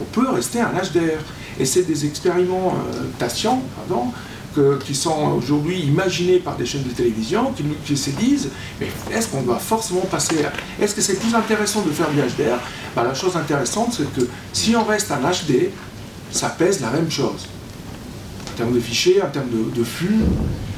On 0.00 0.04
peut 0.04 0.30
rester 0.30 0.62
en 0.62 0.70
HDR. 0.70 1.20
Et 1.58 1.64
c'est 1.64 1.82
des 1.82 2.04
expérimentations 2.04 3.60
pardon, 3.76 4.10
qui 4.84 4.94
sont 4.94 5.32
aujourd'hui 5.36 5.80
imaginés 5.80 6.38
par 6.38 6.56
des 6.56 6.66
chaînes 6.66 6.82
de 6.82 6.90
télévision 6.90 7.52
qui, 7.84 7.96
se 7.96 8.10
disent 8.10 8.50
mais 8.80 8.88
est-ce 9.12 9.28
qu'on 9.28 9.42
doit 9.42 9.58
forcément 9.58 10.00
passer 10.02 10.44
à... 10.44 10.82
Est-ce 10.82 10.94
que 10.94 11.00
c'est 11.00 11.18
plus 11.18 11.34
intéressant 11.34 11.82
de 11.82 11.90
faire 11.90 12.10
du 12.10 12.18
HDR 12.18 12.58
ben, 12.94 13.04
La 13.04 13.14
chose 13.14 13.36
intéressante, 13.36 13.94
c'est 13.96 14.12
que 14.14 14.28
si 14.52 14.74
on 14.76 14.84
reste 14.84 15.10
en 15.10 15.18
HD, 15.18 15.70
ça 16.30 16.48
pèse 16.48 16.80
la 16.80 16.90
même 16.90 17.10
chose. 17.10 17.46
En 18.52 18.56
termes 18.56 18.74
de 18.74 18.80
fichiers, 18.80 19.22
en 19.22 19.28
termes 19.28 19.50
de, 19.74 19.84
flux, 19.84 20.20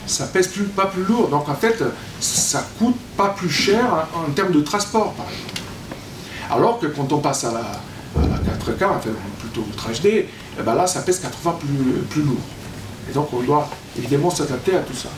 ça 0.06 0.26
pèse 0.26 0.48
plus, 0.48 0.64
pas 0.64 0.86
plus 0.86 1.04
lourd. 1.04 1.28
Donc 1.28 1.48
en 1.48 1.54
fait, 1.54 1.82
ça 2.20 2.64
coûte 2.78 2.96
pas 3.16 3.28
plus 3.28 3.50
cher 3.50 4.08
en, 4.14 4.30
termes 4.32 4.52
de 4.52 4.60
transport, 4.60 5.12
par 5.12 5.26
exemple. 5.26 5.60
Alors 6.50 6.78
que 6.78 6.86
quand 6.86 7.12
on 7.12 7.18
passe 7.18 7.44
à 7.44 7.52
la, 7.52 8.20
4K, 8.20 8.84
enfin 8.84 9.10
plutôt 9.40 9.62
Ultra 9.66 9.90
HD, 9.90 10.06
eh 10.06 10.62
ben 10.64 10.74
là, 10.74 10.86
ça 10.86 11.02
pèse 11.02 11.20
4 11.20 11.36
fois 11.36 11.58
plus, 11.58 12.02
plus 12.08 12.22
lourd. 12.22 12.40
Et 13.08 13.12
donc 13.12 13.28
on 13.32 13.40
doit 13.40 13.68
évidemment 13.98 14.30
s'adapter 14.30 14.76
à 14.76 14.80
tout 14.80 14.94
ça. 14.94 15.08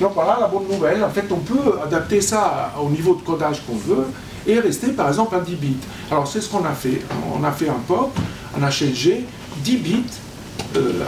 Donc 0.00 0.12
voilà 0.14 0.38
la 0.40 0.48
bonne 0.48 0.68
nouvelle, 0.70 1.02
en 1.02 1.10
fait 1.10 1.24
on 1.30 1.38
peut 1.38 1.78
adapter 1.82 2.20
ça 2.20 2.74
au 2.80 2.88
niveau 2.90 3.14
de 3.14 3.22
codage 3.22 3.62
qu'on 3.66 3.76
veut 3.76 4.06
et 4.46 4.60
rester 4.60 4.88
par 4.88 5.08
exemple 5.08 5.34
à 5.34 5.40
10 5.40 5.54
bits. 5.54 5.76
Alors 6.10 6.26
c'est 6.26 6.40
ce 6.40 6.48
qu'on 6.48 6.64
a 6.64 6.72
fait. 6.72 7.02
On 7.34 7.42
a 7.44 7.52
fait 7.52 7.68
un 7.68 7.80
POC, 7.86 8.10
un 8.60 8.66
HLG, 8.66 9.24
10 9.62 9.76
bits 9.78 10.04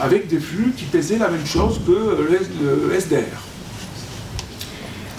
avec 0.03 0.29
des 0.29 0.41
flux 0.41 0.73
qui 0.77 0.85
pesaient 0.85 1.19
la 1.19 1.29
même 1.29 1.47
chose 1.47 1.81
que 1.87 1.93
le, 1.93 2.95
SDR. 2.95 3.19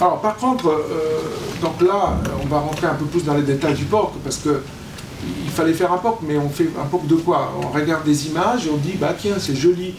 Alors 0.00 0.20
par 0.20 0.36
contre, 0.36 0.66
euh, 0.68 1.20
donc 1.60 1.80
là 1.80 2.18
on 2.42 2.46
va 2.48 2.58
rentrer 2.58 2.88
un 2.88 2.94
peu 2.94 3.04
plus 3.04 3.24
dans 3.24 3.34
les 3.34 3.42
détails 3.42 3.74
du 3.74 3.84
POC 3.84 4.14
parce 4.24 4.38
que 4.38 4.62
il 5.44 5.50
fallait 5.50 5.74
faire 5.74 5.92
un 5.92 5.98
POC, 5.98 6.18
mais 6.26 6.36
on 6.36 6.48
fait 6.48 6.68
un 6.80 6.86
POC 6.86 7.06
de 7.06 7.14
quoi? 7.14 7.52
On 7.62 7.68
regarde 7.68 8.04
des 8.04 8.26
images 8.26 8.66
et 8.66 8.70
on 8.70 8.78
dit 8.78 8.94
bah 9.00 9.14
tiens 9.16 9.36
c'est 9.38 9.54
joli 9.54 9.94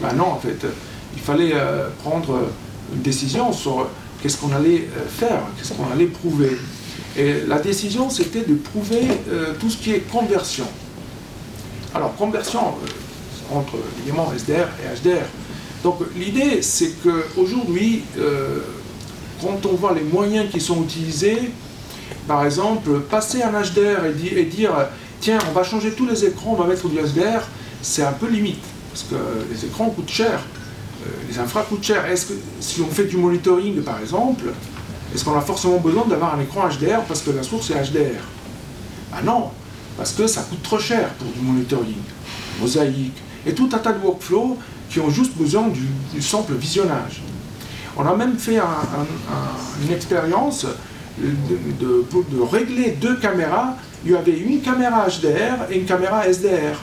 ben 0.00 0.12
non, 0.12 0.26
en 0.26 0.38
fait, 0.38 0.64
il 1.14 1.20
fallait 1.20 1.52
euh, 1.54 1.88
prendre 2.04 2.38
une 2.94 3.02
décision 3.02 3.52
sur 3.52 3.88
qu'est-ce 4.22 4.36
qu'on 4.36 4.52
allait 4.52 4.88
euh, 4.96 5.08
faire, 5.08 5.42
qu'est-ce 5.56 5.72
qu'on 5.72 5.90
allait 5.92 6.06
prouver. 6.06 6.56
Et 7.16 7.40
la 7.46 7.58
décision, 7.58 8.10
c'était 8.10 8.42
de 8.42 8.54
prouver 8.54 9.02
euh, 9.30 9.54
tout 9.58 9.70
ce 9.70 9.76
qui 9.76 9.92
est 9.92 10.00
conversion. 10.10 10.66
Alors, 11.94 12.14
conversion 12.16 12.74
entre 13.52 13.74
évidemment 13.98 14.32
SDR 14.36 14.68
et 14.82 15.00
HDR. 15.00 15.26
Donc, 15.82 16.00
l'idée, 16.16 16.60
c'est 16.62 16.92
qu'aujourd'hui, 17.02 18.02
quand 19.40 19.64
on 19.64 19.74
voit 19.76 19.94
les 19.94 20.02
moyens 20.02 20.50
qui 20.50 20.60
sont 20.60 20.82
utilisés, 20.82 21.50
par 22.26 22.44
exemple, 22.44 23.00
passer 23.00 23.42
un 23.42 23.52
HDR 23.52 24.04
et, 24.06 24.44
dire 24.44 24.72
tiens, 25.20 25.38
on 25.48 25.52
va 25.52 25.64
changer 25.64 25.92
tous 25.92 26.06
les 26.06 26.24
écrans, 26.24 26.52
on 26.58 26.62
va 26.62 26.66
mettre 26.66 26.88
du 26.88 26.96
HDR, 26.96 27.42
c'est 27.82 28.02
un 28.02 28.12
peu 28.12 28.28
limite 28.28 28.62
parce 28.90 29.04
que 29.04 29.16
les 29.52 29.64
écrans 29.64 29.90
coûtent 29.90 30.10
cher, 30.10 30.40
euh, 31.06 31.10
les 31.28 31.38
infra 31.38 31.62
coûtent 31.62 31.84
cher. 31.84 32.04
Est-ce 32.06 32.26
que 32.26 32.34
si 32.60 32.80
on 32.80 32.88
fait 32.88 33.04
du 33.04 33.16
monitoring 33.16 33.80
par 33.82 34.00
exemple, 34.00 34.44
est-ce 35.14 35.24
qu'on 35.24 35.36
a 35.36 35.40
forcément 35.40 35.78
besoin 35.78 36.04
d'avoir 36.06 36.34
un 36.34 36.40
écran 36.40 36.68
HDR 36.68 37.02
parce 37.06 37.22
que 37.22 37.30
la 37.30 37.42
source 37.42 37.70
est 37.70 37.74
HDR 37.74 38.22
Ah 39.12 39.22
non, 39.22 39.50
parce 39.96 40.12
que 40.12 40.26
ça 40.26 40.42
coûte 40.42 40.62
trop 40.62 40.78
cher 40.78 41.08
pour 41.14 41.28
du 41.28 41.40
monitoring, 41.40 42.02
mosaïque, 42.60 43.16
et 43.48 43.54
tout 43.54 43.68
un 43.72 43.78
tas 43.78 43.92
de 43.92 44.04
workflows 44.04 44.58
qui 44.90 45.00
ont 45.00 45.10
juste 45.10 45.36
besoin 45.36 45.68
du, 45.68 46.22
simple 46.22 46.54
visionnage. 46.54 47.22
On 47.96 48.06
a 48.06 48.14
même 48.14 48.36
fait 48.36 48.58
une 49.82 49.92
expérience 49.92 50.66
de, 51.18 52.40
régler 52.50 52.90
deux 53.00 53.16
caméras. 53.16 53.76
Il 54.04 54.12
y 54.12 54.16
avait 54.16 54.38
une 54.38 54.60
caméra 54.60 55.06
HDR 55.08 55.70
et 55.70 55.78
une 55.78 55.86
caméra 55.86 56.26
SDR. 56.26 56.76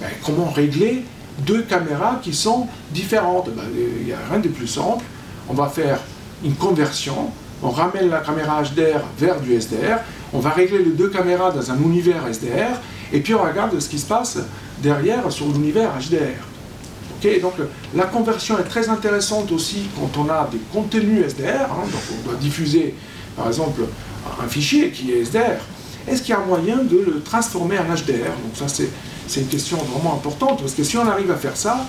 Ben, 0.00 0.08
comment 0.24 0.50
régler 0.50 1.04
deux 1.40 1.62
caméras 1.62 2.20
qui 2.22 2.32
sont 2.32 2.68
différentes? 2.92 3.50
Ben, 3.50 3.64
il 3.74 4.06
n'y 4.06 4.12
a 4.12 4.18
rien 4.30 4.38
de 4.38 4.48
plus 4.48 4.68
simple. 4.68 5.04
On 5.48 5.54
va 5.54 5.68
faire 5.68 5.98
une 6.44 6.54
conversion. 6.54 7.30
On 7.62 7.70
ramène 7.70 8.10
la 8.10 8.20
caméra 8.20 8.62
HDR 8.62 9.00
vers 9.18 9.40
du 9.40 9.54
SDR. 9.60 9.98
On 10.32 10.38
va 10.38 10.50
régler 10.50 10.78
les 10.78 10.90
deux 10.90 11.08
caméras 11.08 11.50
dans 11.50 11.70
un 11.70 11.78
univers 11.78 12.26
SDR. 12.28 12.78
Et 13.14 13.20
puis 13.20 13.32
on 13.34 13.42
regarde 13.42 13.78
ce 13.78 13.88
qui 13.88 13.98
se 13.98 14.06
passe 14.06 14.38
derrière 14.82 15.30
sur 15.30 15.46
l'univers 15.46 15.90
HDR. 15.92 16.42
Ok, 17.16 17.40
donc 17.40 17.54
la 17.94 18.04
conversion 18.06 18.58
est 18.58 18.64
très 18.64 18.88
intéressante 18.88 19.52
aussi 19.52 19.84
quand 19.96 20.20
on 20.20 20.28
a 20.28 20.48
des 20.50 20.58
contenus 20.72 21.24
SDR. 21.24 21.70
Hein. 21.70 21.86
donc 21.90 22.02
on 22.12 22.28
doit 22.28 22.38
diffuser 22.38 22.94
par 23.36 23.46
exemple 23.46 23.82
un 24.42 24.48
fichier 24.48 24.90
qui 24.90 25.12
est 25.12 25.20
SDR. 25.22 25.60
Est-ce 26.08 26.22
qu'il 26.22 26.34
y 26.34 26.36
a 26.36 26.40
moyen 26.40 26.78
de 26.78 26.98
le 26.98 27.22
transformer 27.22 27.78
en 27.78 27.84
HDR 27.84 28.34
Donc 28.42 28.56
ça 28.56 28.66
c'est 28.66 29.40
une 29.40 29.46
question 29.46 29.76
vraiment 29.76 30.14
importante, 30.14 30.60
parce 30.60 30.74
que 30.74 30.82
si 30.82 30.98
on 30.98 31.08
arrive 31.08 31.30
à 31.30 31.36
faire 31.36 31.56
ça, 31.56 31.86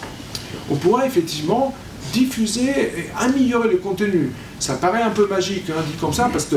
on 0.69 0.75
pourra 0.75 1.07
effectivement 1.07 1.73
diffuser 2.15 2.69
et 2.69 3.10
améliorer 3.19 3.69
le 3.69 3.78
contenu. 3.78 4.32
Ça 4.60 4.75
paraît 4.75 5.01
un 5.01 5.10
peu 5.10 5.28
magique, 5.28 5.69
hein, 5.69 5.82
dit 5.86 5.97
comme 5.99 6.13
ça, 6.13 6.30
parce 6.32 6.45
que 6.45 6.56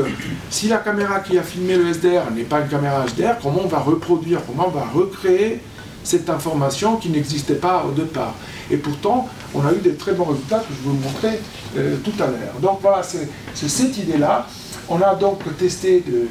si 0.49 0.67
la 0.69 0.77
caméra 0.77 1.19
qui 1.19 1.37
a 1.37 1.43
filmé 1.43 1.75
le 1.75 1.89
SDR 1.89 2.31
n'est 2.33 2.43
pas 2.43 2.61
une 2.61 2.69
caméra 2.69 3.05
HDR, 3.05 3.39
comment 3.41 3.61
on 3.65 3.67
va 3.67 3.79
reproduire, 3.79 4.39
comment 4.47 4.67
on 4.67 4.71
va 4.71 4.85
recréer 4.93 5.59
cette 6.01 6.29
information 6.29 6.95
qui 6.95 7.09
n'existait 7.09 7.55
pas 7.55 7.85
au 7.85 7.91
départ 7.91 8.33
Et 8.71 8.77
pourtant, 8.77 9.27
on 9.53 9.65
a 9.67 9.73
eu 9.73 9.79
des 9.79 9.95
très 9.95 10.13
bons 10.13 10.25
résultats 10.25 10.59
que 10.59 10.73
je 10.73 10.89
vous 10.89 10.95
montrer 10.95 11.39
euh, 11.77 11.97
tout 12.05 12.23
à 12.23 12.27
l'heure. 12.27 12.55
Donc 12.61 12.79
voilà, 12.81 13.03
c'est 13.03 13.27
cette 13.53 13.97
idée-là. 13.97 14.47
On 14.87 15.01
a 15.01 15.13
donc 15.15 15.39
testé 15.57 16.01
de 16.07 16.27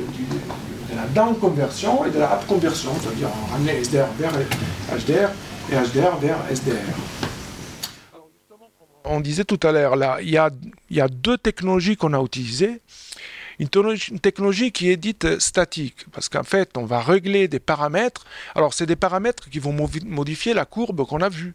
la 0.96 1.06
down 1.14 1.36
conversion 1.36 2.04
et 2.06 2.10
de 2.10 2.18
la 2.18 2.32
up 2.32 2.46
conversion, 2.48 2.90
c'est-à-dire 3.00 3.28
ramener 3.52 3.82
SDR 3.82 4.08
vers 4.18 4.32
HDR 4.32 5.30
et 5.70 5.74
HDR 5.74 6.16
vers 6.18 6.38
SDR. 6.50 7.17
On 9.08 9.20
disait 9.20 9.44
tout 9.44 9.58
à 9.62 9.72
l'heure, 9.72 9.96
là, 9.96 10.18
il 10.20 10.28
y 10.28 10.36
a, 10.36 11.08
deux 11.08 11.38
technologies 11.38 11.96
qu'on 11.96 12.12
a 12.12 12.22
utilisées. 12.22 12.80
Une, 13.58 13.68
technologie 14.20 14.70
qui 14.70 14.90
est 14.90 14.96
dite 14.96 15.40
statique, 15.40 16.06
parce 16.12 16.28
qu'en 16.28 16.44
fait, 16.44 16.76
on 16.76 16.84
va 16.84 17.00
régler 17.00 17.48
des 17.48 17.58
paramètres. 17.58 18.24
Alors, 18.54 18.74
c'est 18.74 18.86
des 18.86 18.96
paramètres 18.96 19.50
qui 19.50 19.58
vont 19.58 19.74
modifier 20.04 20.54
la 20.54 20.64
courbe 20.64 21.04
qu'on 21.06 21.22
a 21.22 21.28
vue. 21.28 21.54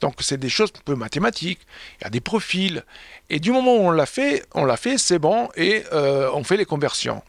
Donc, 0.00 0.14
c'est 0.20 0.38
des 0.38 0.48
choses 0.48 0.70
un 0.76 0.82
peu 0.84 0.94
mathématiques. 0.94 1.60
Il 2.00 2.04
y 2.04 2.06
a 2.06 2.10
des 2.10 2.20
profils. 2.20 2.84
Et 3.28 3.40
du 3.40 3.50
moment 3.50 3.76
où 3.76 3.80
on 3.80 3.90
l'a 3.90 4.06
fait, 4.06 4.44
on 4.54 4.64
l'a 4.64 4.76
fait, 4.76 4.96
c'est 4.96 5.18
bon, 5.18 5.48
et 5.56 5.82
euh, 5.92 6.30
on 6.32 6.44
fait 6.44 6.56
les 6.56 6.64
conversions. 6.64 7.22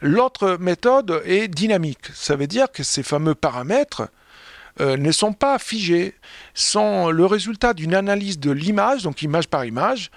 L'autre 0.00 0.56
méthode 0.60 1.22
est 1.26 1.48
dynamique. 1.48 2.06
Ça 2.14 2.36
veut 2.36 2.46
dire 2.46 2.70
que 2.72 2.82
ces 2.82 3.02
fameux 3.02 3.34
paramètres 3.34 4.08
euh, 4.80 4.96
ne 4.96 5.12
sont 5.12 5.32
pas 5.32 5.58
figés, 5.58 6.14
sont 6.54 7.10
le 7.10 7.26
résultat 7.26 7.74
d'une 7.74 7.94
analyse 7.94 8.38
de 8.38 8.50
l'image, 8.50 9.02
donc 9.02 9.22
image 9.22 9.48
par 9.48 9.64
image, 9.64 10.10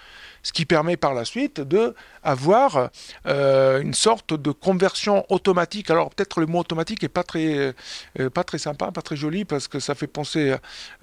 ce 0.44 0.52
qui 0.52 0.66
permet 0.66 0.98
par 0.98 1.14
la 1.14 1.26
suite 1.26 1.62
de 1.62 1.96
avoir 2.22 2.90
euh, 3.28 3.82
une 3.82 3.94
sorte 3.94 4.34
de 4.34 4.52
conversion 4.52 5.26
automatique. 5.30 5.90
Alors 5.90 6.10
peut-être 6.10 6.40
le 6.40 6.46
mot 6.46 6.60
automatique 6.60 7.02
n'est 7.02 7.10
pas 7.10 7.24
très, 7.24 7.74
euh, 8.20 8.30
pas 8.30 8.44
très 8.44 8.58
sympa, 8.58 8.92
pas 8.92 9.02
très 9.02 9.16
joli 9.16 9.46
parce 9.46 9.68
que 9.68 9.80
ça 9.80 9.96
fait 9.96 10.08
penser 10.08 10.56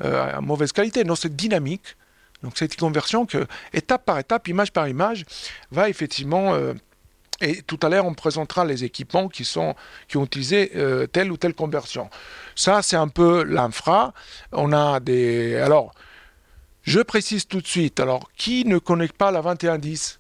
à 0.03 0.41
mauvaise 0.41 0.73
qualité. 0.73 1.05
Non, 1.05 1.17
c'est 1.17 1.35
dynamique. 1.35 1.97
Donc 2.43 2.57
cette 2.57 2.77
conversion 2.77 3.27
que 3.27 3.47
étape 3.73 4.05
par 4.05 4.19
étape, 4.19 4.49
image 4.49 4.73
par 4.73 4.89
image, 4.89 5.25
va 5.71 5.89
effectivement 5.89 6.55
et 7.41 7.63
tout 7.63 7.79
à 7.83 7.89
l'heure, 7.89 8.05
on 8.05 8.15
présentera 8.15 8.65
les 8.65 8.85
équipements 8.85 9.29
qui, 9.29 9.45
sont, 9.45 9.75
qui 10.09 10.17
ont 10.17 10.25
utilisé 10.25 10.73
euh, 10.77 11.07
telle 11.07 11.33
ou 11.33 11.37
telle 11.37 11.55
conversion. 11.55 12.11
Ça, 12.55 12.83
c'est 12.83 12.97
un 12.97 13.09
peu 13.09 13.45
l'infra. 13.45 14.13
On 14.53 14.73
a 14.73 15.01
des. 15.01 15.57
Alors, 15.57 15.95
je 16.83 17.01
précise 17.01 17.47
tout 17.47 17.61
de 17.61 17.67
suite. 17.67 17.99
Alors, 18.01 18.31
qui 18.37 18.65
ne 18.67 18.79
connaît 18.79 19.09
pas 19.09 19.31
la 19.31 19.41
2110 19.41 20.19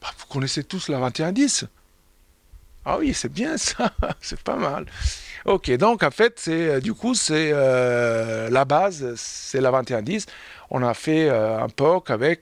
bah, 0.00 0.08
Vous 0.18 0.26
connaissez 0.26 0.64
tous 0.64 0.88
la 0.88 0.98
2110 0.98 1.66
Ah 2.84 2.98
oui, 2.98 3.14
c'est 3.14 3.32
bien 3.32 3.56
ça. 3.56 3.92
c'est 4.20 4.40
pas 4.40 4.56
mal. 4.56 4.86
Ok, 5.44 5.70
donc 5.72 6.02
en 6.02 6.10
fait, 6.10 6.34
c'est 6.36 6.68
euh, 6.68 6.80
du 6.80 6.94
coup, 6.94 7.14
c'est 7.14 7.50
euh, 7.52 8.50
la 8.50 8.64
base, 8.64 9.14
c'est 9.16 9.60
la 9.60 9.70
2110. 9.70 10.26
On 10.72 10.82
a 10.82 10.94
fait 10.94 11.28
un 11.28 11.68
POC 11.68 12.10
avec 12.10 12.40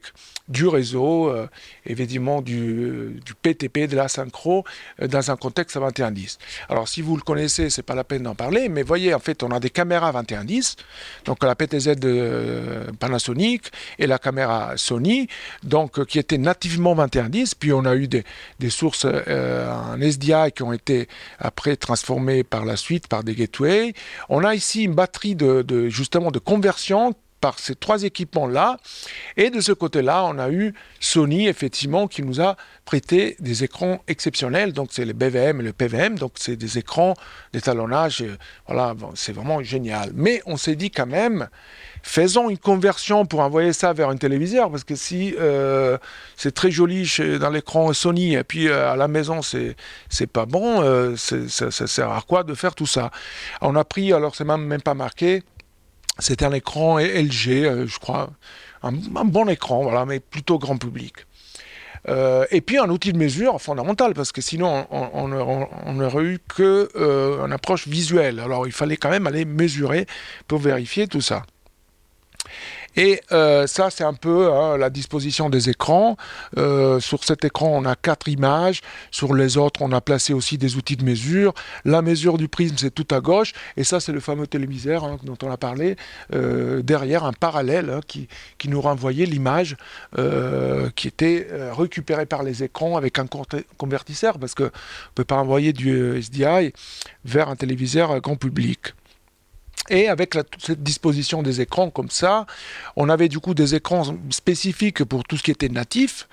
du 0.50 0.66
réseau, 0.66 1.28
euh, 1.28 1.46
évidemment 1.86 2.42
du, 2.42 3.20
du, 3.24 3.34
PTP, 3.34 3.88
de 3.88 3.96
la 3.96 4.08
synchro, 4.08 4.64
euh, 5.00 5.06
dans 5.06 5.30
un 5.30 5.36
contexte 5.36 5.76
à 5.76 5.80
2110. 5.80 6.38
Alors 6.68 6.88
si 6.88 7.00
vous 7.00 7.16
le 7.16 7.22
connaissez, 7.22 7.70
c'est 7.70 7.84
pas 7.84 7.94
la 7.94 8.04
peine 8.04 8.24
d'en 8.24 8.34
parler, 8.34 8.68
mais 8.68 8.82
voyez, 8.82 9.14
en 9.14 9.20
fait, 9.20 9.42
on 9.42 9.50
a 9.52 9.60
des 9.60 9.70
caméras 9.70 10.12
2110, 10.12 10.76
donc 11.24 11.42
la 11.44 11.54
PTZ 11.54 11.96
de 11.96 12.08
euh, 12.08 12.84
Panasonic 12.98 13.70
et 13.98 14.06
la 14.06 14.18
caméra 14.18 14.72
Sony, 14.76 15.28
donc 15.62 16.04
qui 16.06 16.18
étaient 16.18 16.38
nativement 16.38 16.94
2110, 16.94 17.54
puis 17.54 17.72
on 17.72 17.84
a 17.84 17.94
eu 17.94 18.08
des, 18.08 18.24
des 18.58 18.70
sources 18.70 19.04
en 19.04 20.00
SDI 20.00 20.52
qui 20.54 20.62
ont 20.64 20.72
été 20.72 21.08
après 21.38 21.76
transformées 21.76 22.42
par 22.42 22.64
la 22.64 22.76
suite 22.76 23.06
par 23.06 23.22
des 23.22 23.34
gateways. 23.34 23.94
On 24.28 24.42
a 24.42 24.54
ici 24.54 24.82
une 24.82 24.94
batterie 24.94 25.36
de 25.36 25.88
justement 25.88 26.30
de 26.30 26.40
conversion 26.40 27.14
par 27.40 27.58
ces 27.58 27.74
trois 27.74 28.02
équipements-là. 28.02 28.78
Et 29.36 29.50
de 29.50 29.60
ce 29.60 29.72
côté-là, 29.72 30.24
on 30.24 30.38
a 30.38 30.50
eu 30.50 30.74
Sony, 31.00 31.48
effectivement, 31.48 32.06
qui 32.06 32.22
nous 32.22 32.40
a 32.40 32.56
prêté 32.84 33.36
des 33.40 33.64
écrans 33.64 34.02
exceptionnels. 34.08 34.72
Donc, 34.72 34.88
c'est 34.92 35.04
le 35.04 35.12
BVM 35.12 35.60
et 35.60 35.64
le 35.64 35.72
PVM. 35.72 36.18
Donc, 36.18 36.32
c'est 36.36 36.56
des 36.56 36.78
écrans 36.78 37.14
d'étalonnage. 37.52 38.24
Voilà, 38.66 38.94
c'est 39.14 39.32
vraiment 39.32 39.62
génial. 39.62 40.10
Mais 40.14 40.42
on 40.46 40.56
s'est 40.56 40.76
dit 40.76 40.90
quand 40.90 41.06
même, 41.06 41.48
faisons 42.02 42.50
une 42.50 42.58
conversion 42.58 43.26
pour 43.26 43.40
envoyer 43.40 43.72
ça 43.72 43.92
vers 43.92 44.08
un 44.08 44.16
téléviseur, 44.16 44.70
parce 44.70 44.84
que 44.84 44.94
si 44.94 45.34
euh, 45.38 45.98
c'est 46.36 46.52
très 46.52 46.70
joli 46.70 47.10
dans 47.40 47.50
l'écran 47.50 47.92
Sony, 47.92 48.34
et 48.34 48.44
puis 48.44 48.68
euh, 48.68 48.92
à 48.92 48.96
la 48.96 49.08
maison, 49.08 49.42
c'est, 49.42 49.76
c'est 50.08 50.26
pas 50.26 50.46
bon, 50.46 50.82
euh, 50.82 51.16
ça, 51.16 51.70
sert 51.70 52.10
à 52.10 52.22
quoi 52.22 52.42
de 52.42 52.54
faire 52.54 52.74
tout 52.74 52.86
ça? 52.86 53.10
On 53.60 53.76
a 53.76 53.84
pris, 53.84 54.12
alors 54.12 54.34
c'est 54.34 54.44
même, 54.44 54.64
même 54.64 54.82
pas 54.82 54.94
marqué, 54.94 55.42
c'était 56.20 56.44
un 56.44 56.52
écran 56.52 56.98
LG, 56.98 57.86
je 57.86 57.98
crois, 57.98 58.30
un, 58.82 58.92
bon 58.92 59.48
écran, 59.48 59.82
voilà, 59.82 60.06
mais 60.06 60.20
plutôt 60.20 60.58
grand 60.58 60.76
public. 60.76 61.14
et 62.08 62.60
puis 62.60 62.78
un 62.78 62.88
outil 62.88 63.12
de 63.12 63.18
mesure 63.18 63.60
fondamental, 63.60 64.14
parce 64.14 64.32
que 64.32 64.40
sinon 64.40 64.86
on 64.90 65.28
n'aurait 65.94 66.24
eu 66.24 66.38
qu'une 66.38 67.52
approche 67.52 67.88
visuelle. 67.88 68.40
Alors 68.40 68.66
il 68.66 68.72
fallait 68.72 68.96
quand 68.96 69.10
même 69.10 69.26
aller 69.26 69.44
mesurer 69.44 70.06
pour 70.48 70.58
vérifier 70.58 71.06
tout 71.06 71.20
ça. 71.20 71.42
Et 72.96 73.20
euh, 73.32 73.66
ça, 73.66 73.90
c'est 73.90 74.04
un 74.04 74.14
peu 74.14 74.52
hein, 74.52 74.76
la 74.76 74.90
disposition 74.90 75.48
des 75.48 75.70
écrans. 75.70 76.16
Euh, 76.58 77.00
sur 77.00 77.24
cet 77.24 77.44
écran, 77.44 77.70
on 77.72 77.84
a 77.84 77.94
quatre 77.94 78.28
images. 78.28 78.80
Sur 79.10 79.34
les 79.34 79.56
autres, 79.56 79.82
on 79.82 79.92
a 79.92 80.00
placé 80.00 80.32
aussi 80.32 80.58
des 80.58 80.76
outils 80.76 80.96
de 80.96 81.04
mesure. 81.04 81.54
La 81.84 82.02
mesure 82.02 82.38
du 82.38 82.48
prisme, 82.48 82.76
c'est 82.78 82.90
tout 82.90 83.06
à 83.14 83.20
gauche. 83.20 83.52
Et 83.76 83.84
ça, 83.84 84.00
c'est 84.00 84.12
le 84.12 84.20
fameux 84.20 84.46
téléviseur 84.46 85.04
hein, 85.04 85.18
dont 85.22 85.38
on 85.42 85.50
a 85.50 85.56
parlé. 85.56 85.96
Euh, 86.34 86.82
derrière, 86.82 87.24
un 87.24 87.32
parallèle 87.32 87.90
hein, 87.90 88.00
qui, 88.06 88.28
qui, 88.58 88.68
nous 88.68 88.80
renvoyait 88.80 89.26
l'image 89.26 89.76
qui 90.94 91.08
était 91.08 91.48
récupérée 91.76 92.26
par 92.26 92.42
les 92.42 92.62
écrans 92.62 92.96
avec 92.96 93.18
un 93.18 93.26
convertisseur, 93.76 94.38
parce 94.38 94.54
qu'on 94.54 94.64
ne 94.64 94.70
peut 95.14 95.24
pas 95.24 95.36
envoyer 95.36 95.72
du 95.72 96.20
SDI 96.20 96.72
vers 97.24 97.48
un 97.48 97.56
téléviseur 97.56 98.20
grand 98.20 98.36
public. 98.36 98.94
Et 99.88 100.08
avec 100.08 100.34
cette 100.58 100.82
disposition 100.82 101.42
des 101.42 101.60
écrans 101.60 101.90
comme 101.90 102.10
ça, 102.10 102.46
on 102.96 103.08
avait 103.08 103.28
du 103.28 103.40
coup 103.40 103.54
des 103.54 103.74
écrans 103.74 104.04
spécifiques 104.30 105.04
pour 105.04 105.24
tout 105.24 105.36
ce 105.36 105.42
qui 105.42 105.50
était 105.50 105.68
natif, 105.68 106.28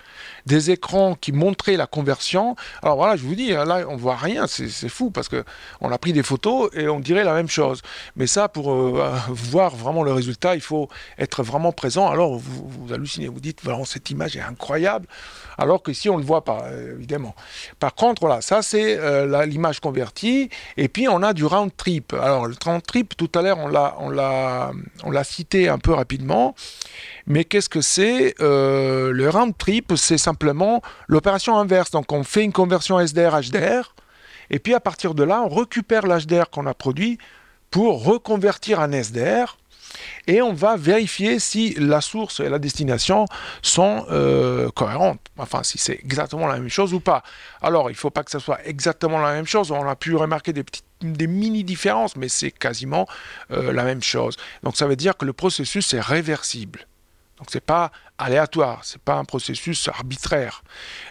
des 0.46 0.72
écrans 0.72 1.16
qui 1.16 1.32
montraient 1.32 1.78
la 1.78 1.88
conversion. 1.88 2.56
Alors 2.82 2.98
voilà, 2.98 3.16
je 3.16 3.24
vous 3.24 3.36
dis, 3.36 3.50
là, 3.50 3.86
on 3.88 3.96
voit 3.96 4.16
rien, 4.16 4.48
c'est 4.48 4.90
fou 4.90 5.12
parce 5.12 5.30
que 5.30 5.44
on 5.82 5.92
a 5.92 5.98
pris 5.98 6.14
des 6.14 6.24
photos 6.24 6.70
et 6.74 6.88
on 6.88 7.00
dirait 7.00 7.24
la 7.24 7.34
même 7.34 7.50
chose. 7.50 7.82
Mais 8.16 8.28
ça, 8.28 8.48
pour 8.48 8.72
euh, 8.72 9.12
voir 9.30 9.76
vraiment 9.76 10.04
le 10.04 10.14
résultat, 10.14 10.56
il 10.56 10.62
faut 10.62 10.90
être 11.18 11.44
vraiment 11.44 11.72
présent. 11.72 12.10
Alors 12.10 12.38
vous, 12.38 12.68
vous 12.68 12.94
hallucinez, 12.94 13.28
vous 13.28 13.40
dites, 13.40 13.60
voilà, 13.64 13.84
cette 13.86 14.10
image 14.10 14.36
est 14.36 14.42
incroyable 14.42 15.08
alors 15.58 15.82
que 15.82 15.92
si 15.94 16.10
on 16.10 16.16
ne 16.16 16.22
le 16.22 16.26
voit 16.26 16.44
pas, 16.44 16.66
euh, 16.66 16.96
évidemment. 16.96 17.36
Par 17.80 17.96
contre, 17.96 18.22
voilà, 18.22 18.42
ça 18.42 18.62
c'est 18.62 18.98
euh, 18.98 19.46
l'image 19.46 19.80
convertie, 19.80 20.50
et 20.78 20.88
puis 20.88 21.08
on 21.08 21.24
a 21.24 21.34
du 21.34 21.46
round 21.46 21.72
trip. 21.76 22.14
Alors 22.14 22.48
le 22.48 22.56
round 22.64 22.84
trip, 22.84 23.18
tout 23.18 23.32
à 23.36 23.42
l'heure 23.42 23.58
on 23.58 24.10
l'a 24.10 25.24
cité 25.24 25.68
un 25.68 25.80
peu 25.80 25.94
rapidement, 25.94 26.56
mais 27.28 27.44
qu'est-ce 27.44 27.70
que 27.70 27.82
c'est 27.82 28.36
euh, 28.40 29.12
Le 29.12 29.30
round 29.30 29.56
trip, 29.58 29.94
c'est 29.96 30.18
simplement 30.18 30.82
l'opération 31.08 31.58
inverse. 31.58 31.92
Donc 31.92 32.12
on 32.12 32.24
fait 32.24 32.44
une 32.44 32.54
conversion 32.54 33.00
SDR-HDR, 33.00 33.94
et 34.50 34.60
puis 34.60 34.74
à 34.74 34.80
partir 34.80 35.14
de 35.14 35.24
là, 35.24 35.42
on 35.42 35.54
récupère 35.54 36.08
l'HDR 36.08 36.50
qu'on 36.50 36.66
a 36.66 36.74
produit 36.74 37.18
pour 37.70 38.04
reconvertir 38.04 38.80
en 38.80 38.92
SDR 38.92 39.58
et 40.28 40.42
on 40.42 40.54
va 40.54 40.76
vérifier 40.76 41.40
si 41.40 41.74
la 41.78 42.02
source 42.02 42.40
et 42.40 42.50
la 42.50 42.60
destination 42.60 43.26
sont 43.62 44.06
euh, 44.10 44.70
cohérentes. 44.72 45.20
Enfin, 45.38 45.64
si 45.64 45.78
c'est 45.78 46.00
exactement 46.04 46.48
la 46.48 46.56
même 46.60 46.70
chose 46.70 46.94
ou 46.94 47.00
pas. 47.00 47.24
Alors, 47.62 47.90
il 47.90 47.94
ne 47.94 47.98
faut 47.98 48.10
pas 48.10 48.24
que 48.24 48.32
ce 48.32 48.40
soit 48.40 48.60
exactement 48.66 49.20
la 49.20 49.34
même 49.34 49.48
chose. 49.48 49.72
On 49.72 49.88
a 49.88 49.96
pu 49.96 50.16
remarquer 50.16 50.54
des 50.54 50.64
petites 50.64 50.86
des 51.02 51.28
mini 51.28 51.64
différences, 51.64 52.16
mais 52.16 52.28
c'est 52.28 52.50
quasiment 52.52 53.08
euh, 53.52 53.72
la 53.72 53.84
même 53.84 54.02
chose. 54.02 54.36
Donc 54.64 54.78
ça 54.78 54.88
veut 54.88 54.96
dire 54.96 55.16
que 55.16 55.26
le 55.26 55.34
processus 55.34 55.94
est 55.94 56.02
réversible. 56.02 56.88
Donc 57.38 57.48
c'est 57.52 57.64
pas 57.64 57.92
aléatoire, 58.18 58.80
c'est 58.84 59.02
pas 59.02 59.16
un 59.16 59.26
processus 59.26 59.88
arbitraire. 59.88 60.64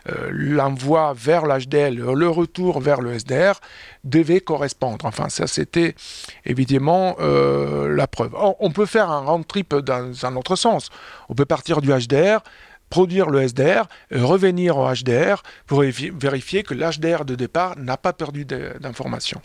Euh, 0.09 0.29
l'envoi 0.33 1.15
vers 1.15 1.47
l'HDL, 1.47 1.95
le 1.95 2.29
retour 2.29 2.81
vers 2.81 3.01
le 3.01 3.13
SDR 3.13 3.61
devait 4.03 4.41
correspondre. 4.41 5.05
Enfin, 5.05 5.29
ça 5.29 5.47
c'était 5.47 5.95
évidemment 6.45 7.17
euh, 7.21 7.95
la 7.95 8.09
preuve. 8.09 8.35
On, 8.59 8.71
peut 8.71 8.87
faire 8.87 9.11
un 9.11 9.21
round 9.21 9.47
trip 9.47 9.75
dans 9.75 10.27
un 10.27 10.37
autre 10.37 10.57
sens. 10.57 10.91
On 11.29 11.35
peut 11.35 11.45
partir 11.45 11.81
du 11.81 11.91
HDR, 11.91 12.41
produire 12.91 13.31
le 13.31 13.43
SDR, 13.43 13.87
revenir 14.11 14.77
au 14.79 14.93
HDR 14.93 15.43
pour 15.67 15.81
vérifier 15.81 16.65
que 16.65 16.75
l'HDR 16.75 17.25
de 17.25 17.37
départ 17.37 17.79
n'a 17.79 17.97
pas 17.97 18.13
perdu 18.13 18.45
d'informations. 18.45 19.41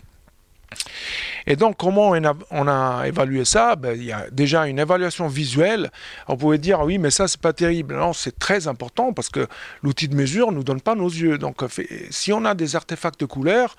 Et 1.46 1.56
donc, 1.56 1.76
comment 1.76 2.12
on 2.50 2.68
a, 2.68 3.06
évalué 3.06 3.44
ça? 3.44 3.76
Ben, 3.76 3.96
Il 3.96 4.04
y 4.04 4.12
a 4.12 4.26
déjà 4.30 4.66
une 4.66 4.78
évaluation 4.78 5.28
visuelle. 5.28 5.90
On 6.28 6.36
pouvait 6.36 6.58
dire, 6.58 6.80
oui, 6.80 6.98
mais 6.98 7.10
ça, 7.10 7.28
c'est 7.28 7.40
pas 7.40 7.52
terrible. 7.52 7.96
Non, 7.96 8.12
c'est 8.12 8.38
très 8.38 8.68
important 8.68 9.12
parce 9.12 9.28
que 9.28 9.46
l'outil 9.82 10.08
de 10.08 10.14
mesure 10.14 10.50
ne 10.52 10.56
nous 10.56 10.64
donne 10.64 10.80
pas 10.80 10.94
nos 10.94 11.08
yeux. 11.08 11.38
Donc, 11.38 11.62
si 12.10 12.32
on 12.32 12.44
a 12.44 12.54
des 12.54 12.76
artefacts 12.76 13.20
de 13.20 13.26
couleur, 13.26 13.76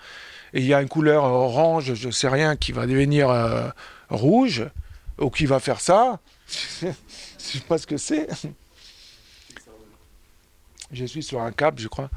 et 0.53 0.59
il 0.59 0.65
y 0.65 0.73
a 0.73 0.81
une 0.81 0.89
couleur 0.89 1.23
orange, 1.23 1.93
je 1.93 2.07
ne 2.07 2.11
sais 2.11 2.27
rien, 2.27 2.55
qui 2.55 2.71
va 2.71 2.85
devenir 2.85 3.29
euh, 3.29 3.69
rouge, 4.09 4.65
ou 5.19 5.29
qui 5.29 5.45
va 5.45 5.59
faire 5.59 5.79
ça, 5.79 6.19
je 6.81 6.87
ne 6.87 6.93
sais 7.37 7.59
pas 7.67 7.77
ce 7.77 7.87
que 7.87 7.97
c'est 7.97 8.27
je 10.93 11.05
suis 11.05 11.23
sur 11.23 11.41
un 11.41 11.51
câble, 11.51 11.79
je 11.79 11.87
crois, 11.87 12.09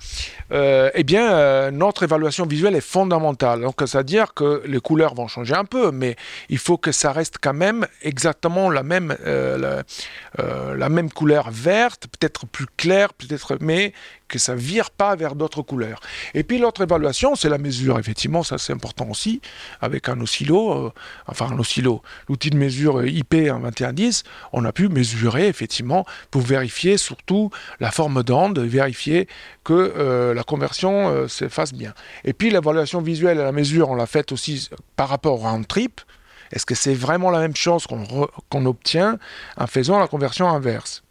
euh, 0.52 0.90
eh 0.94 1.02
bien, 1.02 1.32
euh, 1.32 1.70
notre 1.70 2.02
évaluation 2.02 2.46
visuelle 2.46 2.74
est 2.76 2.80
fondamentale. 2.80 3.62
Donc, 3.62 3.76
c'est-à-dire 3.80 4.34
que 4.34 4.62
les 4.66 4.80
couleurs 4.80 5.14
vont 5.14 5.28
changer 5.28 5.54
un 5.54 5.64
peu, 5.64 5.90
mais 5.90 6.16
il 6.48 6.58
faut 6.58 6.76
que 6.76 6.92
ça 6.92 7.12
reste 7.12 7.36
quand 7.40 7.54
même 7.54 7.86
exactement 8.02 8.70
la 8.70 8.82
même, 8.82 9.16
euh, 9.26 9.82
la, 10.38 10.88
même 10.88 11.10
couleur 11.10 11.50
verte, 11.50 12.06
peut-être 12.06 12.46
plus 12.46 12.66
claire, 12.76 13.12
peut-être, 13.14 13.56
mais 13.60 13.92
que 14.28 14.38
ça 14.38 14.56
vire 14.56 14.90
pas 14.90 15.14
vers 15.14 15.36
d'autres 15.36 15.62
couleurs. 15.62 16.00
Et 16.34 16.42
puis 16.42 16.58
l'autre 16.58 16.82
évaluation, 16.82 17.36
c'est 17.36 17.48
la 17.48 17.58
mesure. 17.58 17.98
Effectivement, 17.98 18.42
ça 18.42 18.58
c'est 18.58 18.72
important 18.72 19.08
aussi, 19.08 19.40
avec 19.80 20.08
un 20.08 20.20
oscillo, 20.20 20.92
enfin 21.28 21.48
un 21.52 21.58
oscillo, 21.58 22.02
l'outil 22.28 22.50
de 22.50 22.56
mesure 22.56 23.06
IP 23.06 23.34
en 23.34 23.60
2110, 23.60 24.24
on 24.52 24.64
a 24.64 24.72
pu 24.72 24.88
mesurer 24.88 25.46
effectivement 25.46 26.04
pour 26.32 26.42
vérifier 26.42 26.96
surtout 26.96 27.50
la 27.78 27.92
forme 27.92 28.24
d'onde, 28.24 28.58
vérifier 28.66 29.28
que 29.64 29.72
euh, 29.72 30.34
la 30.34 30.42
conversion 30.42 31.08
euh, 31.08 31.28
se 31.28 31.48
fasse 31.48 31.72
bien. 31.72 31.94
Et 32.24 32.32
puis 32.32 32.50
l'évaluation 32.50 33.00
visuelle 33.00 33.38
et 33.38 33.42
la 33.42 33.52
mesure, 33.52 33.90
on 33.90 33.94
l'a 33.94 34.06
faite 34.06 34.32
aussi 34.32 34.68
par 34.96 35.08
rapport 35.08 35.34
au 35.34 35.48
round 35.48 35.66
trip. 35.66 36.00
Est-ce 36.52 36.66
que 36.66 36.74
c'est 36.74 36.94
vraiment 36.94 37.30
la 37.30 37.40
même 37.40 37.56
chose 37.56 37.86
qu'on 37.86 38.66
obtient 38.66 39.18
en 39.56 39.66
faisant 39.66 39.98
la 39.98 40.06
conversion 40.06 40.48
inverse? 40.48 41.02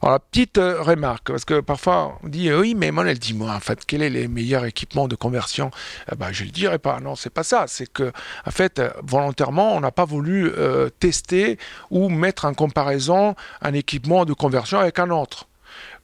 Alors, 0.00 0.14
la 0.14 0.18
petite 0.18 0.58
euh, 0.58 0.82
remarque, 0.82 1.28
parce 1.28 1.44
que 1.44 1.60
parfois 1.60 2.18
on 2.22 2.28
dit 2.28 2.52
oui, 2.52 2.74
mais 2.74 2.90
Monel, 2.90 3.18
dis-moi 3.18 3.52
en 3.52 3.60
fait, 3.60 3.84
quel 3.86 4.02
est 4.02 4.10
les 4.10 4.28
meilleurs 4.28 4.64
équipements 4.64 5.08
de 5.08 5.14
conversion? 5.14 5.70
Eh 6.10 6.16
ben, 6.16 6.32
Je 6.32 6.42
ne 6.42 6.48
le 6.48 6.52
dirai 6.52 6.78
pas. 6.78 7.00
Non, 7.00 7.14
c'est 7.14 7.30
pas 7.30 7.42
ça. 7.42 7.66
C'est 7.68 7.90
que, 7.90 8.12
en 8.46 8.50
fait, 8.50 8.82
volontairement, 9.02 9.76
on 9.76 9.80
n'a 9.80 9.92
pas 9.92 10.04
voulu 10.04 10.50
euh, 10.50 10.88
tester 10.88 11.58
ou 11.90 12.08
mettre 12.08 12.44
en 12.46 12.54
comparaison 12.54 13.34
un 13.60 13.74
équipement 13.74 14.24
de 14.24 14.32
conversion 14.32 14.78
avec 14.78 14.98
un 14.98 15.10
autre. 15.10 15.46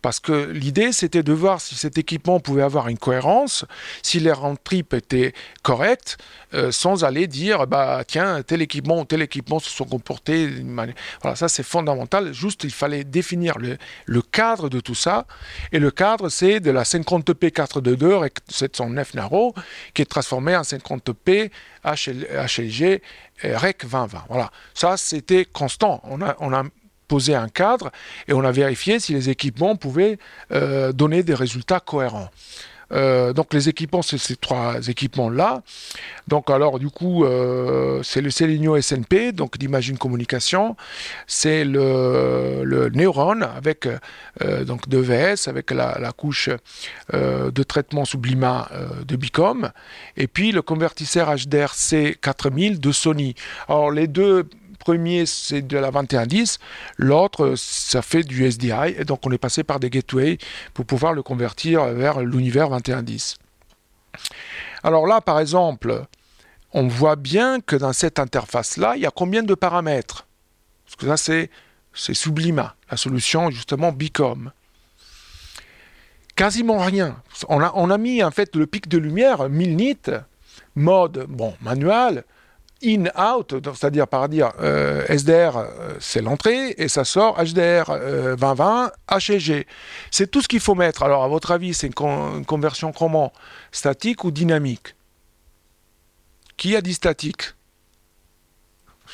Parce 0.03 0.21
que 0.21 0.51
l'idée, 0.51 0.93
c'était 0.93 1.23
de 1.23 1.33
voir 1.33 1.61
si 1.61 1.75
cet 1.75 1.99
équipement 1.99 2.41
pouvait 2.41 2.63
avoir 2.63 2.89
une 2.89 2.99
cohérence, 2.99 3.65
si 4.03 4.21
les 4.21 4.33
round 4.33 4.59
trips 4.63 4.95
étaient 4.95 5.33
corrects, 5.63 6.17
euh, 6.55 6.71
sans 6.71 7.05
aller 7.05 7.27
dire, 7.27 7.67
bah 7.67 8.03
tiens, 8.07 8.43
tel 8.43 8.63
équipement 8.63 9.01
ou 9.01 9.05
tel 9.05 9.23
équipement 9.23 9.59
se 9.59 9.71
sont 9.71 9.85
comportés. 9.85 10.49
Voilà, 11.23 11.37
ça 11.37 11.49
c'est 11.49 11.63
fondamental. 11.63 12.33
Juste, 12.33 12.65
il 12.65 12.73
fallait 12.73 13.05
définir 13.05 13.57
le, 13.59 14.23
cadre 14.23 14.69
de 14.69 14.81
tout 14.81 14.95
ça. 14.95 15.27
Et 15.73 15.79
le 15.79 15.91
cadre, 15.91 16.29
c'est 16.29 16.61
de 16.61 16.71
la 16.71 16.85
50p 16.85 17.51
422 17.51 18.17
REC 18.17 18.35
709 18.49 19.15
Naro, 19.15 19.55
qui 19.95 20.03
est 20.03 20.07
transformée 20.07 20.57
en 20.57 20.63
50p 20.63 21.51
HLG 21.85 23.03
REC 23.43 23.79
2020. 23.87 24.25
Voilà, 24.29 24.51
ça 24.75 24.97
c'était 24.97 25.45
constant. 25.45 26.01
On 26.05 26.23
a 26.23 26.63
poser 27.09 27.35
un 27.35 27.49
cadre 27.49 27.91
et 28.29 28.33
on 28.33 28.45
a 28.45 28.53
vérifié 28.53 29.01
si 29.01 29.15
les 29.15 29.31
équipements 29.31 29.75
pouvaient 29.75 30.19
euh, 30.53 30.93
donner 30.93 31.23
des 31.23 31.35
résultats 31.35 31.81
cohérents. 31.81 32.29
Euh, 32.91 33.35
donc 33.35 33.53
les 33.53 33.69
équipements, 33.69 34.01
c'est 34.01 34.17
ces 34.17 34.37
trois 34.37 34.89
équipements-là. 34.89 35.63
Donc 36.27 36.49
alors 36.49 36.79
du 36.79 36.89
coup, 36.89 37.25
euh, 37.25 38.03
c'est 38.03 38.23
le 38.23 38.31
Selenio 38.31 38.81
SNP, 38.81 39.33
donc 39.33 39.59
d'imagine 39.59 39.99
communication. 39.99 40.75
C'est 41.27 41.65
le, 41.67 42.63
le 42.65 42.89
Neuron 42.89 43.43
avec 43.43 43.87
donc 44.67 44.89
VS 44.89 45.49
avec 45.49 45.71
la, 45.71 45.99
la 45.99 46.13
couche 46.13 46.49
de 47.13 47.63
traitement 47.63 48.07
sublima 48.07 48.71
de 49.07 49.17
Bicom. 49.17 49.71
Et 50.17 50.27
puis 50.27 50.53
le 50.53 50.63
convertisseur 50.63 51.29
HDR 51.29 51.75
C4000 51.75 52.81
de 52.81 52.93
Sony. 52.93 53.35
Alors 53.69 53.91
les 53.91 54.07
deux 54.07 54.49
premier, 54.79 55.27
c'est 55.27 55.63
de 55.63 55.77
la 55.77 55.91
2110, 55.91 56.59
l'autre, 56.97 57.55
ça 57.57 58.03
fait 58.03 58.23
du 58.23 58.51
SDI, 58.51 58.95
et 58.97 59.05
donc 59.05 59.21
on 59.27 59.31
est 59.31 59.39
passé 59.39 59.65
par 59.65 59.81
des 59.81 59.91
gateways 59.91 60.39
pour 60.75 60.87
pouvoir 60.87 61.13
le 61.13 61.23
convertir 61.23 61.85
vers 61.87 62.21
l'univers 62.21 62.71
2110. 62.71 63.39
Alors 64.83 65.07
là, 65.07 65.21
par 65.21 65.41
exemple, 65.41 66.05
on 66.73 66.87
voit 66.87 67.17
bien 67.17 67.61
que 67.61 67.77
dans 67.77 67.93
cette 67.93 68.19
interface-là, 68.19 68.95
il 68.97 69.03
y 69.03 69.07
a 69.07 69.11
combien 69.11 69.43
de 69.43 69.55
paramètres? 69.55 70.27
Parce 70.85 70.97
que 70.97 71.07
ça, 71.07 71.17
c'est, 71.17 71.51
Sublima, 72.15 72.77
la 72.91 72.97
solution 72.97 73.51
justement 73.51 73.93
Bicom. 73.93 74.53
Quasiment 76.37 76.79
rien. 76.79 77.21
On 77.49 77.61
a, 77.61 77.73
on 77.75 77.91
a 77.91 77.99
mis 77.99 78.23
en 78.23 78.31
fait 78.31 78.55
le 78.55 78.67
pic 78.67 78.89
de 78.89 78.99
lumière 78.99 79.49
1000 79.49 79.77
nits, 79.77 79.97
mode 80.77 81.27
bon, 81.29 81.55
manuel, 81.61 82.25
in-out, 82.83 83.55
c'est-à-dire 83.75 84.07
par 84.07 84.29
dire 84.29 84.53
euh, 84.61 85.05
SDR, 85.09 85.57
euh, 85.57 85.95
c'est 86.01 86.23
l'entrée, 86.23 86.75
et 86.79 86.89
ça 86.89 87.05
sort 87.05 87.37
HDR 87.43 87.91
2020, 88.37 88.93
HG. 89.11 89.67
C'est 90.11 90.31
tout 90.31 90.41
ce 90.41 90.49
qu'il 90.49 90.61
faut 90.61 90.75
mettre. 90.75 91.03
Alors, 91.03 91.25
à 91.25 91.29
votre 91.29 91.51
avis, 91.51 91.75
c'est 91.75 91.89
une, 91.89 92.45
conversion 92.45 92.93
comment? 92.93 93.33
Statique 93.73 94.25
ou 94.25 94.31
dynamique? 94.31 94.95
Qui 96.57 96.77
a 96.77 96.81
dit 96.81 96.95
statique? 96.95 97.55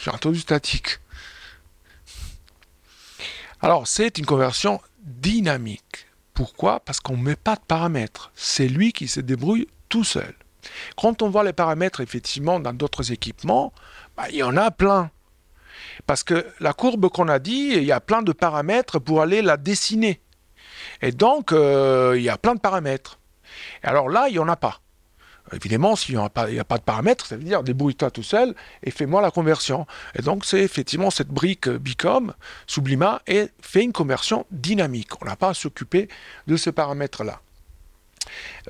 J'ai 0.02 0.10
entendu 0.10 0.40
statique. 0.40 0.98
Alors, 3.60 3.86
c'est 3.86 4.18
une 4.18 4.26
conversion 4.26 4.80
dynamique. 5.00 6.06
Pourquoi? 6.34 6.80
Parce 6.80 7.00
qu'on 7.00 7.16
ne 7.16 7.22
met 7.22 7.36
pas 7.36 7.54
de 7.54 7.62
paramètres. 7.66 8.30
C'est 8.34 8.68
lui 8.68 8.92
qui 8.92 9.08
se 9.08 9.20
débrouille 9.20 9.68
tout 9.88 10.04
seul. 10.04 10.34
Quand 10.96 11.22
on 11.22 11.30
voit 11.30 11.44
les 11.44 11.52
paramètres, 11.52 12.00
effectivement, 12.00 12.60
dans 12.60 12.72
d'autres 12.72 13.12
équipements, 13.12 13.72
bah, 14.16 14.24
il 14.30 14.36
y 14.36 14.42
en 14.42 14.56
a 14.56 14.70
plein. 14.70 15.10
Parce 16.06 16.22
que 16.22 16.46
la 16.60 16.72
courbe 16.72 17.08
qu'on 17.08 17.28
a 17.28 17.38
dit, 17.38 17.72
il 17.74 17.84
y 17.84 17.92
a 17.92 18.00
plein 18.00 18.22
de 18.22 18.32
paramètres 18.32 18.98
pour 18.98 19.22
aller 19.22 19.42
la 19.42 19.56
dessiner. 19.56 20.20
Et 21.02 21.12
donc, 21.12 21.52
euh, 21.52 22.14
il 22.16 22.22
y 22.22 22.28
a 22.28 22.38
plein 22.38 22.54
de 22.54 22.60
paramètres. 22.60 23.18
Alors 23.82 24.08
là, 24.08 24.26
il 24.28 24.32
n'y 24.32 24.38
en 24.38 24.48
a 24.48 24.56
pas. 24.56 24.80
Évidemment, 25.52 25.94
s'il 25.94 26.16
n'y 26.16 26.22
a, 26.24 26.30
pas 26.30 26.78
de 26.78 26.82
paramètres, 26.82 27.26
ça 27.26 27.36
veut 27.36 27.44
dire 27.44 27.62
débrouille-toi 27.62 28.10
tout 28.10 28.22
seul 28.22 28.54
et 28.82 28.90
fais-moi 28.90 29.20
la 29.20 29.30
conversion. 29.30 29.86
Et 30.18 30.22
donc, 30.22 30.44
c'est 30.44 30.60
effectivement 30.60 31.10
cette 31.10 31.28
brique 31.28 31.68
Bicom, 31.68 32.32
Sublima, 32.66 33.20
et 33.26 33.48
fait 33.60 33.84
une 33.84 33.92
conversion 33.92 34.46
dynamique. 34.50 35.20
On 35.20 35.26
n'a 35.26 35.36
pas 35.36 35.50
à 35.50 35.54
s'occuper 35.54 36.08
de 36.46 36.56
ce 36.56 36.70
paramètre-là. 36.70 37.40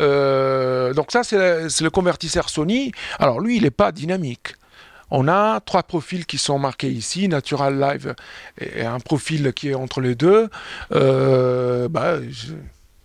Euh, 0.01 0.93
donc 0.95 1.11
ça, 1.11 1.25
c'est 1.25 1.37
le, 1.37 1.91
convertisseur 1.91 2.49
Sony. 2.49 2.93
Alors 3.19 3.41
lui, 3.41 3.57
il 3.57 3.63
n'est 3.63 3.71
pas 3.71 3.93
dynamique. 3.93 4.55
On 5.11 5.29
a 5.29 5.61
trois 5.61 5.83
profils 5.83 6.27
qui 6.27 6.39
sont 6.39 6.59
marqués 6.59 6.91
ici, 6.91 7.29
Natural 7.29 7.79
Live 7.79 8.15
et 8.61 8.83
un 8.83 9.01
profil 9.01 9.53
qui 9.53 9.69
est 9.71 9.75
entre 9.75 10.01
les 10.01 10.15
deux. 10.15 10.49
Euh, 10.93 11.89
bah, 11.89 12.19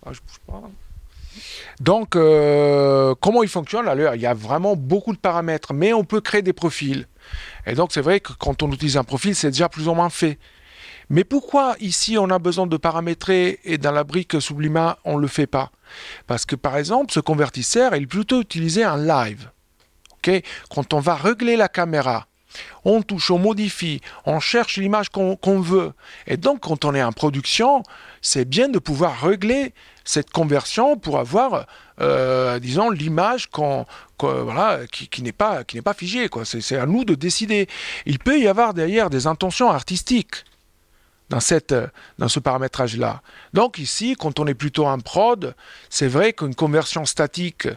ah, 0.06 0.10
donc, 1.80 2.16
euh, 2.16 3.14
comment 3.20 3.42
il 3.42 3.48
fonctionne 3.48 3.88
Alors, 3.88 4.14
il 4.14 4.20
y 4.20 4.26
a 4.26 4.34
vraiment 4.34 4.76
beaucoup 4.76 5.12
de 5.12 5.18
paramètres, 5.18 5.72
mais 5.72 5.92
on 5.92 6.04
peut 6.04 6.20
créer 6.20 6.42
des 6.42 6.52
profils. 6.52 7.06
Et 7.66 7.74
donc, 7.74 7.90
c'est 7.92 8.00
vrai 8.00 8.20
que 8.20 8.32
quand 8.34 8.62
on 8.62 8.70
utilise 8.72 8.96
un 8.96 9.04
profil, 9.04 9.34
c'est 9.34 9.50
déjà 9.50 9.68
plus 9.68 9.88
ou 9.88 9.94
moins 9.94 10.10
fait. 10.10 10.38
Mais 11.10 11.24
pourquoi 11.24 11.74
ici 11.80 12.16
on 12.18 12.30
a 12.30 12.38
besoin 12.38 12.68
de 12.68 12.76
paramétrer 12.76 13.58
et 13.64 13.78
dans 13.78 13.90
la 13.90 14.04
brique 14.04 14.40
Sublima 14.40 14.98
on 15.04 15.16
ne 15.16 15.22
le 15.22 15.26
fait 15.26 15.48
pas? 15.48 15.72
Parce 16.28 16.46
que 16.46 16.54
par 16.54 16.76
exemple 16.76 17.12
ce 17.12 17.18
convertisseur 17.18 17.96
il 17.96 18.04
est 18.04 18.06
plutôt 18.06 18.40
utilisé 18.40 18.86
en 18.86 18.94
live. 18.96 19.50
Quand 20.70 20.94
on 20.94 21.00
va 21.00 21.16
régler 21.16 21.56
la 21.56 21.68
caméra, 21.68 22.26
on 22.84 23.02
touche, 23.02 23.30
on 23.30 23.38
modifie, 23.38 24.00
on 24.24 24.38
cherche 24.38 24.76
l'image 24.76 25.08
qu'on 25.08 25.60
veut. 25.60 25.92
Et 26.26 26.36
donc 26.36 26.60
quand 26.60 26.84
on 26.84 26.94
est 26.94 27.02
en 27.02 27.12
production, 27.12 27.82
c'est 28.22 28.44
bien 28.44 28.68
de 28.68 28.78
pouvoir 28.78 29.20
régler 29.20 29.74
cette 30.04 30.30
conversion 30.30 30.96
pour 30.96 31.18
avoir, 31.18 31.66
euh, 32.00 32.58
disons, 32.58 32.90
l'image 32.90 33.48
voilà, 34.18 34.80
qui, 34.90 35.22
n'est 35.22 35.32
pas, 35.32 35.62
pas 35.84 35.94
figée. 35.94 36.28
C'est 36.44 36.76
à 36.76 36.86
nous 36.86 37.04
de 37.04 37.14
décider. 37.14 37.68
Il 38.06 38.18
peut 38.18 38.38
y 38.38 38.46
avoir 38.46 38.74
derrière 38.74 39.10
des 39.10 39.26
intentions 39.26 39.70
artistiques 39.70 40.44
dans, 41.30 41.40
cette, 41.40 41.74
dans 42.18 42.28
ce 42.28 42.40
paramétrage-là. 42.40 43.22
Donc 43.54 43.78
ici, 43.78 44.16
quand 44.18 44.38
on 44.38 44.46
est 44.46 44.54
plutôt 44.54 44.86
en 44.86 44.98
prod, 44.98 45.54
c'est 45.88 46.08
vrai 46.08 46.32
qu'une 46.32 46.54
conversion 46.54 47.06
statique, 47.06 47.68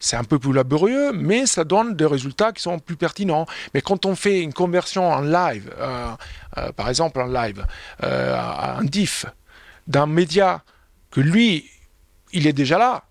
c'est 0.00 0.16
un 0.16 0.24
peu 0.24 0.38
plus 0.38 0.52
laborieux, 0.52 1.12
mais 1.12 1.46
ça 1.46 1.62
donne 1.62 1.94
des 1.94 2.06
résultats 2.06 2.52
qui 2.52 2.62
sont 2.62 2.78
plus 2.78 2.96
pertinents. 2.96 3.46
Mais 3.74 3.82
quand 3.82 4.06
on 4.06 4.16
fait 4.16 4.40
une 4.40 4.54
conversion 4.54 5.08
en 5.08 5.20
live, 5.20 5.70
euh, 5.78 6.08
euh, 6.56 6.72
par 6.72 6.88
exemple 6.88 7.20
en 7.20 7.26
live, 7.26 7.64
euh, 8.02 8.36
un 8.78 8.82
diff 8.82 9.26
d'un 9.86 10.06
média 10.06 10.62
que 11.10 11.20
lui, 11.20 11.70
il 12.32 12.46
est 12.46 12.54
déjà 12.54 12.78
là, 12.78 13.04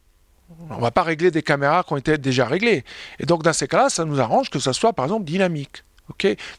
on 0.70 0.78
ne 0.78 0.82
va 0.82 0.92
pas 0.92 1.04
régler 1.04 1.32
des 1.32 1.44
caméras 1.44 1.84
qui 1.84 1.94
ont 1.94 1.98
été 1.98 2.18
déjà 2.18 2.46
réglées. 2.46 2.84
Et 3.20 3.26
donc 3.26 3.44
dans 3.44 3.54
ces 3.54 3.68
cas-là, 3.68 3.90
ça 3.90 4.04
nous 4.04 4.20
arrange 4.20 4.50
que 4.50 4.60
ça 4.60 4.74
soit 4.74 4.94
par 4.94 5.06
exemple 5.06 5.26
dynamique. 5.26 5.84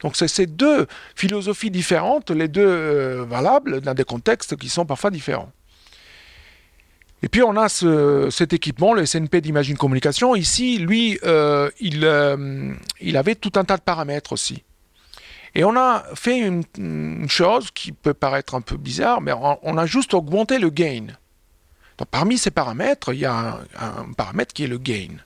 Donc 0.01 0.17
c'est 0.17 0.29
ces 0.29 0.47
deux 0.47 0.87
philosophies 1.15 1.71
différentes, 1.71 2.31
les 2.31 2.49
deux 2.49 2.67
euh, 2.67 3.25
valables 3.29 3.81
dans 3.81 3.95
des 3.95 4.05
contextes 4.05 4.57
qui 4.57 4.69
sont 4.69 4.87
parfois 4.87 5.11
différents. 5.11 5.53
Et 7.23 7.29
puis 7.29 7.43
on 7.43 7.57
a 7.57 7.69
cet 7.69 8.53
équipement, 8.53 8.95
le 8.95 9.07
SNP 9.07 9.41
d'Imagine 9.41 9.77
Communication. 9.77 10.35
Ici, 10.35 10.79
lui, 10.79 11.19
euh, 11.25 11.71
il, 11.79 12.05
euh, 12.05 12.75
il, 13.01 13.17
avait 13.17 13.37
tout 13.37 13.53
un 13.55 13.65
tas 13.65 13.77
de 13.77 13.83
paramètres 13.83 14.33
aussi. 14.33 14.65
Et 15.55 15.63
on 15.63 15.77
a 15.77 16.05
fait 16.15 16.39
une, 16.39 17.29
chose 17.29 17.71
qui 17.71 17.93
peut 17.93 18.15
paraître 18.15 18.57
un 18.57 18.61
peu 18.61 18.77
bizarre, 18.77 19.21
mais 19.21 19.33
on, 19.33 19.79
a 19.79 19.87
juste 19.87 20.15
augmenté 20.15 20.59
le 20.59 20.71
gain. 20.71 21.09
Donc, 21.99 22.09
parmi 22.11 22.39
ces 22.39 22.51
paramètres, 22.51 23.13
il 23.13 23.21
y 23.21 23.27
a 23.27 23.61
un 23.79 24.13
paramètre 24.17 24.53
qui 24.53 24.65
est 24.65 24.69
le 24.69 24.79
gain. 24.79 25.19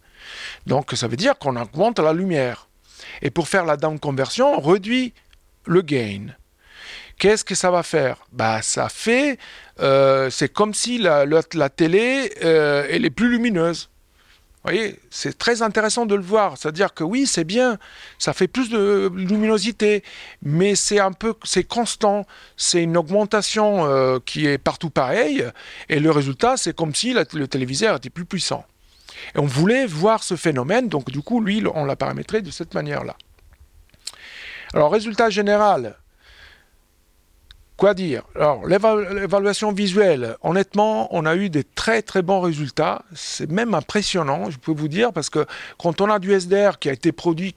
Donc 0.67 0.93
ça 0.95 1.09
veut 1.09 1.17
dire 1.17 1.39
qu'on 1.39 1.57
augmente 1.57 1.99
la 1.99 2.13
lumière. 2.13 2.69
Et 3.23 3.31
pour 3.31 3.49
faire 3.49 3.65
la 3.65 3.77
down 3.77 3.99
conversion, 3.99 4.59
on 4.59 4.61
réduit 4.61 5.13
le 5.67 5.83
gain. 5.83 6.35
Qu'est-ce 7.19 7.45
que 7.45 7.55
ça 7.55 7.71
va 7.71 7.83
faire? 7.83 8.19
Bah, 8.33 8.61
Ça 8.63 8.89
fait, 8.89 9.39
euh, 9.81 10.29
c'est 10.31 10.53
comme 10.53 10.75
si 10.75 10.99
la, 10.99 11.25
la, 11.25 11.69
télé, 11.71 12.33
euh, 12.45 12.87
elle 12.91 13.05
est 13.05 13.11
plus 13.11 13.31
lumineuse. 13.31 13.89
Vous 14.65 14.73
voyez, 14.73 14.99
c'est 15.11 15.39
très 15.39 15.63
intéressant 15.63 16.07
de 16.07 16.15
le 16.15 16.23
voir. 16.23 16.59
C'est-à-dire 16.59 16.93
que 16.93 17.05
oui, 17.05 17.27
c'est 17.27 17.45
bien, 17.45 17.79
ça 18.19 18.33
fait 18.33 18.49
plus 18.49 18.69
de 18.69 19.11
luminosité, 19.15 20.03
mais 20.43 20.75
c'est 20.75 20.99
un 20.99 21.13
peu, 21.13 21.35
c'est 21.45 21.63
constant. 21.63 22.27
C'est 22.57 22.83
une 22.83 22.97
augmentation 22.97 23.87
euh, 23.87 24.19
qui 24.25 24.47
est 24.47 24.59
partout 24.59 24.91
pareille, 24.91 25.45
et 25.89 26.01
le 26.01 26.11
résultat, 26.11 26.57
c'est 26.57 26.75
comme 26.75 26.95
si 26.95 27.15
le 27.15 27.47
téléviseur 27.47 27.97
était 27.97 28.11
plus 28.11 28.25
puissant. 28.25 28.67
Et 29.35 29.39
on 29.39 29.47
voulait 29.47 29.87
voir 29.87 30.23
ce 30.23 30.37
phénomène, 30.37 30.89
donc 30.89 31.11
du 31.11 31.23
coup, 31.23 31.41
lui, 31.41 31.63
on 31.75 31.85
l'a 31.85 31.97
paramétré 31.97 32.43
de 32.43 32.51
cette 32.51 32.75
manière-là. 32.75 33.17
Alors, 34.75 34.91
résultat 34.93 35.31
général, 35.31 35.97
Quoi 37.77 37.93
dire? 37.93 38.23
Alors, 38.35 38.67
l'évaluation 38.67 39.71
visuelle, 39.71 40.37
honnêtement, 40.41 41.15
on 41.15 41.27
a 41.27 41.37
eu 41.37 41.51
des 41.51 41.63
très 41.63 42.01
très 42.01 42.23
bons 42.23 42.41
résultats. 42.41 43.03
C'est 43.15 43.51
même 43.51 43.75
impressionnant, 43.75 44.51
je 44.51 44.57
peux 44.57 44.73
vous 44.73 44.89
dire, 44.89 45.13
parce 45.13 45.29
que 45.29 45.45
quand 45.77 46.01
on 46.01 46.09
a 46.09 46.19
du 46.19 46.33
SDR 46.33 46.79
qui 46.79 46.89
a 46.89 46.95
été 46.95 47.13
produit 47.13 47.55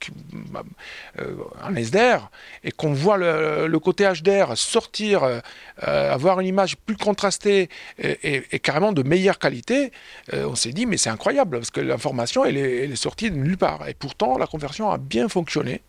euh, 1.19 1.35
en 1.63 1.73
SDR 1.73 2.29
et 2.65 2.71
qu'on 2.71 2.91
voit 2.91 3.15
le, 3.17 3.79
côté 3.79 4.11
HDR 4.11 4.57
sortir, 4.57 5.23
euh, 5.23 5.39
avoir 5.77 6.41
une 6.41 6.47
image 6.47 6.75
plus 6.75 6.97
contrastée 6.97 7.69
et, 7.97 8.59
carrément 8.59 8.91
de 8.91 9.03
meilleure 9.03 9.39
qualité, 9.39 9.93
euh, 10.33 10.47
on 10.49 10.55
s'est 10.55 10.73
dit, 10.73 10.85
mais 10.85 10.97
c'est 10.97 11.09
incroyable, 11.09 11.59
parce 11.59 11.71
que 11.71 11.79
l'information, 11.79 12.43
elle 12.43 12.57
elle 12.57 12.91
est, 12.91 12.95
sortie 12.97 13.31
de 13.31 13.37
nulle 13.37 13.57
part. 13.57 13.87
Et 13.87 13.93
pourtant, 13.93 14.37
la 14.37 14.47
conversion 14.47 14.91
a 14.91 14.97
bien 14.97 15.29
fonctionné. 15.29 15.81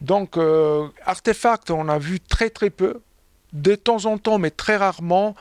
Donc, 0.00 0.38
artefact, 1.04 1.72
on 1.72 1.88
a 1.88 1.98
vu 1.98 2.20
très 2.20 2.50
très 2.50 2.70
peu 2.70 3.00
de 3.52 3.74
temps 3.74 4.06
en 4.06 4.18
temps, 4.18 4.38
mais 4.38 4.50
très 4.50 4.76
rarement, 4.76 5.34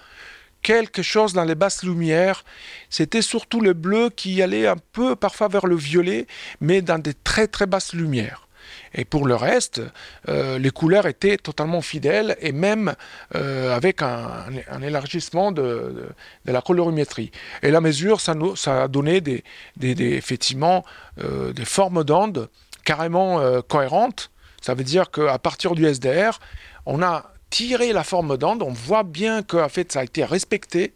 quelque 0.62 1.02
chose 1.02 1.34
dans 1.34 1.44
les 1.44 1.56
basses 1.56 1.84
lumières. 1.84 2.44
C'était 2.90 3.22
surtout 3.22 3.62
le 3.62 3.74
bleu 3.74 4.10
qui 4.10 4.42
allait 4.42 4.68
un 4.68 4.78
peu 4.92 5.16
parfois 5.16 5.48
vers 5.48 5.66
le 5.66 5.76
violet, 5.76 6.28
mais 6.62 6.82
dans 6.82 7.00
des 7.00 7.14
très 7.14 7.48
très 7.48 7.66
basses 7.66 7.94
lumières. 7.94 8.48
Et 8.94 9.06
pour 9.06 9.26
le 9.26 9.36
reste, 9.36 9.82
euh, 10.28 10.58
les 10.58 10.72
couleurs 10.72 11.06
étaient 11.06 11.38
totalement 11.38 11.82
fidèles 11.82 12.36
et 12.42 12.52
même 12.52 12.96
euh, 13.36 13.76
avec 13.76 14.02
un, 14.02 14.46
élargissement 14.82 15.52
de, 15.52 16.10
la 16.46 16.62
colorimétrie. 16.62 17.32
Et 17.64 17.72
la 17.72 17.82
mesure, 17.82 18.20
ça, 18.20 18.34
nous, 18.34 18.56
ça 18.56 18.84
a 18.84 18.88
donné 18.88 19.22
des, 19.22 19.44
effectivement 19.80 20.84
euh, 21.20 21.54
des 21.54 21.66
formes 21.66 22.04
d'ondes 22.04 22.50
carrément 22.84 23.62
cohérentes. 23.64 24.32
Ça 24.62 24.74
veut 24.74 24.86
dire 24.86 25.12
qu'à 25.12 25.38
partir 25.40 25.76
du 25.76 25.86
SDR, 25.86 26.40
on 26.86 27.02
a 27.04 27.32
tirer 27.50 27.94
la 27.94 28.04
forme 28.04 28.38
d'onde, 28.38 28.62
on 28.62 28.72
voit 28.72 29.04
bien 29.04 29.44
que 29.44 29.66
fait 29.68 29.92
ça 29.92 30.02
a 30.02 30.04
été 30.04 30.24
respecté, 30.24 30.94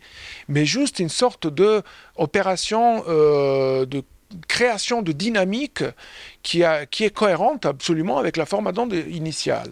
mais 0.47 0.66
juste 0.66 0.99
une 0.99 1.10
sorte 1.10 1.47
de 1.47 1.82
opération 2.16 3.04
euh, 3.08 3.86
de 3.86 4.04
création 4.47 5.02
de 5.02 5.12
dynamique 5.12 5.84
qui, 6.43 6.62
est 6.62 7.14
cohérente 7.14 7.66
absolument 7.66 8.18
avec 8.18 8.38
la 8.38 8.45
forme 8.45 8.72
d'onde 8.72 8.93
initiale. 8.93 9.72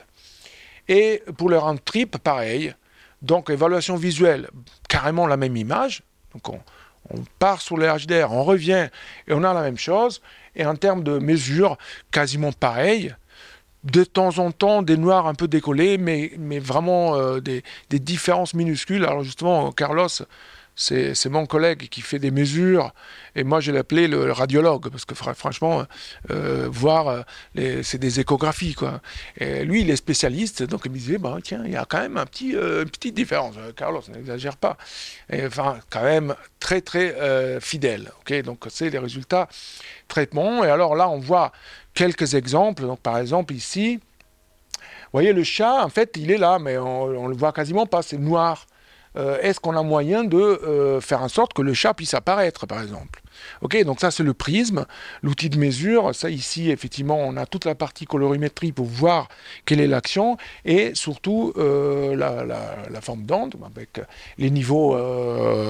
Et 0.88 1.24
pour 1.38 1.50
le 1.50 1.58
round 1.58 1.80
trip, 1.84 2.18
pareil. 2.18 2.74
Donc 3.22 3.50
évaluation 3.50 3.96
visuelle, 3.96 4.50
carrément 4.88 5.28
la 5.28 5.38
même 5.38 5.56
image. 5.56 6.04
Donc 6.34 6.50
on, 6.50 6.60
on 7.10 7.24
part 7.40 7.62
sur 7.62 7.78
le 7.78 7.88
HDR, 7.88 8.32
on 8.32 8.44
revient 8.44 8.90
et 9.28 9.34
on 9.34 9.44
a 9.44 9.54
la 9.54 9.62
même 9.62 9.78
chose. 9.78 10.22
Et 10.56 10.66
en 10.66 10.76
termes 10.76 11.04
de 11.04 11.20
mesure, 11.20 11.78
quasiment 12.12 12.52
pareil. 12.52 13.16
De 13.84 14.04
temps 14.04 14.40
en 14.40 14.52
temps, 14.52 14.82
des 14.82 14.98
noirs 14.98 15.26
un 15.28 15.36
peu 15.36 15.48
décollés, 15.48 15.98
mais, 15.98 16.34
mais 16.38 16.60
vraiment 16.60 17.16
euh, 17.16 17.40
des, 17.40 17.64
des, 17.90 18.00
différences 18.00 18.54
minuscules. 18.54 19.06
Alors 19.06 19.24
justement, 19.24 19.72
Carlos, 19.72 20.10
c'est 20.76 21.30
mon 21.30 21.46
collègue 21.46 21.90
qui 21.90 22.02
fait 22.02 22.20
des 22.20 22.32
mesures, 22.32 22.94
et 23.36 23.44
moi 23.44 23.60
je 23.60 23.72
l'appelais 23.72 24.08
le 24.08 24.32
radiologue, 24.32 24.90
parce 24.90 25.04
que 25.04 25.14
franchement, 25.14 25.84
euh, 26.32 26.68
voir, 26.72 27.24
euh, 27.58 27.82
c'est 27.84 27.98
des 27.98 28.20
échographies. 28.20 28.76
Quoi. 28.76 29.02
Et 29.38 29.66
lui, 29.66 29.82
il 29.82 29.90
est 29.90 29.98
spécialiste, 29.98 30.64
donc 30.64 30.82
il 30.86 30.92
me 30.92 30.98
disait, 30.98 31.18
tiens, 31.44 31.64
il 31.66 31.72
y 31.72 31.76
a 31.76 31.86
quand 31.86 32.00
même 32.00 32.18
un 32.18 32.26
petit, 32.26 32.52
une 32.52 32.90
petite 32.90 33.16
différence. 33.16 33.56
Carlos, 33.76 34.04
n'exagère 34.14 34.56
pas. 34.56 34.78
Et, 35.30 35.46
enfin, 35.46 35.80
quand 35.90 36.04
même 36.04 36.36
très, 36.60 36.82
très 36.82 37.60
fidèle. 37.60 38.12
donc 38.44 38.66
c'est 38.70 38.90
les 38.90 39.00
résultats 39.00 39.50
traitement. 40.08 40.64
Et 40.64 40.70
alors 40.70 40.96
là, 40.96 41.10
on 41.10 41.20
voit 41.20 41.52
quelques 42.00 42.34
exemples. 42.34 42.84
Donc 42.84 43.02
par 43.02 43.18
exemple, 43.18 43.54
ici, 43.54 44.00
vous 44.78 45.12
voyez, 45.12 45.34
le 45.34 45.44
chat, 45.44 45.84
en 45.84 45.90
fait, 45.90 46.16
il 46.16 46.32
est 46.32 46.38
là, 46.38 46.58
mais 46.58 46.78
on 46.78 47.24
ne 47.24 47.30
le 47.30 47.36
voit 47.36 47.52
quasiment 47.52 47.86
pas, 47.86 48.02
c'est 48.02 48.18
noir. 48.18 48.68
Euh, 49.18 49.38
est-ce 49.42 49.60
qu'on 49.60 49.76
a 49.76 49.82
moyen 49.82 50.24
de 50.24 50.38
euh, 50.38 51.02
faire 51.02 51.22
en 51.24 51.28
sorte 51.28 51.54
que 51.54 51.62
le 51.62 51.74
chat 51.74 51.94
puisse 51.94 52.14
apparaître, 52.14 52.68
par 52.68 52.82
exemple? 52.82 53.22
Ok, 53.62 53.84
donc 53.84 54.00
ça 54.00 54.12
c'est 54.12 54.24
le 54.24 54.34
prisme, 54.34 54.86
l'outil 55.24 55.50
de 55.50 55.58
mesure. 55.58 56.16
Ça 56.16 56.30
ici, 56.30 56.70
effectivement, 56.70 57.18
on 57.18 57.36
a 57.36 57.46
toute 57.46 57.66
la 57.66 57.76
partie 57.76 58.06
colorimétrie 58.06 58.72
pour 58.72 58.86
voir 58.86 59.28
quelle 59.66 59.82
est 59.82 59.88
l'action 59.88 60.38
et 60.64 60.94
surtout 60.94 61.52
euh, 61.58 62.16
la, 62.16 63.02
forme 63.02 63.24
d'onde 63.24 63.56
avec 63.66 64.00
les 64.38 64.52
niveaux 64.52 64.96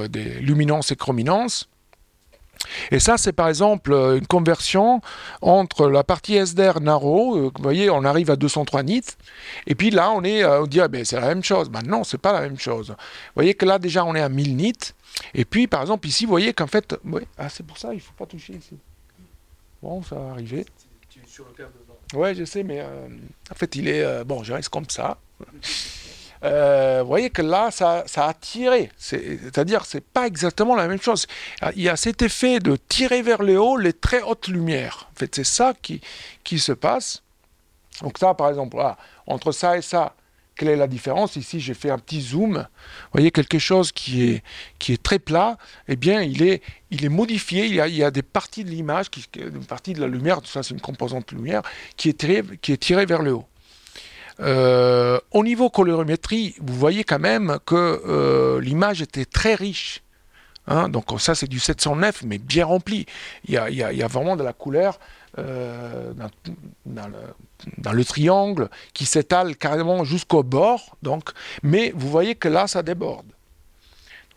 des 0.09 0.41
luminances 0.41 0.91
et 0.91 0.95
chrominances. 0.95 1.69
Et 2.91 2.99
ça, 2.99 3.17
c'est 3.17 3.33
par 3.33 3.47
exemple 3.47 3.93
euh, 3.93 4.17
une 4.17 4.27
conversion 4.27 5.01
entre 5.41 5.89
la 5.89 6.03
partie 6.03 6.35
SDR 6.35 6.81
narrow, 6.81 7.37
euh, 7.37 7.51
vous 7.55 7.63
voyez, 7.63 7.89
on 7.89 8.03
arrive 8.03 8.29
à 8.31 8.35
203 8.35 8.83
nits, 8.83 9.01
et 9.67 9.75
puis 9.75 9.89
là, 9.89 10.11
on 10.11 10.23
est, 10.23 10.43
euh, 10.43 10.63
on 10.63 10.67
dit, 10.67 10.81
ah, 10.81 10.87
ben, 10.87 11.03
c'est 11.05 11.19
la 11.19 11.27
même 11.27 11.43
chose. 11.43 11.69
Ben, 11.69 11.81
non, 11.85 12.03
c'est 12.03 12.17
pas 12.17 12.33
la 12.33 12.41
même 12.41 12.59
chose. 12.59 12.89
Vous 12.89 12.95
voyez 13.35 13.53
que 13.53 13.65
là, 13.65 13.79
déjà, 13.79 14.05
on 14.05 14.15
est 14.15 14.21
à 14.21 14.29
1000 14.29 14.55
nits, 14.55 14.73
et 15.33 15.45
puis, 15.45 15.67
par 15.67 15.81
exemple, 15.81 16.07
ici, 16.07 16.25
vous 16.25 16.31
voyez 16.31 16.53
qu'en 16.53 16.67
fait, 16.67 16.95
ah, 17.37 17.49
c'est 17.49 17.65
pour 17.65 17.77
ça, 17.77 17.93
il 17.93 17.97
ne 17.97 18.01
faut 18.01 18.13
pas 18.17 18.25
toucher 18.25 18.53
ici. 18.53 18.77
Bon, 19.81 20.01
ça 20.03 20.15
va 20.15 20.31
arriver. 20.31 20.65
Ouais, 22.13 22.35
je 22.35 22.43
sais, 22.43 22.63
mais 22.63 22.83
en 22.83 23.55
fait, 23.55 23.75
il 23.75 23.87
est, 23.87 24.23
bon, 24.25 24.43
je 24.43 24.53
reste 24.53 24.69
comme 24.69 24.89
ça. 24.89 25.17
Euh, 26.43 26.99
vous 27.01 27.07
voyez 27.07 27.29
que 27.29 27.41
là, 27.41 27.69
ça, 27.71 28.03
a 28.15 28.33
tiré. 28.33 28.91
C'est-à-dire, 28.97 29.85
c'est 29.85 30.03
pas 30.03 30.25
exactement 30.27 30.75
la 30.75 30.87
même 30.87 31.01
chose. 31.01 31.27
Il 31.75 31.81
y 31.81 31.89
a 31.89 31.95
cet 31.95 32.21
effet 32.21 32.59
de 32.59 32.75
tirer 32.75 33.21
vers 33.21 33.41
le 33.43 33.59
haut 33.59 33.77
les 33.77 33.93
très 33.93 34.21
hautes 34.21 34.47
lumières. 34.47 35.09
En 35.11 35.19
fait, 35.19 35.35
c'est 35.35 35.43
ça 35.43 35.73
qui, 35.81 36.01
qui 36.43 36.59
se 36.59 36.71
passe. 36.71 37.21
Donc 38.01 38.17
ça, 38.17 38.33
par 38.33 38.49
exemple, 38.49 38.77
entre 39.27 39.51
ça 39.51 39.77
et 39.77 39.81
ça, 39.81 40.13
quelle 40.59 40.69
est 40.69 40.75
la 40.75 40.87
différence? 40.87 41.37
Ici, 41.37 41.59
j'ai 41.61 41.73
fait 41.73 41.89
un 41.89 41.97
petit 41.97 42.21
zoom. 42.21 42.57
Vous 42.57 43.09
voyez, 43.13 43.31
quelque 43.31 43.59
chose 43.59 43.93
qui 43.93 44.29
est, 44.29 44.43
qui 44.77 44.91
est 44.91 45.01
très 45.01 45.17
plat, 45.17 45.57
eh 45.87 45.95
bien, 45.95 46.21
il 46.21 46.43
est, 46.43 46.61
il 46.91 47.05
est 47.05 47.09
modifié. 47.09 47.65
Il 47.65 47.75
y, 47.75 47.81
a, 47.81 47.87
il 47.87 47.95
y 47.95 48.03
a 48.03 48.11
des 48.11 48.21
parties 48.23 48.65
de 48.65 48.69
l'image, 48.69 49.07
une 49.37 49.65
partie 49.65 49.93
de 49.93 50.01
la 50.01 50.07
lumière, 50.07 50.41
tout 50.41 50.47
ça, 50.47 50.61
c'est 50.61 50.73
une 50.73 50.81
composante 50.81 51.29
de 51.29 51.37
lumière, 51.37 51.61
qui 51.95 52.09
est, 52.09 52.13
tirée, 52.13 52.43
qui 52.61 52.73
est 52.73 52.77
tirée 52.77 53.05
vers 53.05 53.21
le 53.21 53.35
haut. 53.35 53.45
Euh, 54.41 55.19
au 55.31 55.43
niveau 55.43 55.69
colorimétrie, 55.69 56.55
vous 56.61 56.75
voyez 56.75 57.03
quand 57.03 57.19
même 57.19 57.57
que 57.65 57.75
euh, 57.75 58.61
l'image 58.61 59.01
était 59.01 59.25
très 59.25 59.55
riche. 59.55 60.03
Hein. 60.71 60.87
donc 60.87 61.05
ça 61.19 61.33
c'est 61.33 61.47
du 61.47 61.59
709 61.59 62.23
mais 62.25 62.37
bien 62.37 62.65
rempli. 62.65 63.05
Il 63.45 63.53
y 63.53 63.57
a, 63.57 64.07
vraiment 64.07 64.35
de 64.35 64.43
la 64.43 64.53
couleur 64.53 64.99
euh, 65.39 66.13
dans, 66.85 67.93
le, 67.93 68.05
triangle 68.05 68.69
qui 68.93 69.05
s'étale 69.05 69.55
carrément 69.57 70.03
jusqu'au 70.03 70.43
bord. 70.43 70.95
Donc, 71.01 71.31
mais 71.63 71.91
vous 71.95 72.09
voyez 72.09 72.35
que 72.35 72.47
là 72.47 72.67
ça 72.67 72.83
déborde. 72.83 73.25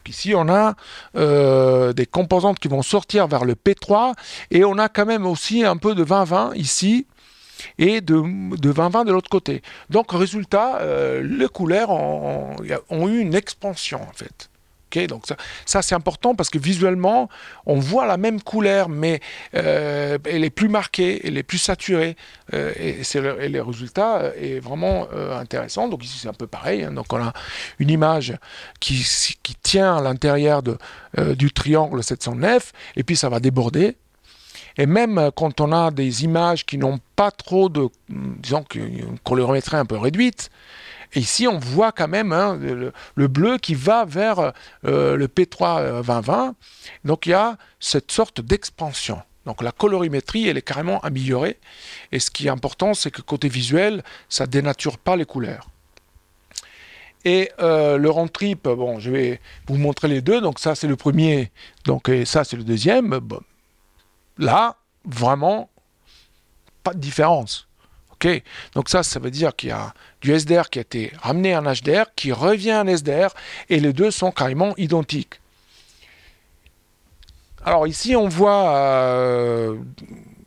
ici 0.06 0.32
on 0.34 0.48
a 0.48 0.74
des 1.92 2.06
composantes 2.06 2.58
qui 2.58 2.68
vont 2.68 2.82
sortir 2.82 3.28
vers 3.28 3.44
le 3.44 3.54
P3 3.54 4.14
et 4.50 4.64
on 4.64 4.78
a 4.78 4.88
quand 4.88 5.06
même 5.06 5.26
aussi 5.26 5.64
un 5.64 5.76
peu 5.76 5.94
de 5.94 6.04
20-20 6.04 6.56
ici 6.56 7.06
et 7.78 8.00
de, 8.00 8.56
de 8.56 8.72
20-20 8.72 9.06
de 9.06 9.12
l'autre 9.12 9.30
côté. 9.30 9.62
Donc, 9.90 10.12
résultat, 10.12 10.78
euh, 10.80 11.22
les 11.22 11.48
couleurs 11.48 11.90
ont, 11.90 12.56
eu 13.08 13.18
une 13.18 13.34
expansion, 13.34 14.00
en 14.02 14.12
fait. 14.12 14.48
Donc 15.08 15.26
ça, 15.26 15.38
ça 15.64 15.80
c'est 15.80 15.94
important 15.94 16.34
parce 16.34 16.50
que 16.50 16.58
visuellement, 16.58 17.30
on 17.64 17.76
voit 17.76 18.04
la 18.04 18.18
même 18.18 18.42
couleur, 18.42 18.90
mais 18.90 19.20
euh, 19.54 20.18
elle 20.26 20.44
est 20.44 20.50
plus 20.50 20.68
marquée, 20.68 21.18
elle 21.24 21.38
est 21.38 21.42
plus 21.42 21.56
saturée, 21.56 22.14
euh, 22.52 22.74
et, 22.76 23.00
le, 23.48 23.62
résultat 23.62 24.32
est 24.36 24.60
vraiment 24.60 25.08
intéressant. 25.10 25.88
Donc 25.88 26.04
ici, 26.04 26.18
c'est 26.18 26.28
un 26.28 26.34
peu 26.34 26.46
pareil. 26.46 26.84
Hein. 26.84 26.92
donc 26.92 27.10
on 27.10 27.22
a 27.22 27.32
une 27.78 27.88
image 27.88 28.34
qui 28.80 29.02
tient 29.62 29.96
à 29.96 30.02
l'intérieur 30.02 30.62
du 31.16 31.52
triangle 31.52 32.04
709, 32.04 32.72
et 32.96 33.02
puis 33.02 33.16
ça 33.16 33.30
va 33.30 33.40
déborder. 33.40 33.96
Et 34.76 34.86
même 34.86 35.18
euh, 35.18 35.30
quand 35.30 35.60
on 35.60 35.72
a 35.72 35.90
des 35.90 36.24
images 36.24 36.64
qui 36.64 36.78
n'ont 36.78 36.98
pas 37.16 37.30
trop 37.30 37.68
de, 37.68 37.88
disons, 38.08 38.64
une 38.74 39.18
colorimétrie 39.18 39.76
un 39.76 39.84
peu 39.84 39.96
réduite, 39.96 40.50
ici 41.14 41.46
on 41.46 41.58
voit 41.58 41.92
quand 41.92 42.08
même 42.08 42.32
hein, 42.32 42.58
le, 42.58 43.28
bleu 43.28 43.58
qui 43.58 43.74
va 43.74 44.04
vers 44.04 44.52
euh, 44.84 45.16
le 45.16 45.26
P3 45.26 46.02
2020. 46.02 46.48
Euh, 46.48 46.52
Donc 47.04 47.26
il 47.26 47.30
y 47.30 47.34
a 47.34 47.56
cette 47.80 48.10
sorte 48.10 48.40
d'expansion. 48.40 49.20
Donc 49.44 49.60
la 49.62 49.72
colorimétrie, 49.72 50.48
elle 50.48 50.56
est 50.56 50.62
carrément 50.62 51.00
améliorée. 51.00 51.58
Et 52.12 52.20
ce 52.20 52.30
qui 52.30 52.46
est 52.46 52.50
important, 52.50 52.94
c'est 52.94 53.10
que 53.10 53.22
côté 53.22 53.48
visuel, 53.48 54.04
ça 54.28 54.46
dénature 54.46 54.98
pas 54.98 55.16
les 55.16 55.24
couleurs. 55.24 55.68
Et 57.24 57.50
le 57.58 58.06
rond 58.08 58.28
trip, 58.28 58.68
bon, 58.68 59.00
je 59.00 59.10
vais 59.10 59.40
vous 59.66 59.78
montrer 59.78 60.06
les 60.06 60.20
deux. 60.20 60.40
Donc 60.40 60.60
ça, 60.60 60.76
c'est 60.76 60.86
le 60.86 60.94
premier. 60.94 61.50
Donc 61.86 62.08
et 62.08 62.24
ça, 62.24 62.44
c'est 62.44 62.56
le 62.56 62.62
deuxième. 62.62 63.18
Bon, 63.18 63.40
Là, 64.42 64.76
vraiment, 65.04 65.70
pas 66.82 66.94
de 66.94 66.98
différence. 66.98 67.68
Donc 68.74 68.88
ça, 68.88 69.02
ça 69.02 69.18
veut 69.18 69.30
dire 69.30 69.54
qu'il 69.56 69.70
y 69.70 69.72
a 69.72 69.94
du 70.20 70.32
SDR 70.32 70.70
qui 70.70 70.78
a 70.78 70.82
été 70.82 71.12
ramené 71.20 71.56
en 71.56 71.62
HDR, 71.62 72.14
qui 72.14 72.32
revient 72.32 72.74
en 72.74 72.86
SDR, 72.86 73.34
et 73.68 73.80
les 73.80 73.92
deux 73.92 74.10
sont 74.10 74.30
carrément 74.30 74.74
identiques. 74.76 75.40
Alors 77.64 77.86
ici, 77.86 78.16
on 78.16 78.28
voit 78.28 78.76
euh, 78.76 79.78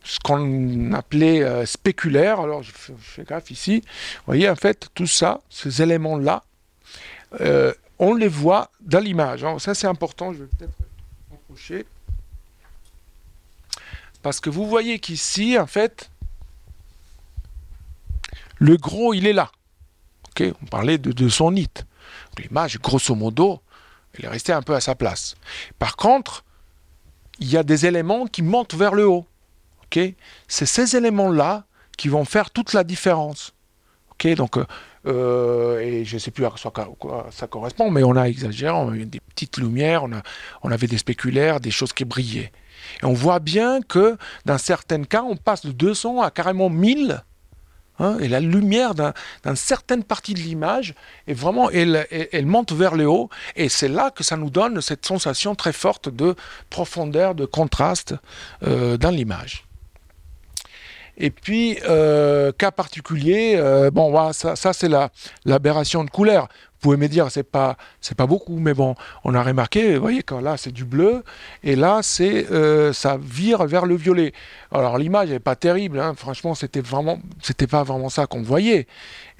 ce 0.04 0.18
qu'on 0.20 0.92
appelait 0.92 1.42
euh, 1.42 1.64
spéculaire. 1.64 2.40
Alors 2.40 2.62
je 2.62 2.72
fais, 2.72 3.24
gaffe 3.24 3.50
ici. 3.50 3.82
Vous 4.18 4.22
voyez, 4.26 4.48
en 4.50 4.56
fait, 4.56 4.88
tout 4.94 5.06
ça, 5.06 5.40
ces 5.48 5.82
éléments-là, 5.82 6.44
euh, 7.40 7.72
on 7.98 8.14
les 8.14 8.28
voit 8.28 8.70
dans 8.80 9.00
l'image. 9.00 9.46
ça, 9.58 9.74
c'est 9.74 9.86
important. 9.86 10.32
Je 10.32 10.40
vais 10.40 10.48
peut-être 10.58 10.74
approcher. 11.32 11.86
Parce 14.26 14.40
que 14.40 14.50
vous 14.50 14.66
voyez 14.66 14.98
qu'ici, 14.98 15.56
en 15.56 15.68
fait, 15.68 16.10
le 18.56 18.76
gros, 18.76 19.14
il 19.14 19.24
est 19.24 19.32
là. 19.32 19.52
On 20.40 20.66
parlait 20.68 20.98
de, 20.98 21.28
son 21.28 21.52
nid. 21.52 21.70
L'image, 22.36 22.80
grosso 22.80 23.14
modo, 23.14 23.60
elle 24.18 24.24
est 24.24 24.28
restée 24.28 24.52
un 24.52 24.62
peu 24.62 24.74
à 24.74 24.80
sa 24.80 24.96
place. 24.96 25.36
Par 25.78 25.94
contre, 25.94 26.44
il 27.38 27.48
y 27.48 27.56
a 27.56 27.62
des 27.62 27.86
éléments 27.86 28.26
qui 28.26 28.42
montent 28.42 28.74
vers 28.74 28.94
le 28.94 29.06
haut. 29.06 29.26
C'est 30.48 30.66
ces 30.66 30.96
éléments-là 30.96 31.64
qui 31.96 32.08
vont 32.08 32.24
faire 32.24 32.50
toute 32.50 32.72
la 32.72 32.82
différence. 32.82 33.54
Donc, 34.36 34.58
euh, 35.06 35.78
et 35.78 36.04
je 36.04 36.14
ne 36.14 36.18
sais 36.18 36.32
plus 36.32 36.46
à 36.46 36.52
quoi 36.98 37.28
ça 37.30 37.46
correspond, 37.46 37.92
mais 37.92 38.02
on 38.02 38.16
a 38.16 38.24
exagéré, 38.24 38.72
on 38.72 38.90
a 38.90 38.96
eu 38.96 39.06
des 39.06 39.20
petites 39.20 39.58
lumières, 39.58 40.02
on 40.64 40.72
avait 40.72 40.88
des 40.88 40.98
spéculaires, 40.98 41.60
des 41.60 41.70
choses 41.70 41.92
qui 41.92 42.04
brillaient. 42.04 42.50
Et 43.02 43.06
on 43.06 43.12
voit 43.12 43.38
bien 43.38 43.80
que 43.82 44.16
dans 44.44 44.58
certains 44.58 45.04
cas, 45.04 45.22
on 45.22 45.36
passe 45.36 45.64
de 45.64 45.72
200 45.72 46.22
à 46.22 46.30
carrément 46.30 46.70
1000. 46.70 47.22
Hein, 47.98 48.18
et 48.20 48.28
la 48.28 48.40
lumière 48.40 48.94
dans, 48.94 49.12
certaines 49.54 50.04
parties 50.04 50.34
de 50.34 50.40
l'image, 50.40 50.94
est 51.26 51.32
vraiment, 51.32 51.70
elle, 51.70 52.44
monte 52.44 52.72
vers 52.72 52.94
le 52.94 53.08
haut. 53.08 53.30
Et 53.54 53.68
c'est 53.68 53.88
là 53.88 54.10
que 54.10 54.22
ça 54.22 54.36
nous 54.36 54.50
donne 54.50 54.80
cette 54.80 55.06
sensation 55.06 55.54
très 55.54 55.72
forte 55.72 56.08
de 56.08 56.34
profondeur, 56.68 57.34
de 57.34 57.46
contraste 57.46 58.14
euh, 58.64 58.98
dans 58.98 59.10
l'image. 59.10 59.64
Et 61.18 61.30
puis, 61.30 61.78
euh, 61.88 62.52
cas 62.52 62.70
particulier, 62.70 63.54
euh, 63.56 63.90
bon, 63.90 64.32
ça, 64.32 64.54
ça 64.54 64.74
c'est 64.74 64.90
l'aberration 65.46 66.04
de 66.04 66.10
couleur. 66.10 66.48
Vous 66.76 66.90
pouvez 66.90 66.96
me 66.98 67.08
dire, 67.08 67.30
c'est 67.30 67.42
pas, 67.42 67.76
c'est 68.00 68.16
pas 68.16 68.26
beaucoup, 68.26 68.58
mais 68.58 68.74
bon, 68.74 68.94
on 69.24 69.34
a 69.34 69.42
remarqué, 69.42 69.94
vous 69.94 70.02
voyez, 70.02 70.22
quand 70.22 70.40
là, 70.40 70.56
c'est 70.56 70.72
du 70.72 70.84
bleu, 70.84 71.24
et 71.62 71.74
là, 71.74 72.00
c'est, 72.02 72.50
euh, 72.50 72.92
ça 72.92 73.18
vire 73.20 73.64
vers 73.66 73.86
le 73.86 73.96
violet. 73.96 74.32
Alors, 74.70 74.98
l'image 74.98 75.30
n'est 75.30 75.38
pas 75.38 75.56
terrible, 75.56 75.98
hein. 75.98 76.14
franchement, 76.16 76.54
c'était 76.54 76.82
vraiment, 76.82 77.18
c'était 77.42 77.66
pas 77.66 77.82
vraiment 77.82 78.10
ça 78.10 78.26
qu'on 78.26 78.42
voyait. 78.42 78.86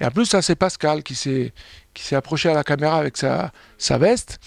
Et 0.01 0.05
en 0.05 0.11
plus, 0.11 0.25
ça, 0.25 0.41
c'est 0.41 0.55
Pascal 0.55 1.03
qui 1.03 1.15
s'est, 1.15 1.53
qui 1.97 2.03
s'est 2.03 2.15
approché 2.15 2.49
à 2.49 2.53
la 2.53 2.63
caméra 2.63 2.97
avec 2.97 3.17
sa, 3.17 3.51
sa 3.79 3.97
veste 3.97 4.39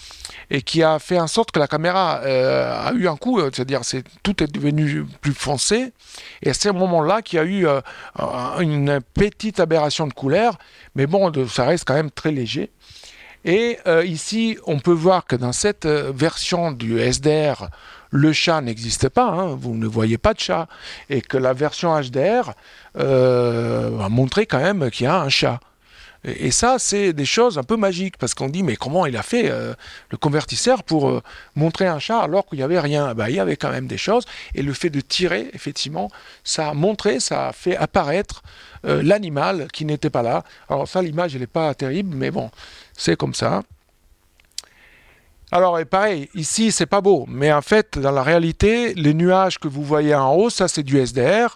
et 0.49 0.61
qui 0.61 0.83
a 0.83 0.99
fait 0.99 1.19
en 1.19 1.27
sorte 1.27 1.51
que 1.51 1.59
la 1.59 1.67
caméra 1.67 2.21
euh, 2.23 2.87
a 2.87 2.93
eu 2.93 3.09
un 3.09 3.17
coup, 3.17 3.41
c'est-à-dire 3.41 3.81
c'est 3.83 4.05
tout 4.23 4.41
est 4.41 4.47
devenu 4.47 5.05
plus 5.19 5.33
foncé. 5.33 5.91
Et 6.41 6.49
à 6.49 6.53
ce 6.53 6.69
moment-là 6.69 7.21
qu'il 7.21 7.37
y 7.37 7.39
a 7.39 7.45
eu 7.45 7.67
euh, 7.67 7.81
une 8.59 9.01
petite 9.13 9.59
aberration 9.59 10.07
de 10.07 10.13
couleur, 10.13 10.57
mais 10.95 11.07
bon, 11.07 11.31
ça 11.47 11.65
reste 11.65 11.85
quand 11.85 11.93
même 11.93 12.11
très 12.11 12.31
léger. 12.31 12.69
Et 13.43 13.79
ici, 14.05 14.57
on 14.67 14.77
peut 14.77 14.91
voir 14.91 15.25
que 15.25 15.35
dans 15.35 15.51
cette 15.51 15.87
version 15.87 16.71
du 16.71 16.99
SDR, 16.99 17.69
le 18.11 18.33
chat 18.33 18.61
n'existe 18.61 19.09
pas, 19.09 19.25
hein, 19.29 19.55
vous 19.59 19.73
ne 19.73 19.87
voyez 19.87 20.19
pas 20.19 20.35
de 20.35 20.39
chat, 20.39 20.67
et 21.09 21.21
que 21.21 21.37
la 21.37 21.53
version 21.53 21.99
HDR 21.99 22.53
a 22.95 24.09
montré 24.09 24.45
quand 24.45 24.59
même 24.59 24.91
qu'il 24.91 25.05
y 25.05 25.07
a 25.07 25.19
un 25.19 25.29
chat. 25.29 25.59
Et, 26.23 26.51
ça, 26.51 26.77
c'est 26.77 27.13
des 27.13 27.25
choses 27.25 27.57
un 27.57 27.63
peu 27.63 27.77
magiques, 27.77 28.17
parce 28.17 28.35
qu'on 28.35 28.49
dit, 28.49 28.61
mais 28.61 28.75
comment 28.75 29.07
il 29.07 29.17
a 29.17 29.23
fait 29.23 29.49
euh, 29.49 29.73
le 30.11 30.17
convertisseur 30.17 30.83
pour 30.83 31.09
euh, 31.09 31.23
montrer 31.55 31.87
un 31.87 31.97
chat 31.97 32.19
alors 32.19 32.45
qu'il 32.45 32.59
n'y 32.59 32.63
avait 32.63 32.79
rien? 32.79 33.15
Ben, 33.15 33.27
Il 33.29 33.35
y 33.35 33.39
avait 33.39 33.55
quand 33.55 33.71
même 33.71 33.87
des 33.87 33.97
choses, 33.97 34.25
et 34.53 34.61
le 34.61 34.73
fait 34.73 34.91
de 34.91 35.01
tirer, 35.01 35.49
effectivement, 35.53 36.11
ça 36.43 36.69
a 36.69 36.73
montré, 36.75 37.19
ça 37.19 37.47
a 37.47 37.53
fait 37.53 37.75
apparaître 37.75 38.43
euh, 38.85 39.01
l'animal 39.03 39.67
qui 39.71 39.85
n'était 39.85 40.09
pas 40.09 40.21
là. 40.21 40.43
Alors 40.69 40.87
ça, 40.87 41.01
l'image, 41.01 41.35
elle 41.35 41.41
n'est 41.41 41.47
pas 41.47 41.73
terrible, 41.73 42.15
mais 42.15 42.31
bon, 42.31 42.49
c'est 42.93 43.15
comme 43.15 43.33
ça. 43.33 43.63
Alors, 45.51 45.79
et 45.79 45.85
pareil, 45.85 46.29
ici, 46.33 46.71
c'est 46.71 46.85
pas 46.85 47.01
beau, 47.01 47.25
mais 47.27 47.51
en 47.51 47.61
fait, 47.61 47.99
dans 47.99 48.11
la 48.11 48.23
réalité, 48.23 48.93
les 48.93 49.13
nuages 49.13 49.59
que 49.59 49.67
vous 49.67 49.83
voyez 49.83 50.15
en 50.15 50.33
haut, 50.33 50.49
ça, 50.49 50.69
c'est 50.69 50.83
du 50.83 50.97
SDR, 50.97 51.55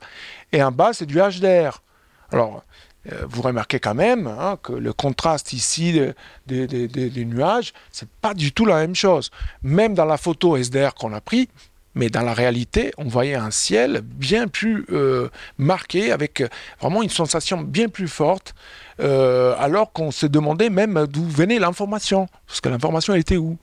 et 0.51 0.61
en 0.61 0.71
bas, 0.71 0.91
c'est 0.91 1.05
du 1.05 1.15
HDR. 1.15 1.81
Alors, 2.29 2.63
euh, 3.11 3.21
vous 3.29 3.41
remarquez 3.41 3.79
quand 3.79 3.93
même 3.93 4.27
hein, 4.27 4.57
que 4.61 4.73
le 4.73 4.91
contraste 4.91 5.53
ici 5.53 5.99
des 6.45 7.25
nuages, 7.25 7.73
c'est 7.91 8.09
pas 8.21 8.33
du 8.33 8.51
tout 8.51 8.65
la 8.65 8.75
même 8.77 8.95
chose. 8.95 9.31
Même 9.63 9.93
dans 9.93 10.05
la 10.05 10.17
photo 10.17 10.57
SDR 10.57 10.93
qu'on 10.93 11.13
a 11.13 11.21
pris, 11.21 11.47
mais 11.95 12.09
dans 12.09 12.21
la 12.21 12.33
réalité, 12.33 12.91
on 12.97 13.05
voyait 13.05 13.35
un 13.35 13.51
ciel 13.51 14.01
bien 14.03 14.47
plus 14.47 14.85
euh, 14.91 15.29
marqué, 15.57 16.11
avec 16.11 16.43
vraiment 16.79 17.01
une 17.01 17.09
sensation 17.09 17.61
bien 17.61 17.89
plus 17.89 18.07
forte, 18.07 18.53
euh, 18.99 19.55
alors 19.57 19.91
qu'on 19.91 20.11
se 20.11 20.25
demandait 20.25 20.69
même 20.69 21.07
d'où 21.09 21.25
venait 21.25 21.59
l'information, 21.59 22.27
parce 22.47 22.61
que 22.61 22.69
l'information 22.69 23.15
était 23.15 23.37
où? 23.37 23.57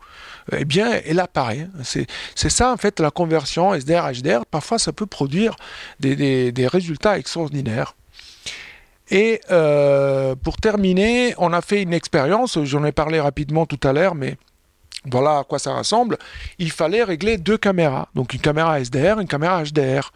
Eh 0.51 0.65
bien, 0.65 1.01
elle 1.07 1.21
apparaît. 1.21 1.69
C'est 1.85 2.51
ça, 2.51 2.73
en 2.73 2.77
fait, 2.77 2.99
la 2.99 3.13
conversion 3.13 3.75
SDR-HDR. 3.75 4.45
Parfois, 4.51 4.81
ça 4.81 4.93
peut 4.93 5.07
produire 5.07 5.55
des 6.01 6.69
résultats 6.69 7.17
extraordinaires. 7.17 7.95
Et 9.13 9.43
euh, 9.51 10.35
pour 10.35 10.57
terminer, 10.57 11.35
on 11.37 11.53
a 11.53 11.61
fait 11.61 11.83
une 11.83 11.93
expérience, 11.93 12.59
j'en 12.65 12.83
ai 12.85 12.93
parlé 12.93 13.21
rapidement 13.21 13.67
tout 13.67 13.79
à 13.87 13.93
l'heure, 13.93 14.15
mais 14.15 14.39
voilà 15.11 15.39
à 15.39 15.45
quoi 15.45 15.59
ça 15.59 15.75
ressemble. 15.75 16.19
Il 16.59 16.71
fallait 16.71 17.03
régler 17.03 17.39
deux 17.39 17.59
caméras, 17.59 18.09
donc 18.15 18.35
une 18.35 18.41
caméra 18.41 18.81
SDR, 18.81 19.19
une 19.21 19.29
caméra 19.29 19.63
HDR. 19.63 20.13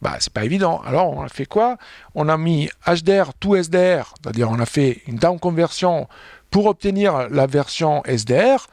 Bah, 0.00 0.16
c'est 0.18 0.32
pas 0.32 0.44
évident. 0.44 0.82
Alors, 0.84 1.10
on 1.12 1.22
a 1.22 1.28
fait 1.28 1.46
quoi? 1.46 1.76
On 2.14 2.28
a 2.28 2.36
mis 2.36 2.68
HDR 2.86 3.34
to 3.38 3.54
SDR, 3.54 4.14
c'est-à-dire 4.20 4.50
on 4.50 4.58
a 4.58 4.66
fait 4.66 5.02
une 5.06 5.16
down 5.16 5.38
conversion 5.38 6.08
pour 6.50 6.66
obtenir 6.66 7.28
la 7.30 7.46
version 7.46 8.02
SDR, 8.04 8.66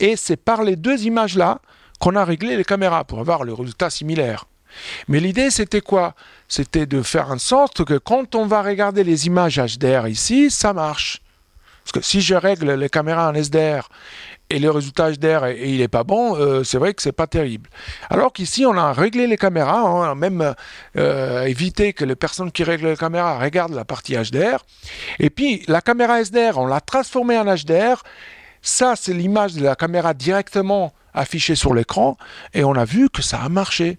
et 0.00 0.16
c'est 0.16 0.36
par 0.36 0.62
les 0.62 0.76
deux 0.76 1.04
images-là 1.04 1.60
qu'on 1.98 2.16
a 2.16 2.24
réglé 2.24 2.56
les 2.56 2.64
caméras 2.64 3.04
pour 3.04 3.20
avoir 3.20 3.44
le 3.44 3.54
résultat 3.54 3.90
similaire. 3.90 4.46
Mais 5.08 5.20
l'idée, 5.20 5.50
c'était 5.50 5.80
quoi? 5.80 6.14
C'était 6.48 6.86
de 6.86 7.02
faire 7.02 7.30
en 7.30 7.38
sorte 7.38 7.84
que 7.84 7.96
quand 7.96 8.34
on 8.34 8.46
va 8.46 8.62
regarder 8.62 9.04
les 9.04 9.26
images 9.26 9.58
HDR 9.58 10.08
ici, 10.08 10.50
ça 10.50 10.72
marche. 10.72 11.22
Parce 11.84 11.92
que 11.92 12.00
si 12.00 12.20
je 12.20 12.34
règle 12.34 12.72
les 12.72 12.88
caméras 12.88 13.30
en 13.30 13.34
SDR 13.34 13.88
et 14.52 14.58
le 14.58 14.70
résultat 14.70 15.10
HDR 15.12 15.46
et, 15.46 15.70
il 15.70 15.78
n'est 15.78 15.88
pas 15.88 16.04
bon, 16.04 16.36
euh, 16.36 16.62
c'est 16.62 16.78
vrai 16.78 16.92
que 16.92 17.02
c'est 17.02 17.12
pas 17.12 17.26
terrible. 17.26 17.70
Alors 18.10 18.32
qu'ici, 18.32 18.66
on 18.66 18.76
a 18.76 18.92
réglé 18.92 19.26
les 19.26 19.38
caméras, 19.38 19.84
on 19.84 20.02
a 20.02 20.14
même 20.14 20.54
euh, 20.96 21.44
évité 21.44 21.92
que 21.94 22.04
les 22.04 22.16
personnes 22.16 22.52
qui 22.52 22.62
règlent 22.62 22.88
les 22.88 22.96
caméras 22.96 23.38
regardent 23.38 23.74
la 23.74 23.86
partie 23.86 24.14
HDR. 24.14 24.64
Et 25.18 25.30
puis, 25.30 25.62
la 25.68 25.80
caméra 25.80 26.20
SDR, 26.20 26.58
on 26.58 26.66
l'a 26.66 26.80
transformée 26.80 27.38
en 27.38 27.44
HDR. 27.44 28.02
Ça, 28.60 28.94
c'est 28.94 29.14
l'image 29.14 29.54
de 29.54 29.62
la 29.62 29.74
caméra 29.74 30.12
directement 30.12 30.92
affichée 31.14 31.54
sur 31.54 31.74
l'écran 31.74 32.16
et 32.52 32.62
on 32.64 32.74
a 32.74 32.84
vu 32.84 33.08
que 33.08 33.22
ça 33.22 33.40
a 33.40 33.48
marché. 33.48 33.98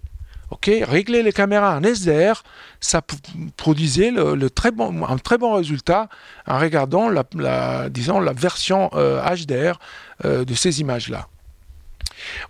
Ok, 0.50 0.70
régler 0.82 1.22
les 1.22 1.32
caméras 1.32 1.78
en 1.78 1.82
SDR, 1.82 2.42
ça 2.80 3.00
produisait 3.56 4.12
un 4.16 5.16
très 5.18 5.38
bon 5.38 5.54
résultat 5.54 6.08
en 6.46 6.58
regardant 6.58 7.08
la 7.08 7.88
version 8.36 8.88
HDR 8.88 8.94
euh, 8.94 9.74
euh, 10.24 10.44
de 10.44 10.54
ces 10.54 10.80
images-là. 10.80 11.28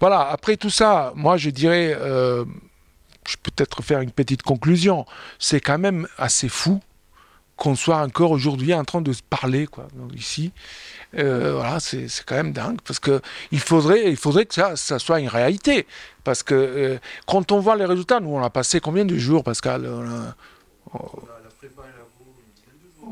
Voilà, 0.00 0.28
après 0.30 0.56
tout 0.56 0.70
ça, 0.70 1.12
moi 1.14 1.36
je 1.36 1.50
dirais, 1.50 1.96
euh, 1.98 2.44
je 3.26 3.36
peux 3.42 3.50
peut-être 3.50 3.82
faire 3.82 4.00
une 4.00 4.10
petite 4.10 4.42
conclusion, 4.42 5.06
c'est 5.38 5.60
quand 5.60 5.78
même 5.78 6.06
assez 6.18 6.48
fou 6.48 6.80
qu'on 7.56 7.74
soit 7.76 7.98
encore 7.98 8.30
aujourd'hui 8.30 8.74
en 8.74 8.84
train 8.84 9.00
de 9.00 9.12
se 9.12 9.22
parler 9.22 9.66
quoi, 9.66 9.86
ici. 10.14 10.52
Euh, 11.16 11.54
voilà, 11.54 11.78
c'est 11.80 12.08
quand 12.26 12.34
même 12.34 12.52
dingue 12.52 12.80
parce 12.84 12.98
que 12.98 13.20
il 13.52 13.60
faudrait, 13.60 14.10
il 14.10 14.16
faudrait 14.16 14.46
que 14.46 14.54
ça, 14.54 14.76
ça 14.76 14.98
soit 14.98 15.20
une 15.20 15.28
réalité. 15.28 15.86
Parce 16.24 16.42
que 16.42 16.54
euh, 16.54 16.98
quand 17.26 17.52
on 17.52 17.60
voit 17.60 17.76
les 17.76 17.84
résultats, 17.84 18.20
nous 18.20 18.30
on 18.30 18.42
a 18.42 18.50
passé 18.50 18.80
combien 18.80 19.04
de 19.04 19.16
jours, 19.16 19.44
Pascal 19.44 19.88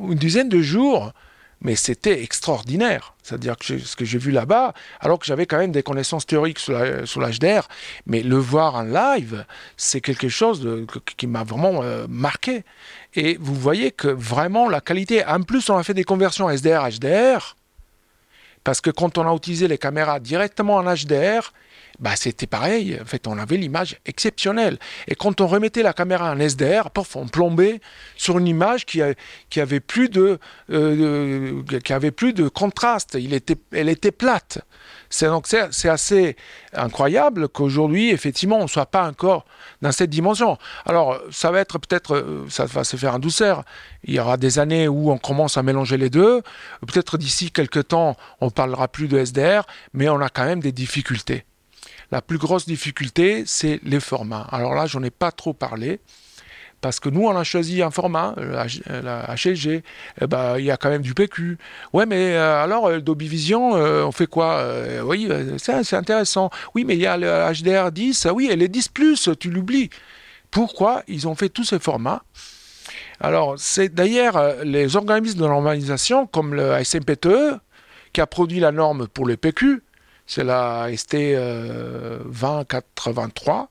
Une 0.09 0.15
dizaine 0.15 0.49
de 0.49 0.61
jours 0.61 1.13
mais 1.63 1.77
c'était 1.77 2.23
extraordinaire. 2.23 3.15
C'est-à-dire 3.23 3.57
que 3.57 3.79
ce 3.79 3.97
que 3.97 4.05
j'ai 4.05 4.19
vu 4.19 4.33
là-bas, 4.33 4.75
alors 5.01 5.19
que 5.19 5.27
j'avais 5.27 5.47
quand 5.47 5.59
même 5.59 5.73
des 5.73 5.83
connaissances 5.83 6.27
théoriques 6.27 6.59
sur 6.59 6.75
l'HDR, 6.75 7.69
mais 8.07 8.23
le 8.23 8.37
voir 8.37 8.75
en 8.75 8.83
live, 8.83 9.45
c'est 9.77 10.01
quelque 10.01 10.29
chose 10.29 10.67
qui 11.17 11.27
m'a 11.27 11.45
vraiment 11.45 11.83
euh, 11.83 12.07
marqué. 12.09 12.65
Et 13.15 13.37
vous 13.41 13.55
voyez 13.55 13.93
que 13.93 14.09
vraiment 14.09 14.69
la 14.69 14.81
qualité, 14.81 15.25
en 15.25 15.43
plus 15.43 15.71
on 15.71 15.77
a 15.77 15.83
fait 15.83 15.95
des 15.95 16.05
conversions 16.05 16.51
SDR-HDR, 16.51 17.57
parce 18.65 18.81
que 18.81 18.91
quand 18.91 19.19
on 19.19 19.29
a 19.29 19.35
utilisé 19.35 19.69
les 19.69 19.79
caméras 19.79 20.21
directement 20.21 20.77
en 20.77 20.85
HDR, 20.85 21.53
bah, 22.03 22.17
c'était 22.17 22.49
pareil. 22.49 22.99
En 23.01 23.05
fait, 23.05 23.29
on 23.29 23.39
avait 23.39 23.57
l'image 23.57 23.97
exceptionnelle. 24.07 24.79
Et 25.07 25.15
quand 25.15 25.41
on 25.41 25.47
remettait 25.47 25.85
la 25.85 25.93
caméra 25.93 26.33
en 26.33 26.41
SDR, 26.41 26.91
pof, 26.91 27.15
on 27.15 27.29
plombait 27.29 27.81
sur 28.17 28.39
une 28.39 28.49
image 28.49 28.87
qui, 28.87 29.01
qui 29.51 29.61
avait 29.61 29.79
plus 29.79 30.09
de, 30.09 30.41
euh, 30.71 31.63
qui 31.85 31.93
avait 31.93 32.11
plus 32.11 32.33
de 32.33 32.49
contraste. 32.49 33.17
Elle 33.71 33.89
était 33.89 34.11
plate. 34.11 34.59
C'est 35.11 35.27
donc 35.27 35.47
c'est 35.47 35.89
assez 35.89 36.37
incroyable 36.73 37.49
qu'aujourd'hui, 37.49 38.11
effectivement, 38.11 38.59
on 38.59 38.65
ne 38.65 38.69
soit 38.69 38.87
pas 38.87 39.07
encore 39.07 39.45
dans 39.81 39.93
cette 39.93 40.11
dimension. 40.11 40.59
Alors, 40.87 41.21
ça 41.31 41.53
va 41.53 41.61
être 41.61 41.79
peut-être, 41.79 42.17
euh, 42.17 42.47
ça 42.49 42.65
va 42.65 42.83
se 42.83 42.97
faire 42.97 43.15
en 43.15 43.21
douceur. 43.21 43.63
Il 44.03 44.15
y 44.15 44.19
aura 44.19 44.39
des 44.39 44.59
années 44.59 44.89
où 44.89 45.13
on 45.13 45.19
commence 45.19 45.57
à 45.57 45.63
mélanger 45.63 45.99
les 45.99 46.11
deux. 46.11 46.43
Peut-être 46.85 47.17
d'ici 47.17 47.53
quelques 47.53 47.89
temps, 47.89 48.17
on 48.41 48.51
parlera 48.51 48.89
plus 48.89 49.07
de 49.07 49.19
SDR, 49.19 49.63
mais 49.93 50.09
on 50.09 50.21
a 50.21 50.31
quand 50.31 50.47
même 50.47 50.61
des 50.61 50.73
difficultés. 50.73 51.45
La 52.13 52.21
plus 52.21 52.37
grosse 52.37 52.67
difficulté, 52.67 53.45
c'est 53.47 53.81
les 53.85 53.99
formats. 53.99 54.47
Alors 54.53 54.75
là, 54.75 54.85
j'en 54.85 55.03
ai 55.03 55.11
pas 55.11 55.33
trop 55.33 55.55
parlé. 55.55 55.99
Parce 56.83 57.01
que 57.01 57.09
nous, 57.09 57.27
on 57.27 57.35
a 57.35 57.45
choisi 57.45 57.81
un 57.81 57.91
format, 57.91 58.35
la, 58.37 59.35
HLG, 59.35 59.83
eh 60.21 60.27
ben, 60.27 60.59
il 60.59 60.65
y 60.65 60.71
a 60.71 60.77
quand 60.77 60.91
même 60.91 61.01
du 61.01 61.15
PQ. 61.15 61.57
Ouais, 61.93 62.05
mais 62.07 62.35
euh, 62.35 62.63
alors, 62.63 62.89
euh, 62.89 63.01
Dolby 63.01 63.29
Vision, 63.29 63.77
euh, 63.77 64.03
on 64.03 64.13
fait 64.13 64.27
quoi 64.27 64.63
Oui, 65.05 65.29
c'est 65.59 65.95
intéressant. 65.95 66.51
Oui, 66.75 66.85
mais 66.85 66.97
il 66.97 67.01
y 67.01 67.07
a 67.07 67.17
le 67.17 67.29
HDR10, 67.29 68.31
oui, 68.31 68.49
et 68.51 68.57
les 68.57 68.69
10 68.69 68.89
plus, 68.89 69.31
tu 69.41 69.51
l'oublies. 69.51 69.89
Pourquoi 70.51 71.05
ils 71.09 71.29
ont 71.29 71.35
fait 71.35 71.49
tous 71.49 71.65
ces 71.65 71.79
formats? 71.79 72.25
Alors, 73.21 73.55
c'est 73.57 73.89
d'ailleurs 73.89 74.65
les 74.65 74.97
organismes 74.97 75.39
de 75.39 75.47
normalisation, 75.47 76.27
comme 76.27 76.53
le 76.53 76.85
SMPTE, 76.85 77.61
qui 78.13 78.21
a 78.21 78.27
produit 78.27 78.61
la 78.61 78.73
norme 78.73 79.07
pour 79.07 79.27
les 79.27 79.37
PQ, 79.37 79.83
c'est 80.27 80.45
la 80.45 80.89
ST 80.97 81.13
2083. 81.13 83.69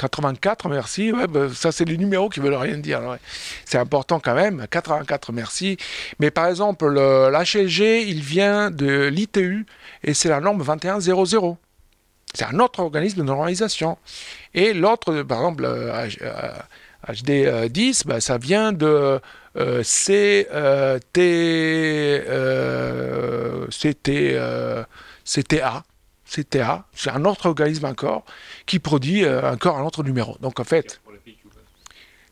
84, 0.00 0.68
merci. 0.68 1.12
Ben, 1.12 1.52
ça, 1.52 1.72
c'est 1.72 1.84
les 1.84 1.98
numéros 1.98 2.30
qui 2.30 2.40
veulent 2.40 2.54
rien 2.54 2.78
dire. 2.78 3.00
C'est 3.64 3.78
important 3.78 4.18
quand 4.18 4.34
même. 4.34 4.66
84, 4.70 5.32
merci. 5.32 5.76
Mais 6.18 6.30
par 6.30 6.46
exemple, 6.46 6.88
l'HLG, 6.88 8.08
il 8.08 8.20
vient 8.20 8.70
de 8.70 9.06
l'ITU 9.06 9.66
et 10.02 10.14
c'est 10.14 10.30
la 10.30 10.40
norme 10.40 10.64
2100. 10.64 11.58
C'est 12.32 12.44
un 12.44 12.58
autre 12.60 12.80
organisme 12.80 13.18
de 13.18 13.24
normalisation. 13.24 13.98
Et 14.54 14.72
l'autre, 14.72 15.22
par 15.22 15.38
exemple, 15.38 15.68
HD 17.08 17.68
10, 17.68 18.06
bah, 18.06 18.20
ça 18.20 18.38
vient 18.38 18.72
de 18.72 19.20
euh, 19.56 19.82
C, 19.82 20.46
T, 21.12 22.22
CT, 23.68 24.36
CTA. 25.32 25.84
CTA, 26.24 26.86
c'est 26.94 27.10
un 27.10 27.24
autre 27.24 27.46
organisme 27.46 27.86
encore 27.86 28.24
qui 28.64 28.78
produit 28.78 29.28
encore 29.28 29.78
un 29.78 29.84
autre 29.84 30.04
numéro. 30.04 30.36
Donc 30.40 30.60
en 30.60 30.64
fait, 30.64 31.00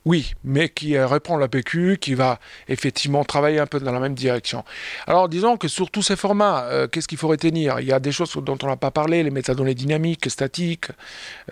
oui, 0.09 0.33
mais 0.43 0.71
qui 0.71 0.97
euh, 0.97 1.07
reprend 1.07 1.37
la 1.37 1.49
PQ, 1.49 1.99
qui 2.01 2.15
va 2.15 2.39
effectivement 2.69 3.25
travailler 3.25 3.59
un 3.59 3.67
peu 3.67 3.79
dans 3.79 3.93
la 3.93 4.01
même 4.01 4.15
direction. 4.15 4.65
Alors 5.07 5.29
disons 5.29 5.59
que 5.59 5.69
sur 5.69 5.91
tous 5.91 6.01
ces 6.01 6.17
formats, 6.17 6.65
euh, 6.65 6.89
qu'est-ce 6.89 7.07
qu'il 7.07 7.19
faut 7.19 7.29
retenir? 7.29 7.79
Il 7.81 7.87
y 7.87 7.93
a 7.93 8.01
des 8.01 8.11
choses 8.11 8.33
dont 8.37 8.57
on 8.63 8.67
n'a 8.69 8.77
pas 8.77 8.91
parlé, 8.91 9.23
les 9.23 9.31
métadonnées 9.31 9.75
dynamiques, 9.75 10.31
statiques. 10.31 10.87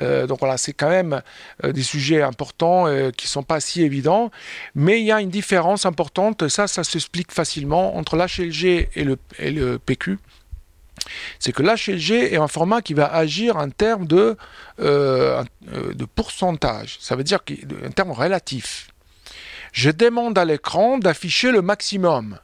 Euh, 0.01 0.27
donc 0.27 0.39
voilà, 0.39 0.57
c'est 0.57 0.73
quand 0.73 0.89
même 0.89 1.21
des 1.63 1.83
sujets 1.83 2.23
importants 2.23 2.87
qui 3.15 3.27
ne 3.27 3.29
sont 3.29 3.43
pas 3.43 3.61
si 3.61 3.83
évidents. 3.83 4.31
Mais 4.75 5.01
il 5.01 5.07
y 5.07 5.13
a 5.13 5.21
une 5.21 5.29
différence 5.29 5.85
importante, 5.85 6.49
ça, 6.49 6.67
ça 6.67 6.83
s'explique 6.83 7.33
facilement 7.33 7.97
entre 7.99 8.17
l'HLG 8.17 8.89
et 8.95 9.05
le, 9.05 9.19
et 9.39 9.51
le 9.51 9.79
PQ 9.79 10.19
c'est 11.39 11.53
que 11.53 11.63
l'HLG 11.63 12.33
est 12.33 12.37
un 12.37 12.49
format 12.49 12.83
qui 12.83 12.95
va 12.95 13.13
agir 13.13 13.57
en 13.57 13.71
termes 13.71 14.07
de, 14.07 14.37
euh, 14.81 15.43
euh, 15.73 15.93
pourcentage. 16.15 16.99
Ça 17.01 17.17
veut 17.17 17.25
dire 17.25 17.41
un 17.85 17.91
terme 17.91 18.13
relatif. 18.13 18.89
Je 19.73 19.91
demande 19.91 20.39
à 20.39 20.45
l'écran 20.45 20.99
d'afficher 20.99 21.53
le 21.53 21.63
maximum. 21.63 22.39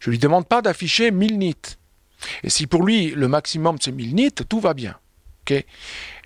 Je 0.00 0.10
ne 0.10 0.12
lui 0.12 0.18
demande 0.18 0.46
pas 0.46 0.62
d'afficher 0.62 1.10
1000 1.10 1.38
nits. 1.38 1.56
Et 2.42 2.50
si 2.50 2.66
pour 2.66 2.84
lui 2.84 3.10
le 3.10 3.28
maximum 3.28 3.76
c'est 3.80 3.92
1000 3.92 4.14
nits, 4.14 4.32
tout 4.32 4.60
va 4.60 4.74
bien. 4.74 4.96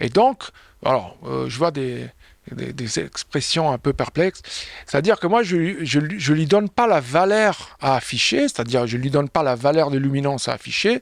Et 0.00 0.08
donc, 0.08 0.44
alors, 0.84 1.16
euh, 1.24 1.48
je 1.48 1.58
vois 1.58 1.70
des, 1.70 2.08
des, 2.52 3.00
expressions 3.00 3.72
un 3.72 3.78
peu 3.78 3.92
perplexes. 3.92 4.42
C'est-à-dire 4.86 5.18
que 5.18 5.26
moi, 5.26 5.42
je 5.42 5.56
ne 5.56 6.34
lui 6.34 6.46
donne 6.46 6.68
pas 6.68 6.86
la 6.86 7.00
valeur 7.00 7.76
à 7.80 7.96
afficher, 7.96 8.42
c'est-à-dire 8.42 8.86
je 8.86 8.96
ne 8.96 9.02
lui 9.02 9.10
donne 9.10 9.28
pas 9.28 9.42
la 9.42 9.54
valeur 9.54 9.90
de 9.90 9.98
luminance 9.98 10.48
à 10.48 10.52
afficher, 10.52 11.00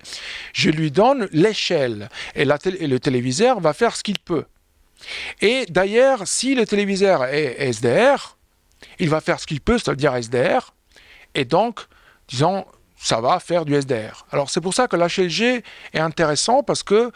je 0.52 0.70
lui 0.70 0.90
donne 0.90 1.28
l'échelle. 1.32 2.08
Et, 2.34 2.42
et 2.42 2.86
le 2.86 2.98
téléviseur 2.98 3.60
va 3.60 3.72
faire 3.72 3.96
ce 3.96 4.02
qu'il 4.02 4.18
peut. 4.18 4.44
Et 5.40 5.66
d'ailleurs, 5.68 6.26
si 6.26 6.54
le 6.54 6.66
téléviseur 6.66 7.24
est 7.24 7.56
SDR, 7.72 8.36
il 8.98 9.08
va 9.08 9.20
faire 9.20 9.40
ce 9.40 9.46
qu'il 9.46 9.60
peut, 9.60 9.78
c'est-à-dire 9.78 10.14
SDR, 10.14 10.72
et 11.34 11.44
donc, 11.44 11.80
disons, 12.28 12.64
ça 12.96 13.20
va 13.20 13.38
faire 13.40 13.64
du 13.64 13.74
SDR. 13.74 14.26
Alors 14.30 14.50
c'est 14.50 14.60
pour 14.60 14.72
ça 14.72 14.88
que 14.88 14.96
l'HLG 14.96 15.62
est 15.92 15.98
intéressant 15.98 16.62
parce 16.62 16.82
que 16.82 17.12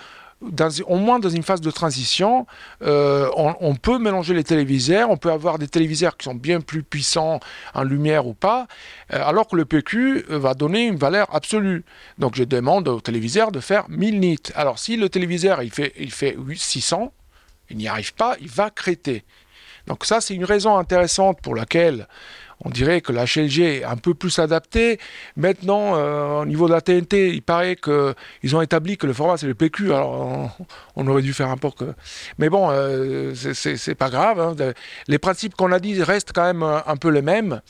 au 0.86 0.96
moins 0.96 1.18
dans 1.18 1.28
une 1.28 1.42
phase 1.42 1.60
de 1.60 1.70
transition, 1.70 2.46
euh, 2.82 3.28
on, 3.36 3.74
peut 3.74 3.98
mélanger 3.98 4.34
les 4.34 4.44
téléviseurs, 4.44 5.10
on 5.10 5.16
peut 5.16 5.32
avoir 5.32 5.58
des 5.58 5.68
téléviseurs 5.68 6.16
qui 6.16 6.24
sont 6.24 6.34
bien 6.34 6.60
plus 6.60 6.82
puissants 6.82 7.40
en 7.74 7.82
lumière 7.82 8.26
ou 8.26 8.34
pas, 8.34 8.68
euh, 9.12 9.22
alors 9.24 9.48
que 9.48 9.56
le 9.56 9.64
PQ 9.64 10.26
euh, 10.30 10.38
va 10.38 10.54
donner 10.54 10.86
une 10.86 10.96
valeur 10.96 11.34
absolue. 11.34 11.84
Donc 12.18 12.36
je 12.36 12.44
demande 12.44 12.86
au 12.88 13.00
téléviseur 13.00 13.50
de 13.50 13.60
faire 13.60 13.88
1000 13.88 14.20
nits. 14.20 14.38
Alors 14.54 14.78
si 14.78 14.96
le 14.96 15.08
téléviseur 15.08 15.62
il 15.62 15.70
fait, 15.70 15.92
il 15.98 16.12
fait 16.12 16.36
600, 16.54 17.12
il 17.70 17.76
n'y 17.76 17.88
arrive 17.88 18.14
pas, 18.14 18.36
il 18.40 18.48
va 18.48 18.70
créter. 18.70 19.24
Donc 19.86 20.04
ça 20.04 20.20
c'est 20.20 20.34
une 20.34 20.44
raison 20.44 20.76
intéressante 20.76 21.40
pour 21.42 21.56
laquelle 21.56 22.06
on 22.64 22.70
dirait 22.70 23.00
que 23.00 23.12
la 23.12 23.24
HLG 23.24 23.60
est 23.60 23.84
un 23.84 23.96
peu 23.96 24.14
plus 24.14 24.38
adaptée. 24.38 24.98
Maintenant, 25.36 25.96
euh, 25.96 26.42
au 26.42 26.46
niveau 26.46 26.66
de 26.66 26.72
la 26.72 26.80
TNT, 26.80 27.30
il 27.30 27.42
paraît 27.42 27.76
qu'ils 27.76 28.56
ont 28.56 28.60
établi 28.60 28.96
que 28.96 29.06
le 29.06 29.12
format 29.12 29.36
c'est 29.36 29.46
le 29.46 29.54
PQ. 29.54 29.92
Alors, 29.92 30.56
on, 30.96 31.06
aurait 31.06 31.22
dû 31.22 31.32
faire 31.32 31.50
un 31.50 31.56
peu 31.56 31.70
que. 31.70 31.94
Mais 32.38 32.48
bon, 32.48 32.68
euh, 32.70 33.34
c'est 33.34 33.94
pas 33.94 34.10
grave. 34.10 34.40
Hein. 34.40 34.72
Les 35.06 35.18
principes 35.18 35.54
qu'on 35.54 35.70
a 35.72 35.78
dit 35.78 36.02
restent 36.02 36.32
quand 36.34 36.44
même 36.44 36.62
un 36.62 36.96
peu 36.96 37.08
les 37.08 37.22
mêmes. 37.22 37.60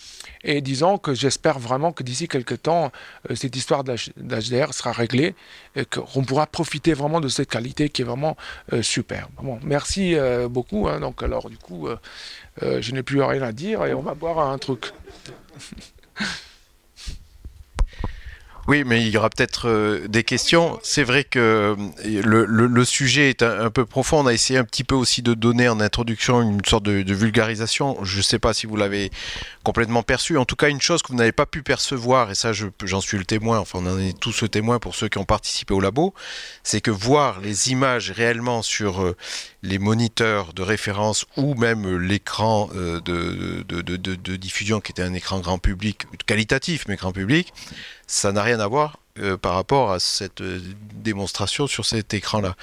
Et 0.44 0.60
disons 0.60 0.98
que 0.98 1.14
j'espère 1.14 1.58
vraiment 1.58 1.92
que 1.92 2.02
d'ici 2.02 2.28
quelques 2.28 2.62
temps, 2.62 2.90
euh, 3.30 3.34
cette 3.34 3.56
histoire 3.56 3.84
d'HDR 3.84 4.72
sera 4.72 4.92
réglée 4.92 5.34
et 5.76 5.84
qu'on 5.84 6.24
pourra 6.24 6.46
profiter 6.46 6.94
vraiment 6.94 7.20
de 7.20 7.28
cette 7.28 7.50
qualité 7.50 7.88
qui 7.90 8.02
est 8.02 8.04
vraiment 8.04 8.36
super. 8.80 9.28
Bon, 9.42 9.58
merci 9.62 10.16
beaucoup. 10.48 10.88
Hein. 10.88 11.00
Donc, 11.00 11.22
alors, 11.22 11.50
du 11.50 11.58
coup. 11.58 11.88
Euh, 12.62 12.80
je 12.82 12.92
n'ai 12.92 13.02
plus 13.02 13.22
rien 13.22 13.42
à 13.42 13.52
dire 13.52 13.84
et 13.84 13.94
on 13.94 14.00
va 14.00 14.14
boire 14.14 14.38
un 14.40 14.58
truc. 14.58 14.92
Oui, 18.68 18.84
mais 18.84 19.00
il 19.00 19.08
y 19.08 19.16
aura 19.16 19.30
peut-être 19.30 19.66
euh, 19.66 20.06
des 20.08 20.24
questions. 20.24 20.78
C'est 20.82 21.02
vrai 21.02 21.24
que 21.24 21.74
euh, 22.04 22.20
le, 22.22 22.84
sujet 22.84 23.30
est 23.30 23.42
un, 23.42 23.70
peu 23.70 23.86
profond. 23.86 24.18
On 24.18 24.26
a 24.26 24.34
essayé 24.34 24.58
un 24.58 24.64
petit 24.64 24.84
peu 24.84 24.94
aussi 24.94 25.22
de 25.22 25.32
donner 25.32 25.70
en 25.70 25.80
introduction 25.80 26.42
une 26.42 26.62
sorte 26.66 26.82
de, 26.82 27.14
vulgarisation. 27.14 27.96
Je 28.04 28.18
ne 28.18 28.22
sais 28.22 28.38
pas 28.38 28.52
si 28.52 28.66
vous 28.66 28.76
l'avez 28.76 29.10
complètement 29.64 30.02
perçu. 30.02 30.36
En 30.36 30.44
tout 30.44 30.54
cas, 30.54 30.68
une 30.68 30.82
chose 30.82 31.00
que 31.00 31.08
vous 31.08 31.16
n'avez 31.16 31.32
pas 31.32 31.46
pu 31.46 31.62
percevoir, 31.62 32.30
et 32.30 32.34
ça 32.34 32.52
j'en 32.52 33.00
suis 33.00 33.16
le 33.16 33.24
témoin, 33.24 33.58
enfin 33.58 33.78
on 33.82 33.86
en 33.86 33.98
est 33.98 34.18
tous 34.18 34.42
le 34.42 34.50
témoin 34.50 34.78
pour 34.78 34.94
ceux 34.94 35.08
qui 35.08 35.16
ont 35.16 35.24
participé 35.24 35.72
au 35.72 35.80
labo, 35.80 36.12
c'est 36.62 36.82
que 36.82 36.90
voir 36.90 37.40
les 37.40 37.70
images 37.70 38.10
réellement 38.10 38.60
sur 38.60 39.02
euh, 39.02 39.16
les 39.62 39.78
moniteurs 39.78 40.52
de 40.52 40.60
référence 40.60 41.24
ou 41.38 41.54
même 41.54 41.98
l'écran 41.98 42.68
de, 42.74 43.64
de 43.66 44.36
diffusion 44.36 44.80
qui 44.80 44.92
était 44.92 45.02
un 45.02 45.14
écran 45.14 45.40
grand 45.40 45.58
public, 45.58 46.02
qualitatif 46.26 46.84
mais 46.86 46.96
grand 46.96 47.12
public, 47.12 47.52
ça 48.08 48.32
n'a 48.32 48.42
rien 48.42 48.58
à 48.58 48.66
voir 48.66 48.98
euh, 49.20 49.36
par 49.36 49.54
rapport 49.54 49.92
à 49.92 50.00
cette 50.00 50.40
euh, 50.40 50.60
démonstration 50.94 51.66
sur 51.66 51.84
cet 51.84 52.14
écran-là. 52.14 52.56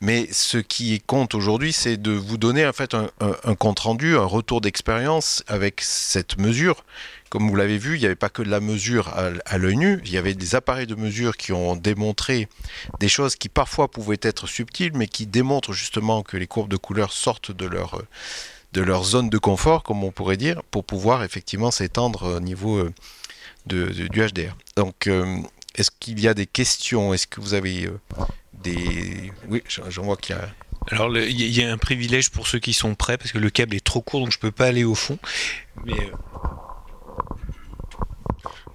Mais 0.00 0.28
ce 0.30 0.58
qui 0.58 1.00
compte 1.00 1.34
aujourd'hui, 1.34 1.72
c'est 1.72 1.96
de 1.96 2.12
vous 2.12 2.36
donner 2.36 2.66
en 2.66 2.72
fait 2.72 2.94
un, 2.94 3.54
compte 3.54 3.80
rendu, 3.80 4.16
un 4.16 4.24
retour 4.24 4.60
d'expérience 4.60 5.42
avec 5.48 5.80
cette 5.80 6.38
mesure. 6.38 6.84
Comme 7.30 7.48
vous 7.48 7.56
l'avez 7.56 7.78
vu, 7.78 7.96
il 7.96 8.00
n'y 8.00 8.06
avait 8.06 8.14
pas 8.14 8.28
que 8.28 8.42
de 8.42 8.50
la 8.50 8.60
mesure 8.60 9.08
à, 9.46 9.58
l'œil 9.58 9.76
nu, 9.76 10.00
il 10.04 10.12
y 10.12 10.18
avait 10.18 10.34
des 10.34 10.54
appareils 10.54 10.88
de 10.88 10.96
mesure 10.96 11.36
qui 11.36 11.52
ont 11.52 11.76
démontré 11.76 12.48
des 12.98 13.08
choses 13.08 13.36
qui 13.36 13.48
parfois 13.48 13.88
pouvaient 13.88 14.18
être 14.20 14.48
subtiles, 14.48 14.92
mais 14.94 15.06
qui 15.06 15.26
démontrent 15.26 15.72
justement 15.72 16.22
que 16.22 16.36
les 16.36 16.48
courbes 16.48 16.70
de 16.70 16.76
couleur 16.76 17.12
sortent 17.12 17.52
de 17.52 17.66
leur 17.66 18.02
de 18.72 18.82
leur 18.82 19.04
zone 19.04 19.30
de 19.30 19.38
confort, 19.38 19.82
comme 19.82 20.04
on 20.04 20.12
pourrait 20.12 20.36
dire, 20.36 20.62
pour 20.70 20.84
pouvoir 20.84 21.24
effectivement 21.24 21.72
s'étendre 21.72 22.36
au 22.36 22.40
niveau 22.40 22.88
euh, 23.72 23.90
du 23.92 24.20
HDR. 24.20 24.56
Donc, 24.76 25.06
euh, 25.06 25.36
est-ce 25.74 25.90
qu'il 25.98 26.20
y 26.20 26.28
a 26.28 26.34
des 26.34 26.46
questions? 26.46 27.14
Est-ce 27.14 27.26
que 27.26 27.40
vous 27.40 27.54
avez 27.54 27.86
euh, 27.86 27.98
des... 28.54 29.32
Oui, 29.48 29.62
j'en 29.66 30.02
vois 30.02 30.16
qu'il 30.16 30.36
y 30.36 30.38
a... 30.38 30.48
Alors, 30.90 31.16
il 31.16 31.40
y 31.40 31.62
a 31.62 31.70
un 31.70 31.78
privilège 31.78 32.30
pour 32.30 32.46
ceux 32.46 32.58
qui 32.58 32.72
sont 32.72 32.94
prêts, 32.94 33.18
parce 33.18 33.32
que 33.32 33.38
le 33.38 33.50
câble 33.50 33.76
est 33.76 33.84
trop 33.84 34.00
court, 34.00 34.20
donc 34.20 34.32
je 34.32 34.38
ne 34.38 34.40
peux 34.40 34.50
pas 34.50 34.66
aller 34.66 34.84
au 34.84 34.94
fond. 34.94 35.18
Mais... 35.84 35.92
Euh, 35.92 36.12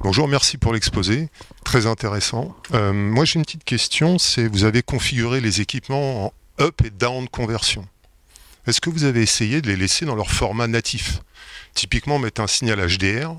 Bonjour, 0.02 0.28
merci 0.28 0.58
pour 0.58 0.72
l'exposé, 0.72 1.30
très 1.64 1.88
intéressant. 1.88 2.56
moi 2.72 3.26
j'ai 3.26 3.40
une 3.40 3.46
petite 3.46 3.64
question, 3.64 4.20
c'est 4.20 4.48
vous 4.48 4.64
avez 4.64 4.84
configuré 4.84 5.42
les 5.42 5.62
équipements 5.62 6.26
en 6.26 6.34
up 6.62 6.82
et 6.86 6.92
down 6.92 7.28
conversion. 7.28 7.88
Est-ce 8.68 8.82
que 8.82 8.90
vous 8.90 9.04
avez 9.04 9.22
essayé 9.22 9.62
de 9.62 9.68
les 9.68 9.76
laisser 9.76 10.06
dans 10.06 10.16
leur 10.16 10.32
format 10.32 10.68
natif? 10.68 11.22
Typiquement 11.76 12.18
mettre 12.18 12.42
un 12.42 12.48
signal 12.48 12.80
HDR 12.80 13.36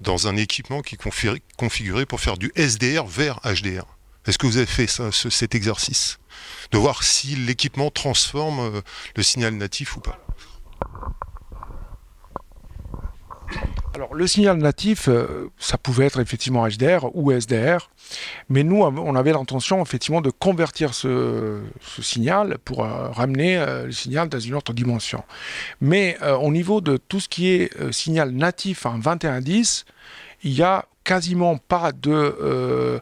dans 0.00 0.28
un 0.28 0.36
équipement 0.36 0.82
qui 0.82 0.96
est 0.96 1.38
configuré 1.56 2.06
pour 2.06 2.20
faire 2.20 2.36
du 2.36 2.52
SDR 2.56 3.06
vers 3.06 3.40
HDR. 3.44 3.84
Est-ce 4.26 4.38
que 4.38 4.46
vous 4.46 4.56
avez 4.56 4.66
fait 4.66 4.86
cet 4.86 5.54
exercice? 5.54 6.18
De 6.72 6.78
voir 6.78 7.02
si 7.02 7.36
l'équipement 7.36 7.90
transforme 7.90 8.60
euh, 8.60 8.80
le 9.14 9.22
signal 9.22 9.54
natif 9.54 9.96
ou 9.96 10.00
pas 10.00 10.18
Alors, 13.96 14.14
le 14.14 14.26
signal 14.26 14.58
natif, 14.58 15.08
euh, 15.08 15.50
ça 15.56 15.78
pouvait 15.78 16.04
être 16.04 16.20
effectivement 16.20 16.68
HDR 16.68 17.08
ou 17.16 17.32
SDR, 17.32 17.88
mais 18.50 18.62
nous, 18.62 18.82
on 18.82 19.16
avait 19.16 19.32
l'intention 19.32 19.80
effectivement 19.80 20.20
de 20.20 20.28
convertir 20.28 20.92
ce, 20.92 21.62
signal 22.02 22.58
pour 22.62 22.84
euh, 22.84 23.08
ramener 23.08 23.56
le 23.86 23.92
signal 23.92 24.28
dans 24.28 24.38
une 24.38 24.54
autre 24.54 24.74
dimension. 24.74 25.24
Mais 25.80 26.18
au 26.22 26.52
niveau 26.52 26.82
de 26.82 26.98
tout 26.98 27.20
ce 27.20 27.28
qui 27.30 27.48
est 27.48 27.72
signal 27.90 28.32
natif 28.32 28.84
en 28.84 28.98
2110, 28.98 29.86
il 30.42 30.52
n'y 30.52 30.62
a 30.62 30.84
quasiment 31.02 31.56
pas 31.56 31.92
de 31.92 33.00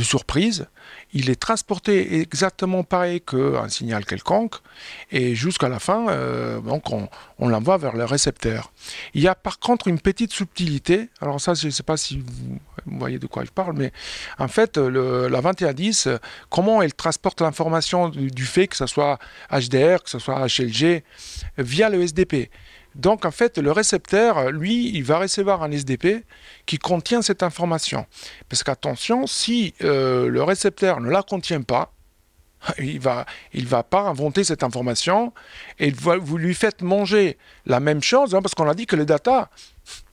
surprise 0.00 0.68
il 1.12 1.30
est 1.30 1.40
transporté 1.40 2.20
exactement 2.20 2.84
pareil 2.84 3.20
qu'un 3.20 3.68
signal 3.68 4.04
quelconque, 4.04 4.56
et 5.10 5.34
jusqu'à 5.34 5.68
la 5.68 5.78
fin, 5.78 6.08
euh, 6.08 6.60
on, 7.38 7.48
l'envoie 7.48 7.78
vers 7.78 7.96
le 7.96 8.04
récepteur. 8.04 8.72
Il 9.14 9.22
y 9.22 9.28
a 9.28 9.34
par 9.34 9.58
contre 9.58 9.88
une 9.88 9.98
petite 9.98 10.32
subtilité, 10.32 11.08
alors 11.20 11.40
ça 11.40 11.54
je 11.54 11.66
ne 11.66 11.70
sais 11.70 11.82
pas 11.82 11.96
si 11.96 12.18
vous, 12.18 12.58
voyez 12.98 13.18
de 13.18 13.26
quoi 13.26 13.44
je 13.44 13.50
parle, 13.50 13.74
mais 13.76 13.92
en 14.38 14.48
fait 14.48 14.76
la 14.76 15.40
2110, 15.40 16.08
comment 16.48 16.82
elle 16.82 16.94
transporte 16.94 17.40
l'information 17.40 18.08
du, 18.08 18.30
du, 18.30 18.44
fait 18.44 18.68
que 18.68 18.76
ce 18.76 18.86
soit 18.86 19.18
HDR, 19.50 20.02
que 20.02 20.10
ce 20.10 20.18
soit 20.18 20.46
HLG, 20.46 21.02
via 21.58 21.88
le 21.88 22.02
SDP. 22.02 22.50
Donc 22.94 23.24
en 23.24 23.30
fait, 23.30 23.58
le 23.58 23.72
récepteur, 23.72 24.50
lui, 24.50 24.90
il 24.94 25.04
va 25.04 25.18
recevoir 25.18 25.62
un 25.62 25.70
SDP 25.70 26.24
qui 26.66 26.78
contient 26.78 27.22
cette 27.22 27.42
information. 27.42 28.06
Parce 28.48 28.62
qu'attention, 28.62 29.26
si 29.26 29.74
euh, 29.82 30.28
le 30.28 30.42
récepteur 30.42 31.00
ne 31.00 31.10
la 31.10 31.22
contient 31.22 31.62
pas, 31.62 31.92
Il 32.78 33.00
va, 33.00 33.26
il 33.52 33.66
va 33.66 33.82
pas 33.82 34.02
inventer 34.02 34.44
cette 34.44 34.62
information 34.62 35.32
et 35.78 35.90
vous 35.90 36.36
lui 36.36 36.54
faites 36.54 36.82
manger 36.82 37.38
la 37.66 37.80
même 37.80 38.02
chose 38.02 38.34
hein, 38.34 38.42
parce 38.42 38.54
qu'on 38.54 38.68
a 38.68 38.74
dit 38.74 38.86
que 38.86 38.96
les 38.96 39.06
datas 39.06 39.48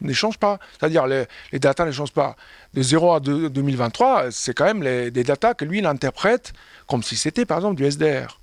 ne 0.01 0.13
changent 0.13 0.37
pas. 0.37 0.59
C'est-à-dire 0.77 1.07
les, 1.07 1.25
les 1.51 1.59
datas 1.59 1.85
ne 1.85 1.91
changent 1.91 2.13
pas. 2.13 2.35
De 2.73 2.81
0 2.81 3.13
à 3.13 3.19
2023, 3.19 4.31
c'est 4.31 4.53
quand 4.53 4.65
même 4.65 5.11
des 5.11 5.23
datas 5.23 5.53
que 5.53 5.65
lui 5.65 5.79
il 5.79 5.85
interprète 5.85 6.53
comme 6.87 7.03
si 7.03 7.15
c'était 7.15 7.45
par 7.45 7.57
exemple 7.57 7.75
du 7.75 7.85
SDR. 7.85 8.39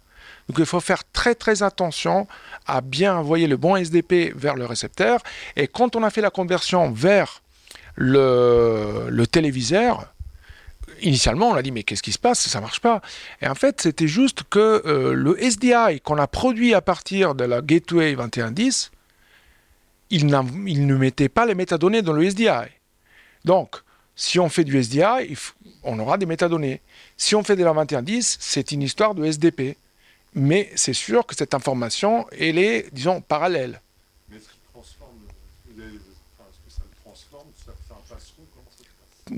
Donc 0.48 0.58
il 0.58 0.66
faut 0.66 0.80
faire 0.80 1.02
très 1.12 1.34
très 1.34 1.62
attention 1.62 2.26
à 2.66 2.80
bien 2.80 3.16
envoyer 3.16 3.46
le 3.46 3.56
bon 3.56 3.76
SDP 3.76 4.32
vers 4.34 4.56
le 4.56 4.66
récepteur. 4.66 5.20
Et 5.56 5.68
quand 5.68 5.96
on 5.96 6.02
a 6.02 6.10
fait 6.10 6.20
la 6.20 6.30
conversion 6.30 6.90
vers 6.90 7.42
le, 7.96 9.24
téléviseur, 9.30 10.12
initialement, 11.00 11.50
on 11.50 11.54
a 11.54 11.62
dit 11.62 11.72
mais 11.72 11.82
qu'est-ce 11.82 12.02
qui 12.02 12.12
se 12.12 12.18
passe? 12.18 12.40
Ça 12.40 12.60
marche 12.60 12.80
pas. 12.80 13.00
Et 13.40 13.48
en 13.48 13.54
fait, 13.54 13.80
c'était 13.80 14.08
juste 14.08 14.42
que 14.50 14.82
euh, 14.84 15.14
le 15.14 15.42
SDI 15.42 16.00
qu'on 16.02 16.18
a 16.18 16.26
produit 16.26 16.74
à 16.74 16.82
partir 16.82 17.34
de 17.34 17.44
la 17.44 17.62
Gateway 17.62 18.14
2110, 18.14 18.90
il, 20.10 20.24
il, 20.66 20.86
ne 20.86 20.96
mettait 20.96 21.30
pas 21.30 21.46
les 21.46 21.54
métadonnées 21.54 22.02
dans 22.02 22.12
le 22.12 22.24
SDI. 22.24 22.68
Donc, 23.44 23.76
si 24.14 24.38
on 24.38 24.48
fait 24.48 24.64
du 24.64 24.80
SDI, 24.80 25.34
on 25.82 25.98
aura 25.98 26.18
des 26.18 26.26
métadonnées. 26.26 26.82
Si 27.16 27.34
on 27.34 27.42
fait 27.42 27.56
de 27.56 27.64
la 27.64 27.72
2110, 27.72 28.36
c'est 28.40 28.72
une 28.72 28.82
histoire 28.82 29.14
de 29.14 29.24
SDP 29.24 29.76
mais 30.34 30.70
c'est 30.74 30.92
sûr 30.94 31.26
que 31.26 31.34
cette 31.34 31.54
information, 31.54 32.26
elle 32.38 32.58
est, 32.58 32.92
disons, 32.92 33.20
parallèle. 33.20 33.80
Mais 34.28 34.36
est-ce 34.36 34.48
qu'il 34.48 34.60
transforme, 34.72 35.16
est-ce 35.68 36.58
que 36.58 36.70
ça 36.70 36.82
le 36.84 37.02
transforme, 37.02 37.46
ça 37.64 37.72
fait 37.72 37.94
un 37.94 38.14
passeron 38.14 38.42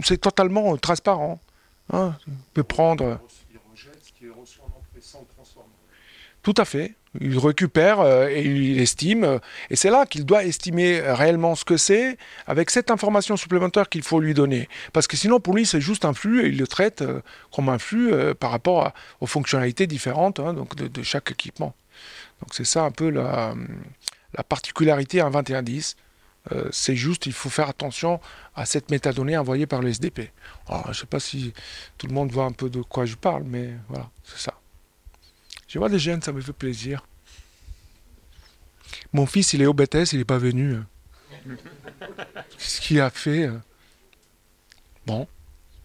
C'est 0.02 0.20
totalement 0.20 0.76
transparent. 0.78 1.40
Hein. 1.92 2.16
On 2.26 2.32
peut 2.54 2.64
prendre... 2.64 3.20
Il 3.52 3.58
rejette 3.70 4.02
ce 4.02 4.12
qui 4.12 4.26
est 4.26 4.30
reçu 4.30 4.58
en 4.60 4.66
entrée 4.66 5.00
sans 5.00 5.24
transformer. 5.36 5.70
Tout 6.42 6.54
à 6.56 6.64
fait 6.64 6.94
il 7.20 7.38
récupère 7.38 8.00
euh, 8.00 8.28
et 8.28 8.42
il 8.42 8.80
estime. 8.80 9.24
Euh, 9.24 9.38
et 9.70 9.76
c'est 9.76 9.90
là 9.90 10.06
qu'il 10.06 10.24
doit 10.24 10.44
estimer 10.44 11.00
réellement 11.00 11.54
ce 11.54 11.64
que 11.64 11.76
c'est 11.76 12.16
avec 12.46 12.70
cette 12.70 12.90
information 12.90 13.36
supplémentaire 13.36 13.88
qu'il 13.88 14.02
faut 14.02 14.20
lui 14.20 14.34
donner. 14.34 14.68
Parce 14.92 15.06
que 15.06 15.16
sinon, 15.16 15.40
pour 15.40 15.54
lui, 15.54 15.66
c'est 15.66 15.80
juste 15.80 16.04
un 16.04 16.14
flux 16.14 16.44
et 16.44 16.48
il 16.48 16.58
le 16.58 16.66
traite 16.66 17.02
euh, 17.02 17.20
comme 17.54 17.68
un 17.68 17.78
flux 17.78 18.12
par 18.38 18.50
rapport 18.50 18.92
aux 19.20 19.26
fonctionnalités 19.26 19.86
différentes 19.86 20.40
hein, 20.40 20.52
donc 20.54 20.74
de, 20.74 21.02
chaque 21.02 21.30
équipement. 21.30 21.74
Donc 22.40 22.52
c'est 22.52 22.64
ça 22.64 22.82
un 22.82 22.90
peu 22.90 23.10
la, 23.10 23.54
particularité 24.48 25.22
en 25.22 25.30
2110. 25.30 25.96
c'est 26.70 26.96
juste, 26.96 27.26
il 27.26 27.32
faut 27.32 27.48
faire 27.48 27.68
attention 27.68 28.20
à 28.54 28.66
cette 28.66 28.90
métadonnée 28.90 29.36
envoyée 29.38 29.66
par 29.66 29.80
le 29.80 29.88
SDP. 29.88 30.30
je 30.68 30.88
ne 30.88 30.92
sais 30.92 31.06
pas 31.06 31.20
si 31.20 31.54
tout 31.96 32.06
le 32.06 32.12
monde 32.12 32.30
voit 32.30 32.44
un 32.44 32.52
peu 32.52 32.68
de 32.68 32.82
quoi 32.82 33.06
je 33.06 33.16
parle, 33.16 33.44
mais 33.44 33.70
voilà, 33.88 34.10
c'est 34.24 34.38
ça. 34.38 34.54
Je 35.68 35.78
vois 35.78 35.88
des 35.88 35.98
jeunes, 35.98 36.22
ça 36.22 36.32
me 36.32 36.40
fait 36.40 36.52
plaisir. 36.52 37.06
Mon 39.12 39.26
fils, 39.26 39.52
il 39.52 39.62
est 39.62 39.66
au 39.66 39.74
BTS, 39.74 40.12
il 40.12 40.18
n'est 40.18 40.24
pas 40.24 40.38
venu. 40.38 40.78
Qu'est-ce 42.50 42.80
qu'il 42.80 43.00
a 43.00 43.10
fait 43.10 43.50
Bon. 45.06 45.26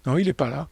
Non, 0.05 0.17
il 0.17 0.25
n'est 0.25 0.33
pas 0.33 0.49
là. 0.49 0.67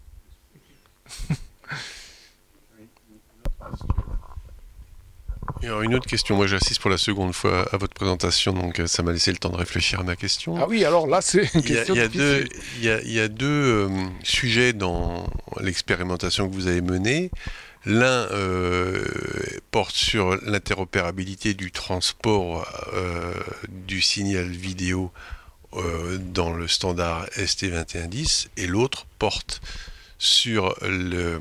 alors 5.64 5.82
une 5.82 5.93
autre 5.93 6.07
question, 6.07 6.36
moi 6.36 6.47
j'assiste 6.47 6.82
pour 6.82 6.89
la 6.89 6.97
seconde 6.97 7.34
fois 7.34 7.68
à 7.72 7.78
votre 7.78 7.93
présentation, 7.93 8.53
donc 8.53 8.80
euh, 8.80 8.88
ça 8.88 9.03
m'a 9.03 9.12
laissé 9.12 9.32
le 9.32 9.38
temps 9.38 9.49
de 9.49 9.57
réfléchir 9.57 9.99
à 9.99 10.03
ma 10.03 10.16
question. 10.16 10.55
Ah 10.57 10.66
oui, 10.68 10.86
alors 10.86 11.07
là 11.07 11.22
c'est 11.22 11.53
une 11.53 11.62
question 11.62 11.93
il 11.93 11.99
y 11.99 12.01
a, 12.01 12.07
deux, 12.07 12.47
il 12.78 13.12
y 13.12 13.20
a, 13.20 13.28
deux 13.28 13.45
euh, 13.45 13.89
sujets 14.24 14.74
dans 14.74 15.28
l'expérimentation 15.60 16.49
que 16.49 16.53
vous 16.53 16.68
avez 16.68 16.82
menée. 16.82 17.30
L'un 17.86 18.27
euh, 18.32 19.05
porte 19.71 19.95
sur 19.95 20.36
l'interopérabilité 20.43 21.53
du 21.53 21.71
transport 21.71 22.67
euh, 22.93 23.34
du 23.69 24.01
signal 24.01 24.49
vidéo 24.49 25.11
euh, 25.73 26.17
dans 26.17 26.51
le 26.51 26.67
standard 26.67 27.25
ST2110 27.38 28.47
et 28.57 28.67
l'autre 28.67 29.05
porte 29.17 29.61
sur 30.17 30.75
le 30.82 31.39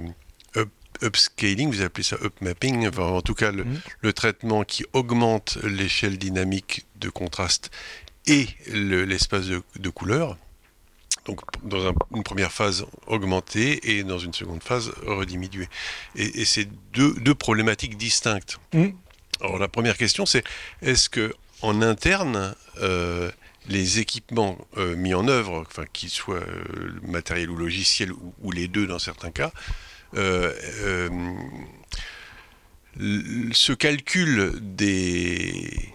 upscaling, 1.00 1.70
vous 1.70 1.82
appelez 1.82 2.02
ça 2.02 2.16
upmapping, 2.22 2.88
enfin, 2.88 3.04
en 3.04 3.22
tout 3.22 3.34
cas 3.34 3.52
le, 3.52 3.64
mmh. 3.64 4.12
traitement 4.12 4.64
qui 4.64 4.84
augmente 4.92 5.58
l'échelle 5.62 6.18
dynamique 6.18 6.86
de 6.96 7.08
contraste 7.08 7.70
et 8.26 8.48
l'espace 8.66 9.46
de, 9.46 9.62
de 9.78 9.90
couleur 9.90 10.36
donc 11.28 11.40
dans 11.62 11.94
une 12.14 12.22
première 12.22 12.50
phase 12.50 12.86
augmentée 13.06 13.98
et 13.98 14.02
dans 14.02 14.18
une 14.18 14.32
seconde 14.32 14.62
phase 14.62 14.90
rediminuée. 15.06 15.68
Et, 16.16 16.46
c'est 16.46 16.66
deux, 16.94 17.12
deux, 17.20 17.34
problématiques 17.34 17.98
distinctes. 17.98 18.58
Mmh. 18.72 18.86
Alors 19.42 19.58
la 19.58 19.68
première 19.68 19.98
question, 19.98 20.24
c'est 20.24 20.42
est-ce 20.80 21.10
que 21.10 21.34
en 21.60 21.82
interne, 21.82 22.54
euh, 22.80 23.30
les 23.68 23.98
équipements 23.98 24.56
euh, 24.78 24.96
mis 24.96 25.12
en 25.12 25.28
œuvre, 25.28 25.64
enfin 25.66 25.84
qu'ils 25.92 26.08
soient 26.08 26.36
euh, 26.36 26.98
matériels 27.02 27.50
ou 27.50 27.56
logiciels 27.56 28.12
ou, 28.42 28.50
les 28.50 28.66
deux 28.66 28.86
dans 28.86 28.98
certains 28.98 29.30
cas, 29.30 29.52
ce 32.94 33.72
calcul 33.74 34.54
des 34.60 35.94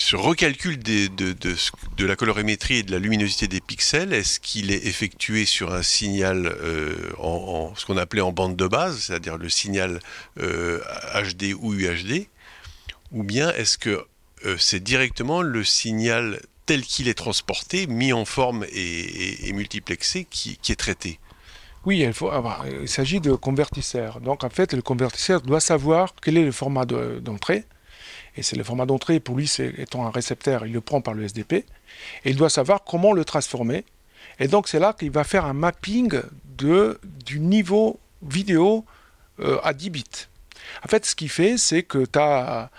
ce 0.00 0.16
recalcul 0.16 0.78
de, 0.78 2.06
la 2.06 2.16
colorimétrie 2.16 2.78
et 2.78 2.82
de 2.82 2.90
la 2.90 2.98
luminosité 2.98 3.48
des 3.48 3.60
pixels, 3.60 4.12
est-ce 4.12 4.40
qu'il 4.40 4.70
est 4.70 4.86
effectué 4.86 5.44
sur 5.44 5.72
un 5.72 5.82
signal 5.82 6.46
euh, 6.46 7.12
en, 7.18 7.72
ce 7.76 7.86
qu'on 7.86 7.96
appelait 7.96 8.22
en 8.22 8.32
bande 8.32 8.56
de 8.56 8.66
base, 8.66 8.98
c'est-à-dire 8.98 9.36
le 9.36 9.48
signal 9.48 10.00
HD 10.36 10.40
euh, 10.42 11.54
ou 11.60 11.74
UHD, 11.74 12.26
ou 13.12 13.22
bien 13.22 13.52
est-ce 13.52 13.78
que 13.78 14.04
euh, 14.46 14.56
c'est 14.58 14.80
directement 14.82 15.42
le 15.42 15.64
signal 15.64 16.40
tel 16.66 16.82
qu'il 16.82 17.08
est 17.08 17.14
transporté, 17.14 17.86
mis 17.86 18.12
en 18.12 18.24
forme 18.24 18.64
et, 18.72 19.52
multiplexé, 19.52 20.26
qui, 20.30 20.58
est 20.68 20.76
traité? 20.76 21.18
Oui, 21.84 22.00
il, 22.00 22.12
faut 22.12 22.30
il 22.80 22.88
s'agit 22.88 23.20
de 23.20 23.32
convertisseur. 23.32 24.20
Donc 24.20 24.44
en 24.44 24.50
fait, 24.50 24.72
le 24.72 24.82
convertisseur 24.82 25.40
doit 25.42 25.60
savoir 25.60 26.14
quel 26.22 26.38
est 26.38 26.44
le 26.44 26.52
format 26.52 26.84
d'entrée 26.84 27.64
et 28.36 28.42
c'est 28.42 28.56
le 28.56 28.64
format 28.64 28.86
d'entrée, 28.86 29.20
pour 29.20 29.36
lui, 29.36 29.50
étant 29.78 30.06
un 30.06 30.10
récepteur, 30.10 30.66
il 30.66 30.72
le 30.72 30.80
prend 30.80 31.00
par 31.00 31.14
le 31.14 31.24
SDP, 31.24 31.52
et 31.52 31.64
il 32.24 32.36
doit 32.36 32.50
savoir 32.50 32.84
comment 32.84 33.12
le 33.12 33.24
transformer. 33.24 33.84
Et 34.38 34.48
donc 34.48 34.68
c'est 34.68 34.78
là 34.78 34.92
qu'il 34.92 35.10
va 35.10 35.24
faire 35.24 35.44
un 35.44 35.52
mapping 35.52 36.20
de, 36.56 37.00
du 37.24 37.40
niveau 37.40 37.98
vidéo 38.22 38.84
euh, 39.40 39.58
à 39.62 39.72
10 39.72 39.90
bits. 39.90 40.04
En 40.84 40.88
fait, 40.88 41.04
ce 41.04 41.14
qu'il 41.14 41.28
fait, 41.28 41.56
c'est 41.56 41.82
que 41.82 42.04
tu 42.04 42.18
as 42.18 42.70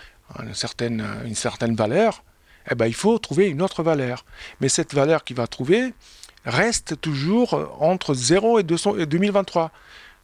une 0.42 0.54
certaine, 0.54 1.04
une 1.24 1.34
certaine 1.34 1.74
valeur, 1.74 2.22
eh 2.70 2.74
ben, 2.74 2.86
il 2.86 2.94
faut 2.94 3.18
trouver 3.18 3.48
une 3.48 3.60
autre 3.60 3.82
valeur. 3.82 4.24
Mais 4.60 4.68
cette 4.68 4.94
valeur 4.94 5.24
qu'il 5.24 5.36
va 5.36 5.46
trouver 5.46 5.92
reste 6.44 7.00
toujours 7.00 7.76
entre 7.80 8.14
0 8.14 8.60
et, 8.60 8.62
200, 8.62 8.98
et 8.98 9.06
2023. 9.06 9.70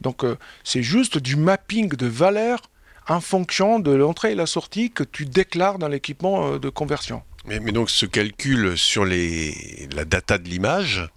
Donc 0.00 0.24
euh, 0.24 0.36
c'est 0.64 0.82
juste 0.82 1.18
du 1.18 1.36
mapping 1.36 1.88
de 1.88 2.06
valeurs 2.06 2.70
en 3.08 3.20
fonction 3.20 3.78
de 3.78 3.92
l'entrée 3.92 4.32
et 4.32 4.34
la 4.34 4.46
sortie 4.46 4.90
que 4.90 5.02
tu 5.02 5.24
déclares 5.24 5.78
dans 5.78 5.88
l'équipement 5.88 6.52
euh, 6.52 6.58
de 6.58 6.68
conversion. 6.68 7.22
Mais, 7.46 7.58
donc 7.72 7.88
ce 7.88 8.04
calcul 8.04 8.76
sur 8.76 9.04
les, 9.04 9.88
la 9.94 10.04
data 10.04 10.36
de 10.36 10.48
l'image, 10.48 11.08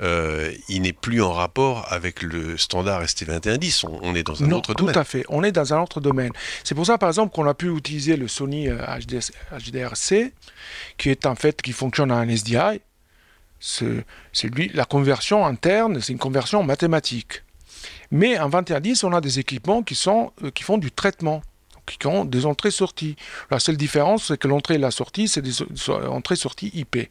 euh, 0.00 0.52
il 0.68 0.82
n'est 0.82 0.94
plus 0.94 1.22
en 1.22 1.32
rapport 1.32 1.86
avec 1.92 2.22
le 2.22 2.56
standard 2.56 3.02
ST2110. 3.02 3.84
On, 3.86 4.14
est 4.14 4.22
dans 4.22 4.42
un 4.42 4.50
autre 4.52 4.74
domaine. 4.74 4.94
Tout 4.94 4.98
à 4.98 5.04
fait. 5.04 5.24
On 5.28 5.42
est 5.42 5.52
dans 5.52 5.74
un 5.74 5.82
autre 5.82 6.00
domaine. 6.00 6.32
C'est 6.64 6.74
pour 6.74 6.86
ça, 6.86 6.96
par 6.96 7.10
exemple, 7.10 7.34
qu'on 7.34 7.46
a 7.46 7.54
pu 7.54 7.74
utiliser 7.76 8.16
le 8.16 8.28
Sony 8.28 8.68
HDR-C, 8.68 10.22
euh, 10.22 10.30
qui 10.96 11.10
est 11.10 11.26
en 11.26 11.34
fait 11.34 11.60
qui 11.60 11.72
fonctionne 11.72 12.10
en 12.10 12.26
SDI. 12.26 12.80
C'est 13.58 14.54
lui 14.54 14.70
la 14.74 14.84
conversion 14.84 15.46
interne, 15.46 16.00
c'est 16.00 16.12
une 16.12 16.18
conversion 16.18 16.62
mathématique. 16.62 17.42
Mais 18.10 18.38
en 18.38 18.48
2110, 18.48 19.04
on 19.04 19.12
a 19.12 19.20
des 19.20 19.38
équipements 19.38 19.82
qui, 19.82 19.94
sont, 19.94 20.32
euh, 20.42 20.50
qui 20.50 20.62
font 20.62 20.78
du 20.78 20.90
traitement, 20.90 21.42
qui 21.86 22.06
ont 22.06 22.24
des 22.24 22.46
entrées-sorties. 22.46 23.16
La 23.50 23.58
seule 23.58 23.76
différence, 23.76 24.26
c'est 24.26 24.38
que 24.38 24.48
l'entrée 24.48 24.74
et 24.74 24.78
la 24.78 24.90
sortie, 24.90 25.28
c'est 25.28 25.42
des 25.42 25.62
entrées-sorties 25.88 26.70
IP. 26.74 27.08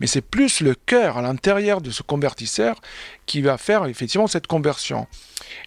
Mais 0.00 0.06
c'est 0.06 0.20
plus 0.20 0.60
le 0.60 0.74
cœur 0.74 1.18
à 1.18 1.22
l'intérieur 1.22 1.80
de 1.80 1.90
ce 1.90 2.02
convertisseur 2.02 2.80
qui 3.26 3.40
va 3.40 3.58
faire 3.58 3.86
effectivement 3.86 4.26
cette 4.26 4.46
conversion. 4.46 5.06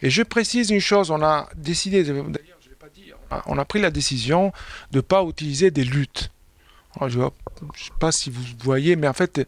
Et 0.02 0.10
je 0.10 0.24
précise 0.24 0.70
une 0.70 0.80
chose, 0.80 1.12
on 1.12 1.22
a 1.24 1.50
décidé, 1.56 2.04
d'ailleurs 2.04 2.58
je 2.62 2.70
l'ai 2.70 2.76
pas 2.76 2.90
dit, 2.94 3.12
on 3.48 3.58
a 3.58 3.66
pris 3.66 3.80
la 3.80 3.92
décision 3.92 4.52
de 4.92 4.98
ne 4.98 5.02
pas 5.02 5.24
utiliser 5.24 5.72
des 5.72 5.84
luttes. 5.84 6.32
je 7.08 7.20
ne 7.20 7.30
sais 7.76 7.92
pas 8.00 8.12
si 8.12 8.30
vous 8.30 8.44
voyez, 8.64 8.96
mais 8.96 9.08
en 9.08 9.14
fait, 9.14 9.42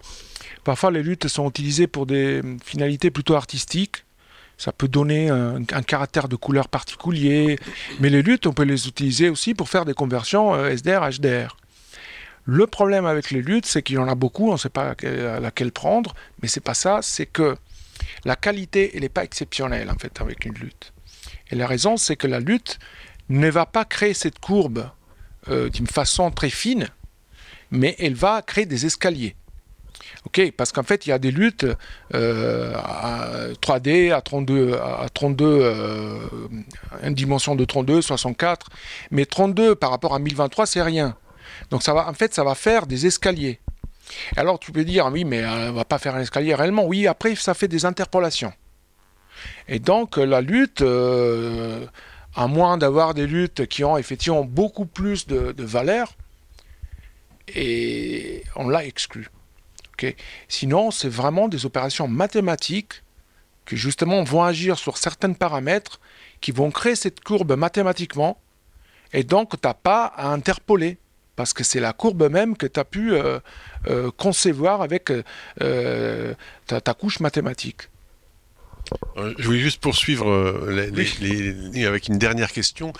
parfois 0.63 0.91
les 0.91 1.03
luttes 1.03 1.27
sont 1.27 1.47
utilisées 1.49 1.87
pour 1.87 2.05
des 2.05 2.41
finalités 2.63 3.11
plutôt 3.11 3.35
artistiques. 3.35 4.03
Ça 4.57 4.71
peut 4.71 4.87
donner 4.87 5.29
un, 5.29 5.61
caractère 5.83 6.27
de 6.27 6.35
couleur 6.35 6.67
particulier, 6.67 7.57
mais 7.99 8.09
les 8.09 8.23
luttes, 8.23 8.47
on 8.47 8.53
peut 8.53 8.63
les 8.63 8.87
utiliser 8.87 9.29
aussi 9.29 9.53
pour 9.53 9.69
faire 9.69 9.85
des 9.85 9.93
conversions 9.93 10.55
SDR, 10.65 11.03
euh, 11.03 11.11
HDR. 11.11 11.57
Le 12.45 12.65
problème 12.65 13.05
avec 13.05 13.29
les 13.31 13.41
luttes, 13.41 13.65
c'est 13.65 13.83
qu'il 13.83 13.97
y 13.97 13.99
en 13.99 14.07
a 14.07 14.15
beaucoup, 14.15 14.49
on 14.49 14.53
ne 14.53 14.57
sait 14.57 14.69
pas 14.69 14.95
laquelle, 15.41 15.71
prendre, 15.71 16.15
mais 16.41 16.47
c'est 16.47 16.61
pas 16.61 16.73
ça, 16.73 16.99
c'est 17.01 17.25
que 17.25 17.55
la 18.25 18.35
qualité, 18.35 18.91
elle 18.93 19.01
n'est 19.01 19.09
pas 19.09 19.23
exceptionnelle 19.23 19.89
en 19.91 19.97
fait 19.97 20.21
avec 20.21 20.45
une 20.45 20.53
lutte. 20.53 20.93
Et 21.51 21.55
la 21.55 21.67
raison, 21.67 21.97
c'est 21.97 22.15
que 22.15 22.27
la 22.27 22.39
lutte 22.39 22.79
ne 23.29 23.49
va 23.49 23.65
pas 23.65 23.85
créer 23.85 24.13
cette 24.13 24.39
courbe 24.39 24.89
euh, 25.49 25.69
d'une 25.69 25.87
façon 25.87 26.31
très 26.31 26.49
fine, 26.49 26.87
mais 27.69 27.95
elle 27.99 28.15
va 28.15 28.41
créer 28.41 28.65
des 28.65 28.85
escaliers. 28.85 29.35
Parce 30.55 30.71
qu'en 30.71 30.83
fait, 30.83 31.05
il 31.05 31.09
y 31.09 31.13
a 31.13 31.19
des 31.19 31.31
luttes 31.31 31.65
euh, 32.13 32.73
à 32.75 33.49
3D, 33.61 34.13
à 34.13 34.21
32, 34.21 34.73
à 34.73 35.07
32 35.13 35.45
euh, 35.45 36.17
une 37.03 37.13
dimension 37.13 37.55
de 37.55 37.65
32, 37.65 38.01
64, 38.01 38.67
mais 39.11 39.25
32 39.25 39.75
par 39.75 39.91
rapport 39.91 40.13
à 40.13 40.19
1023, 40.19 40.65
c'est 40.65 40.81
rien. 40.81 41.15
Donc 41.69 41.83
ça 41.83 41.93
va, 41.93 42.07
en 42.07 42.13
fait, 42.13 42.33
ça 42.33 42.43
va 42.43 42.55
faire 42.55 42.87
des 42.87 43.05
escaliers. 43.05 43.59
Alors 44.35 44.59
tu 44.59 44.71
peux 44.71 44.85
dire, 44.85 45.09
oui, 45.11 45.25
mais 45.25 45.37
elle 45.37 45.67
ne 45.67 45.71
va 45.71 45.85
pas 45.85 45.97
faire 45.97 46.15
un 46.15 46.21
escalier 46.21 46.55
réellement. 46.55 46.85
Oui, 46.85 47.07
après, 47.07 47.35
ça 47.35 47.53
fait 47.53 47.67
des 47.67 47.85
interpolations. 47.85 48.53
Et 49.67 49.79
donc 49.79 50.17
la 50.17 50.41
lutte, 50.41 50.81
euh, 50.81 51.85
à 52.35 52.47
moins 52.47 52.77
d'avoir 52.77 53.13
des 53.13 53.27
luttes 53.27 53.65
qui 53.67 53.83
ont 53.83 53.97
effectivement 53.97 54.43
beaucoup 54.43 54.85
plus 54.85 55.27
de, 55.27 55.53
valeur, 55.57 56.13
et 57.55 58.43
on 58.55 58.67
l'a 58.67 58.85
exclu. 58.85 59.29
Sinon, 60.47 60.91
c'est 60.91 61.09
vraiment 61.09 61.47
des 61.47 61.65
opérations 61.65 62.07
mathématiques 62.07 63.03
qui 63.65 63.77
justement 63.77 64.23
vont 64.23 64.43
agir 64.43 64.77
sur 64.77 64.97
certains 64.97 65.33
paramètres 65.33 65.99
qui 66.41 66.51
vont 66.51 66.71
créer 66.71 66.95
cette 66.95 67.23
courbe 67.23 67.55
mathématiquement, 67.55 68.39
et 69.13 69.23
donc 69.23 69.59
tu 69.59 69.67
n'as 69.67 69.73
pas 69.73 70.05
à 70.05 70.29
interpoler 70.29 70.97
parce 71.35 71.53
que 71.53 71.63
c'est 71.63 71.79
la 71.79 71.93
courbe 71.93 72.29
même 72.29 72.57
que 72.57 72.65
tu 72.65 72.79
as 72.79 72.83
pu 72.83 73.13
euh, 73.13 73.39
euh, 73.87 74.11
concevoir 74.17 74.81
avec 74.81 75.11
euh, 75.61 76.33
ta, 76.65 76.93
couche 76.93 77.19
mathématique. 77.19 77.89
Je 79.15 79.45
voulais 79.45 79.59
juste 79.59 79.79
poursuivre 79.79 80.27
avec 80.67 82.07
une 82.07 82.17
dernière 82.17 82.51
question. 82.51 82.93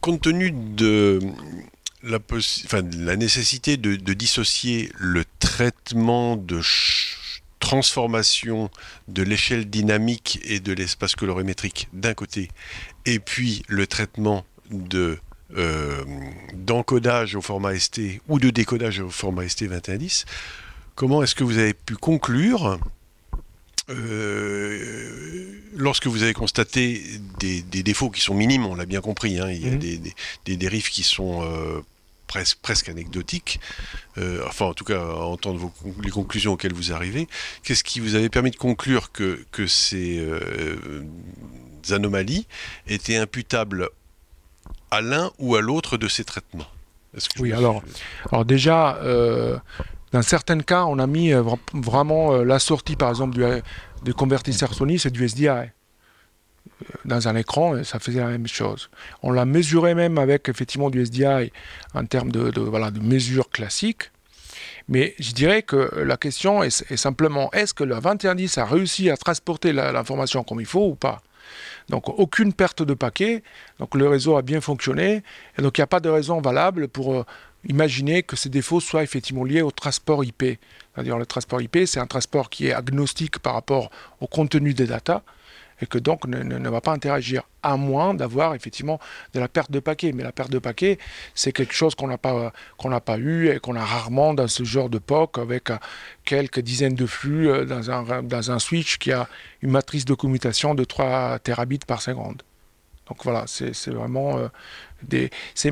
compte 0.00 0.20
tenu 0.20 0.50
de 0.50 1.20
la, 2.02 3.16
nécessité 3.16 3.76
de, 3.76 3.96
dissocier 4.12 4.90
le 4.98 5.24
traitement 5.38 6.36
de 6.36 6.60
transformation 7.58 8.70
de 9.08 9.22
l'échelle 9.22 9.68
dynamique 9.68 10.40
et 10.44 10.60
de 10.60 10.72
l'espace 10.72 11.16
colorimétrique 11.16 11.88
d'un 11.92 12.14
côté, 12.14 12.48
et 13.04 13.18
puis 13.18 13.62
le 13.68 13.86
traitement 13.86 14.44
euh, 15.56 16.04
d'encodage 16.54 17.34
au 17.34 17.40
format 17.40 17.78
ST 17.78 18.20
ou 18.28 18.38
de 18.38 18.50
décodage 18.50 19.00
au 19.00 19.10
format 19.10 19.48
ST 19.48 19.64
2110, 19.64 20.24
comment 20.94 21.22
est-ce 21.22 21.34
que 21.34 21.44
vous 21.44 21.58
avez 21.58 21.74
pu 21.74 21.96
conclure 21.96 22.78
euh, 23.90 25.60
lorsque 25.76 26.06
vous 26.06 26.22
avez 26.22 26.34
constaté 26.34 27.02
des, 27.38 27.62
défauts 27.82 28.10
qui 28.10 28.20
sont 28.20 28.34
minimes, 28.34 28.66
on 28.66 28.74
l'a 28.74 28.86
bien 28.86 29.00
compris, 29.00 29.38
hein, 29.38 29.50
il 29.50 29.64
y 29.64 29.68
a 29.68 29.72
mhm. 29.72 30.12
des, 30.44 30.56
dérives 30.56 30.90
qui 30.90 31.02
sont 31.02 31.42
euh, 31.42 31.80
presque, 32.26 32.58
presque 32.60 32.88
anecdotiques, 32.88 33.60
enfin 34.46 34.66
en 34.66 34.74
tout 34.74 34.84
cas 34.84 35.00
à 35.00 35.24
entendre 35.24 35.72
les 36.02 36.10
conclusions 36.10 36.52
auxquelles 36.52 36.74
vous 36.74 36.92
arrivez, 36.92 37.28
qu'est-ce 37.62 37.84
qui 37.84 38.00
vous 38.00 38.14
avait 38.14 38.28
permis 38.28 38.50
de 38.50 38.56
conclure 38.56 39.12
que, 39.12 39.44
que 39.52 39.66
ces 39.66 40.22
anomalies 41.90 42.46
étaient 42.86 43.16
imputables 43.16 43.88
à 44.90 45.00
l'un 45.00 45.30
ou 45.38 45.56
à 45.56 45.60
l'autre 45.60 45.96
de 45.96 46.08
ces 46.08 46.24
traitements? 46.24 46.66
Oui, 47.38 47.52
alors, 47.52 47.82
alors 48.30 48.44
déjà, 48.44 48.96
euh, 48.96 49.58
dans 50.12 50.22
certains 50.22 50.60
cas, 50.60 50.84
on 50.84 50.98
a 50.98 51.06
mis 51.06 51.32
euh, 51.32 51.42
vraiment 51.74 52.32
euh, 52.32 52.44
la 52.44 52.58
sortie, 52.58 52.96
par 52.96 53.10
exemple, 53.10 53.34
du, 53.34 53.44
du 54.04 54.14
convertisseur 54.14 54.74
Sony, 54.74 54.98
c'est 54.98 55.10
du 55.10 55.26
SDI. 55.26 55.70
Dans 57.04 57.28
un 57.28 57.34
écran, 57.34 57.82
ça 57.82 57.98
faisait 57.98 58.20
la 58.20 58.28
même 58.28 58.46
chose. 58.46 58.88
On 59.22 59.32
l'a 59.32 59.44
mesuré 59.44 59.94
même 59.94 60.16
avec 60.16 60.48
effectivement 60.48 60.90
du 60.90 61.04
SDI 61.04 61.50
en 61.94 62.04
termes 62.06 62.30
de, 62.30 62.60
voilà, 62.60 62.90
de 62.90 63.00
mesures 63.00 63.50
classiques. 63.50 64.10
Mais 64.88 65.14
je 65.18 65.32
dirais 65.32 65.62
que 65.62 65.90
la 65.96 66.16
question 66.16 66.62
est, 66.62 66.90
est 66.90 66.96
simplement 66.96 67.50
est-ce 67.52 67.74
que 67.74 67.84
le 67.84 67.94
2110 67.94 68.58
a 68.58 68.64
réussi 68.64 69.10
à 69.10 69.16
transporter 69.16 69.72
l'information 69.72 70.44
comme 70.44 70.60
il 70.60 70.66
faut 70.66 70.88
ou 70.88 70.94
pas? 70.94 71.20
Donc 71.88 72.08
aucune 72.08 72.52
perte 72.52 72.82
de 72.82 72.94
paquet, 72.94 73.42
donc 73.78 73.94
le 73.94 74.08
réseau 74.08 74.36
a 74.36 74.42
bien 74.42 74.60
fonctionné, 74.60 75.22
et 75.58 75.62
donc 75.62 75.78
il 75.78 75.80
n'y 75.80 75.84
a 75.84 75.88
pas 75.88 76.00
de 76.00 76.08
raison 76.08 76.40
valable 76.40 76.88
pour 76.88 77.14
euh, 77.14 77.24
imaginer 77.64 78.22
que 78.22 78.36
ces 78.36 78.48
défauts 78.48 78.80
soient 78.80 79.02
effectivement 79.02 79.44
liés 79.44 79.62
au 79.62 79.70
transport 79.70 80.24
IP. 80.24 80.58
C'est-à-dire 80.94 81.18
le 81.18 81.26
transport 81.26 81.60
IP, 81.60 81.78
c'est 81.86 82.00
un 82.00 82.06
transport 82.06 82.50
qui 82.50 82.68
est 82.68 82.72
agnostique 82.72 83.38
par 83.38 83.54
rapport 83.54 83.90
au 84.20 84.26
contenu 84.26 84.74
des 84.74 84.86
datas, 84.86 85.22
et 85.80 85.86
que 85.86 85.98
donc 85.98 86.26
ne, 86.26 86.68
va 86.68 86.80
pas 86.80 86.92
interagir, 86.92 87.42
à 87.62 87.76
moins 87.76 88.14
d'avoir 88.14 88.54
effectivement 88.54 88.98
de 89.34 89.40
la 89.40 89.48
perte 89.48 89.70
de 89.70 89.78
paquets. 89.78 90.12
Mais 90.12 90.24
la 90.24 90.32
perte 90.32 90.50
de 90.50 90.58
paquets, 90.58 90.98
c'est 91.34 91.52
quelque 91.52 91.74
chose 91.74 91.94
qu'on 91.94 92.08
n'a 92.08 92.18
pas, 92.18 92.52
qu'on 92.76 92.98
pas 93.00 93.18
eu 93.18 93.48
et 93.48 93.60
qu'on 93.60 93.76
a 93.76 93.84
rarement 93.84 94.34
dans 94.34 94.48
ce 94.48 94.64
genre 94.64 94.88
de 94.88 94.98
POC 94.98 95.38
avec 95.38 95.70
quelques 96.24 96.60
dizaines 96.60 96.94
de 96.94 97.06
flux 97.06 97.48
euh, 97.48 97.64
dans 97.64 97.90
un, 97.90 98.22
dans 98.22 98.50
un 98.50 98.58
switch 98.58 98.98
qui 98.98 99.12
a 99.12 99.28
une 99.62 99.70
matrice 99.70 100.04
de 100.04 100.14
commutation 100.14 100.74
de 100.74 100.84
3 100.84 101.38
terabits 101.40 101.78
par 101.86 102.02
seconde. 102.02 102.42
Donc 103.08 103.24
voilà, 103.24 103.44
c'est 103.46 103.88
vraiment 103.88 104.36
euh, 104.38 104.48
des... 105.02 105.30
C'est 105.54 105.70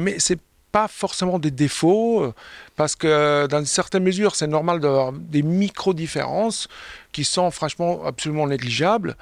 pas 0.76 0.88
forcément 0.88 1.38
des 1.38 1.50
défauts, 1.50 2.34
parce 2.76 2.96
que 2.96 3.46
dans 3.46 3.64
certaines 3.64 4.02
mesures, 4.02 4.34
c'est 4.36 4.46
normal 4.46 4.78
d'avoir 4.78 5.10
des 5.12 5.40
micro-différences 5.40 6.68
qui 7.12 7.24
sont 7.24 7.50
franchement 7.50 8.04
absolument 8.04 8.46
négligeables 8.46 9.16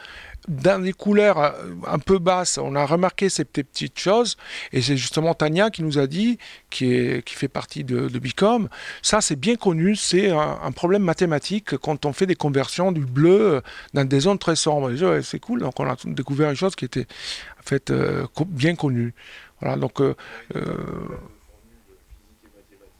dans 0.48 0.82
des 0.82 0.92
couleurs 0.92 1.38
euh, 1.38 1.52
un 1.86 1.98
peu 1.98 2.18
basses, 2.18 2.58
on 2.58 2.74
a 2.74 2.84
remarqué 2.84 3.28
ces 3.28 3.44
petites 3.44 3.98
choses, 3.98 4.36
et 4.72 4.82
c'est 4.82 4.96
justement 4.96 5.32
Tania 5.34 5.70
qui 5.70 5.82
nous 5.82 5.98
a 5.98 6.06
dit, 6.06 6.38
qui, 6.70 6.92
est, 6.92 7.24
qui 7.24 7.34
fait 7.34 7.48
partie 7.48 7.84
de, 7.84 8.08
Bicom, 8.18 8.68
ça 9.00 9.20
c'est 9.20 9.36
bien 9.36 9.56
connu, 9.56 9.96
c'est 9.96 10.30
un, 10.30 10.72
problème 10.72 11.02
mathématique 11.02 11.76
quand 11.78 12.04
on 12.04 12.12
fait 12.12 12.26
des 12.26 12.34
conversions 12.34 12.92
du 12.92 13.06
bleu 13.06 13.62
dans 13.94 14.04
des 14.04 14.20
zones 14.20 14.38
très 14.38 14.56
sombres. 14.56 14.90
C'est 15.22 15.38
cool, 15.38 15.60
donc 15.60 15.78
on 15.78 15.88
a 15.88 15.96
découvert 16.04 16.50
une 16.50 16.56
chose 16.56 16.74
qui 16.74 16.84
était 16.84 17.06
en 17.60 17.62
fait 17.62 17.90
euh, 17.90 18.26
bien 18.46 18.74
connue. 18.74 19.14
Voilà, 19.60 19.76
donc 19.76 20.00
euh, 20.00 20.14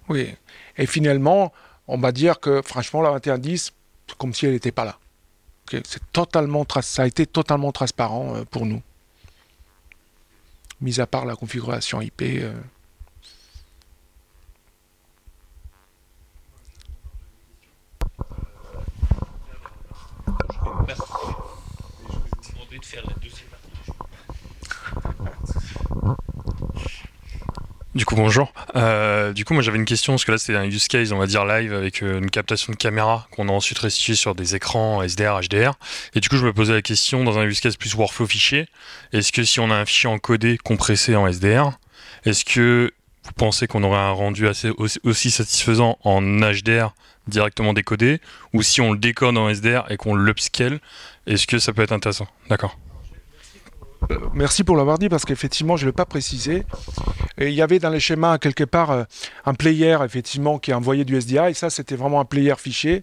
oui, 0.09 0.35
et 0.77 0.87
finalement, 0.87 1.53
on 1.89 1.99
va 1.99 2.13
dire 2.13 2.41
que 2.41 2.63
franchement 2.63 3.03
la 3.03 3.19
2110, 3.19 3.73
comme 4.19 4.35
si 4.35 4.47
elle 4.47 4.53
n'était 4.53 4.73
pas 4.73 4.85
là 4.85 4.99
c'est 5.71 6.13
totalement 6.13 6.67
ça 6.83 7.03
a 7.03 7.07
été 7.07 7.27
totalement 7.27 7.73
transparent 7.73 8.37
euh, 8.37 8.45
pour 8.45 8.67
nous. 8.67 8.83
Mis 10.81 11.01
à 11.01 11.07
part 11.07 11.25
la 11.25 11.37
configuration 11.37 12.01
IP. 12.01 12.23
Euh. 12.23 12.55
Du 27.95 28.05
coup, 28.05 28.17
bonjour. 28.17 28.53
Euh, 28.75 29.33
du 29.33 29.45
coup, 29.45 29.55
moi 29.55 29.63
j'avais 29.63 29.79
une 29.79 29.85
question, 29.85 30.15
parce 30.15 30.25
que 30.25 30.33
là 30.33 30.39
c'est 30.39 30.57
un 30.57 30.65
use 30.65 30.89
case, 30.89 31.13
on 31.13 31.19
va 31.19 31.29
dire 31.29 31.45
live, 31.45 31.73
avec 31.73 32.03
euh, 32.03 32.19
une 32.19 32.29
captation 32.29 32.73
de 32.73 32.77
caméra 32.77 33.29
qu'on 33.31 33.49
a 33.49 33.53
ensuite 33.53 33.79
restituée 33.79 34.17
sur 34.17 34.35
des 34.35 34.57
écrans 34.57 35.01
SDR, 35.01 35.41
HDR. 35.43 35.75
Et 36.15 36.21
du 36.21 36.29
coup, 36.29 36.37
je 36.37 36.45
me 36.45 36.53
posais 36.53 36.73
la 36.73 36.83
question, 36.83 37.23
dans 37.23 37.39
un 37.39 37.45
use 37.45 37.61
case 37.61 37.77
plus 37.77 37.95
workflow 37.95 38.27
fichier, 38.27 38.67
est-ce 39.13 39.31
que 39.31 39.45
si 39.45 39.61
on 39.61 39.71
a 39.71 39.77
un 39.77 39.85
fichier 39.85 40.09
encodé, 40.09 40.59
compressé 40.59 41.15
en 41.15 41.29
SDR, 41.29 41.71
est-ce 42.25 42.45
que 42.45 42.93
vous 43.27 43.33
pensez 43.33 43.69
qu'on 43.69 43.85
aurait 43.85 44.01
un 44.01 44.11
rendu 44.11 44.49
assez, 44.49 44.73
aussi 45.05 45.31
satisfaisant 45.31 45.97
en 46.03 46.21
HDR 46.21 46.95
directement 47.29 47.75
décodé, 47.75 48.21
ou 48.53 48.63
si 48.63 48.81
on 48.81 48.93
le 48.93 48.99
décode 48.99 49.39
en 49.39 49.49
SDR 49.49 49.85
et 49.89 49.97
qu'on 49.97 50.17
l'upscale, 50.17 50.81
est-ce 51.29 51.47
que 51.47 51.61
ça 51.61 51.73
peut 51.73 51.83
être 51.83 51.93
intéressant? 51.93 52.27
D'accord. 52.51 52.77
Euh, 54.11 54.19
merci 54.35 54.65
pour 54.65 54.77
l'avoir 54.77 54.99
dit 54.99 55.09
parce 55.09 55.25
qu'effectivement, 55.25 55.77
je 55.77 55.85
ne 55.85 55.91
l'ai 55.91 55.93
pas 55.93 56.05
précisé. 56.05 56.65
Et 57.39 57.49
il 57.49 57.55
y 57.55 57.63
avait 57.63 57.79
dans 57.79 57.91
les 57.91 58.01
schémas 58.01 58.39
quelque 58.39 58.65
part 58.65 58.91
euh, 58.91 59.05
un 59.45 59.55
player 59.55 59.99
effectivement 60.05 60.59
qui 60.59 60.73
envoyait 60.73 61.05
du 61.05 61.21
SDI 61.21 61.51
et 61.51 61.55
ça 61.55 61.69
c'était 61.69 61.97
vraiment 61.97 62.21
un 62.21 62.25
player 62.25 62.55
fichier. 62.57 63.03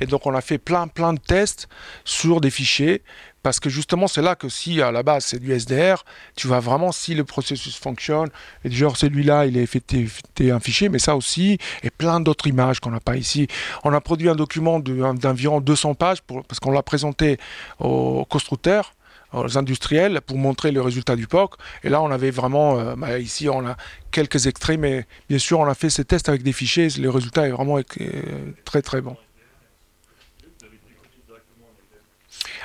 Et 0.00 0.06
donc 0.06 0.26
on 0.26 0.34
a 0.34 0.40
fait 0.40 0.58
plein 0.58 0.88
plein 0.88 1.12
de 1.12 1.18
tests 1.18 1.68
sur 2.04 2.40
des 2.40 2.50
fichiers 2.50 3.02
parce 3.42 3.60
que 3.60 3.68
justement 3.68 4.08
c'est 4.08 4.22
là 4.22 4.34
que 4.34 4.48
si 4.48 4.80
à 4.80 4.90
la 4.90 5.02
base 5.02 5.26
c'est 5.26 5.38
du 5.38 5.52
SDR, 5.52 6.04
tu 6.36 6.46
vois 6.46 6.60
vraiment 6.60 6.90
si 6.90 7.14
le 7.14 7.24
processus 7.24 7.76
fonctionne 7.76 8.30
et 8.64 8.70
genre 8.70 8.96
celui-là 8.96 9.44
il 9.44 9.58
est 9.58 9.62
effectué 9.62 10.08
un 10.50 10.58
fichier 10.58 10.88
mais 10.88 10.98
ça 10.98 11.14
aussi 11.14 11.58
et 11.82 11.90
plein 11.90 12.20
d'autres 12.20 12.46
images 12.46 12.80
qu'on 12.80 12.90
n'a 12.90 13.00
pas 13.00 13.16
ici. 13.16 13.46
On 13.84 13.92
a 13.92 14.00
produit 14.00 14.30
un 14.30 14.36
document 14.36 14.80
d'environ 14.80 15.60
200 15.60 15.94
pages 15.94 16.22
pour, 16.22 16.44
parce 16.44 16.60
qu'on 16.60 16.72
l'a 16.72 16.82
présenté 16.82 17.36
aux 17.78 18.24
constructeurs 18.24 18.95
aux 19.36 19.58
industriels 19.58 20.20
pour 20.20 20.38
montrer 20.38 20.70
le 20.72 20.80
résultat 20.80 21.16
du 21.16 21.26
POC. 21.26 21.54
Et 21.84 21.88
là, 21.88 22.02
on 22.02 22.10
avait 22.10 22.30
vraiment, 22.30 22.78
euh, 22.78 22.96
bah, 22.96 23.18
ici, 23.18 23.48
on 23.48 23.66
a 23.66 23.76
quelques 24.10 24.46
extraits, 24.46 24.78
mais 24.78 25.06
bien 25.28 25.38
sûr, 25.38 25.58
on 25.60 25.66
a 25.66 25.74
fait 25.74 25.90
ces 25.90 26.04
tests 26.04 26.28
avec 26.28 26.42
des 26.42 26.52
fichiers. 26.52 26.88
Le 26.98 27.10
résultat 27.10 27.46
est 27.46 27.50
vraiment 27.50 27.78
euh, 27.78 27.82
très 28.64 28.82
très 28.82 29.00
bon. 29.00 29.16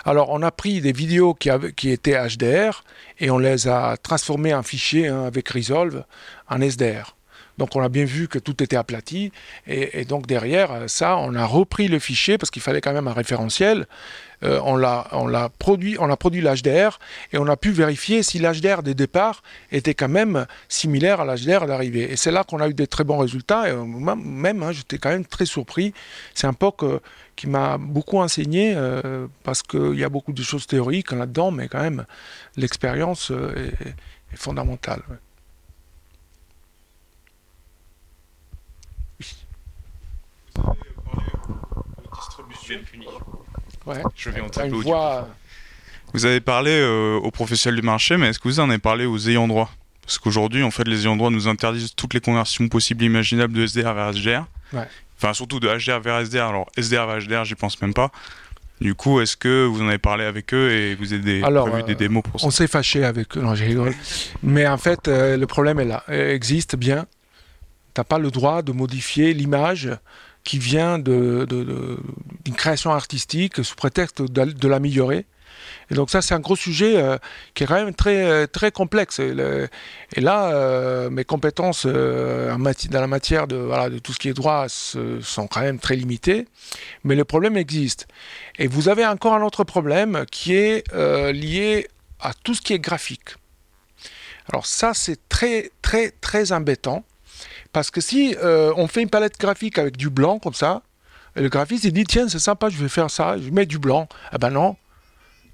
Alors, 0.03 0.29
on 0.31 0.41
a 0.41 0.51
pris 0.51 0.81
des 0.81 0.93
vidéos 0.93 1.35
qui, 1.35 1.49
qui 1.75 1.91
étaient 1.91 2.17
HDR 2.17 2.83
et 3.19 3.29
on 3.29 3.37
les 3.37 3.67
a 3.67 3.97
transformées 3.97 4.53
en 4.53 4.63
fichiers 4.63 5.07
hein, 5.07 5.25
avec 5.25 5.49
Resolve 5.49 6.03
en 6.49 6.59
SDR. 6.61 7.15
Donc 7.57 7.75
on 7.75 7.81
a 7.81 7.89
bien 7.89 8.05
vu 8.05 8.27
que 8.27 8.39
tout 8.39 8.63
était 8.63 8.75
aplati. 8.75 9.31
Et, 9.67 10.05
donc 10.05 10.25
derrière 10.25 10.89
ça, 10.89 11.17
on 11.17 11.35
a 11.35 11.45
repris 11.45 11.87
le 11.87 11.99
fichier 11.99 12.39
parce 12.39 12.49
qu'il 12.49 12.61
fallait 12.61 12.81
quand 12.81 12.93
même 12.93 13.07
un 13.07 13.13
référentiel. 13.13 13.85
Euh, 14.43 14.59
on 14.63 14.75
l'a 14.75 15.49
produit, 15.59 15.97
on 15.99 16.09
a 16.09 16.17
produit 16.17 16.41
l'HDR 16.41 16.99
et 17.31 17.37
on 17.37 17.47
a 17.47 17.57
pu 17.57 17.71
vérifier 17.71 18.23
si 18.23 18.39
l'HDR 18.39 18.81
des 18.83 18.93
départs 18.93 19.43
était 19.71 19.93
quand 19.93 20.09
même 20.09 20.45
similaire 20.67 21.21
à 21.21 21.25
l'HDR 21.25 21.67
d'arrivée. 21.67 22.11
Et 22.11 22.15
c'est 22.15 22.31
là 22.31 22.43
qu'on 22.43 22.59
a 22.59 22.67
eu 22.67 22.73
des 22.73 22.87
très 22.87 23.03
bons 23.03 23.17
résultats. 23.17 23.69
Et 23.69 23.73
même, 23.75 24.63
hein, 24.63 24.71
j'étais 24.71 24.97
quand 24.97 25.09
même 25.09 25.25
très 25.25 25.45
surpris. 25.45 25.93
C'est 26.33 26.47
un 26.47 26.53
POC 26.53 26.83
euh, 26.83 26.99
qui 27.35 27.47
m'a 27.47 27.77
beaucoup 27.77 28.17
enseigné 28.17 28.73
euh, 28.75 29.27
parce 29.43 29.61
qu'il 29.61 29.95
y 29.95 30.03
a 30.03 30.09
beaucoup 30.09 30.33
de 30.33 30.43
choses 30.43 30.67
théoriques 30.67 31.11
là-dedans, 31.11 31.51
mais 31.51 31.67
quand 31.67 31.81
même 31.81 32.05
l'expérience 32.55 33.31
est, 33.31 33.95
fondamentale. 34.35 35.01
Je 44.15 44.29
vais 44.29 44.41
en 44.41 45.27
Vous 46.13 46.25
avez 46.25 46.41
parlé 46.41 46.71
euh, 46.71 47.17
aux 47.17 47.31
professionnels 47.31 47.79
du 47.79 47.85
marché, 47.85 48.17
mais 48.17 48.29
est-ce 48.29 48.39
que 48.39 48.47
vous 48.47 48.59
en 48.59 48.69
avez 48.69 48.79
parlé 48.79 49.05
aux 49.05 49.17
ayants 49.29 49.47
droit? 49.47 49.71
Parce 50.05 50.17
qu'aujourd'hui, 50.17 50.63
en 50.63 50.71
fait, 50.71 50.87
les 50.87 51.01
ayants 51.01 51.15
droit 51.15 51.29
nous 51.29 51.47
interdisent 51.47 51.95
toutes 51.95 52.13
les 52.13 52.19
conversions 52.19 52.67
possibles 52.67 53.03
et 53.03 53.07
imaginables 53.07 53.53
de 53.53 53.65
SDR 53.65 53.93
vers 53.93 54.11
HDR. 54.11 54.45
Enfin, 55.17 55.33
surtout 55.33 55.59
de 55.59 55.67
HDR 55.67 55.99
vers 55.99 56.25
SDR. 56.25 56.45
Alors, 56.45 56.67
SDR 56.75 57.05
vers 57.07 57.19
HDR, 57.19 57.45
j'y 57.45 57.55
pense 57.55 57.81
même 57.81 57.93
pas. 57.93 58.11
Du 58.81 58.95
coup, 58.95 59.21
est-ce 59.21 59.37
que 59.37 59.65
vous 59.65 59.83
en 59.83 59.87
avez 59.87 59.99
parlé 59.99 60.25
avec 60.25 60.55
eux 60.55 60.71
et 60.71 60.95
vous 60.95 61.13
avez 61.13 61.21
des, 61.21 61.43
Alors, 61.43 61.69
prévu 61.69 61.83
des 61.83 61.93
euh, 61.93 61.95
démos 61.95 62.23
pour 62.23 62.41
ça? 62.41 62.47
On 62.47 62.49
s'est 62.49 62.67
fâché 62.67 63.03
avec 63.03 63.37
eux. 63.37 63.41
Non, 63.41 63.53
j'ai 63.53 63.65
rigolé. 63.65 63.95
Mais 64.41 64.67
en 64.67 64.79
fait, 64.79 65.07
euh, 65.07 65.37
le 65.37 65.45
problème 65.45 65.79
est 65.79 65.85
là. 65.85 66.03
Il 66.07 66.15
existe 66.15 66.75
bien. 66.75 67.05
Tu 67.93 68.01
n'as 68.01 68.05
pas 68.05 68.17
le 68.17 68.31
droit 68.31 68.63
de 68.63 68.71
modifier 68.71 69.35
l'image 69.35 69.89
qui 70.43 70.57
vient 70.57 70.99
d'une 70.99 72.55
création 72.55 72.91
artistique 72.91 73.63
sous 73.63 73.75
prétexte 73.75 74.21
de, 74.21 74.67
l'améliorer. 74.67 75.25
Et 75.89 75.95
donc 75.95 76.09
ça, 76.09 76.21
c'est 76.21 76.33
un 76.33 76.39
gros 76.39 76.55
sujet 76.55 76.97
euh, 76.97 77.17
qui 77.53 77.63
est 77.63 77.67
quand 77.67 77.75
même 77.75 77.93
très, 77.93 78.23
euh, 78.23 78.47
très 78.47 78.71
complexe. 78.71 79.19
Et, 79.19 79.33
là, 80.21 80.51
euh, 80.51 81.09
mes 81.09 81.25
compétences 81.25 81.85
dans 81.85 82.57
la 82.91 83.07
matière 83.07 83.47
de, 83.47 83.89
de 83.89 83.99
tout 83.99 84.13
ce 84.13 84.19
qui 84.19 84.29
est 84.29 84.33
droit 84.33 84.67
sont 84.69 85.47
quand 85.47 85.61
même 85.61 85.79
très 85.79 85.95
limitées, 85.95 86.47
mais 87.03 87.15
le 87.15 87.25
problème 87.25 87.57
existe. 87.57 88.07
Et 88.57 88.67
vous 88.67 88.89
avez 88.89 89.05
encore 89.05 89.33
un 89.33 89.43
autre 89.43 89.63
problème 89.63 90.25
qui 90.31 90.55
est 90.55 90.91
lié 91.31 91.87
à 92.19 92.33
tout 92.33 92.53
ce 92.53 92.61
qui 92.61 92.73
est 92.73 92.79
graphique. 92.79 93.35
Alors 94.49 94.65
ça, 94.65 94.93
c'est 94.93 95.29
très, 95.29 95.71
très, 95.81 96.11
très 96.11 96.51
embêtant 96.51 97.03
parce 97.73 97.91
que 97.91 98.01
si 98.01 98.35
euh, 98.41 98.73
on 98.75 98.87
fait 98.87 99.01
une 99.01 99.09
palette 99.09 99.39
graphique 99.39 99.77
avec 99.77 99.97
du 99.97 100.09
blanc 100.09 100.39
comme 100.39 100.53
ça, 100.53 100.81
le 101.35 101.47
graphiste 101.47 101.85
il 101.85 101.93
dit 101.93 102.03
tiens 102.03 102.27
c'est 102.27 102.39
sympa, 102.39 102.69
je 102.69 102.77
vais 102.77 102.89
faire 102.89 103.09
ça, 103.09 103.37
je 103.37 103.49
mets 103.49 103.65
du 103.65 103.79
blanc. 103.79 104.07
Ah 104.31 104.37
ben 104.37 104.49
non, 104.49 104.75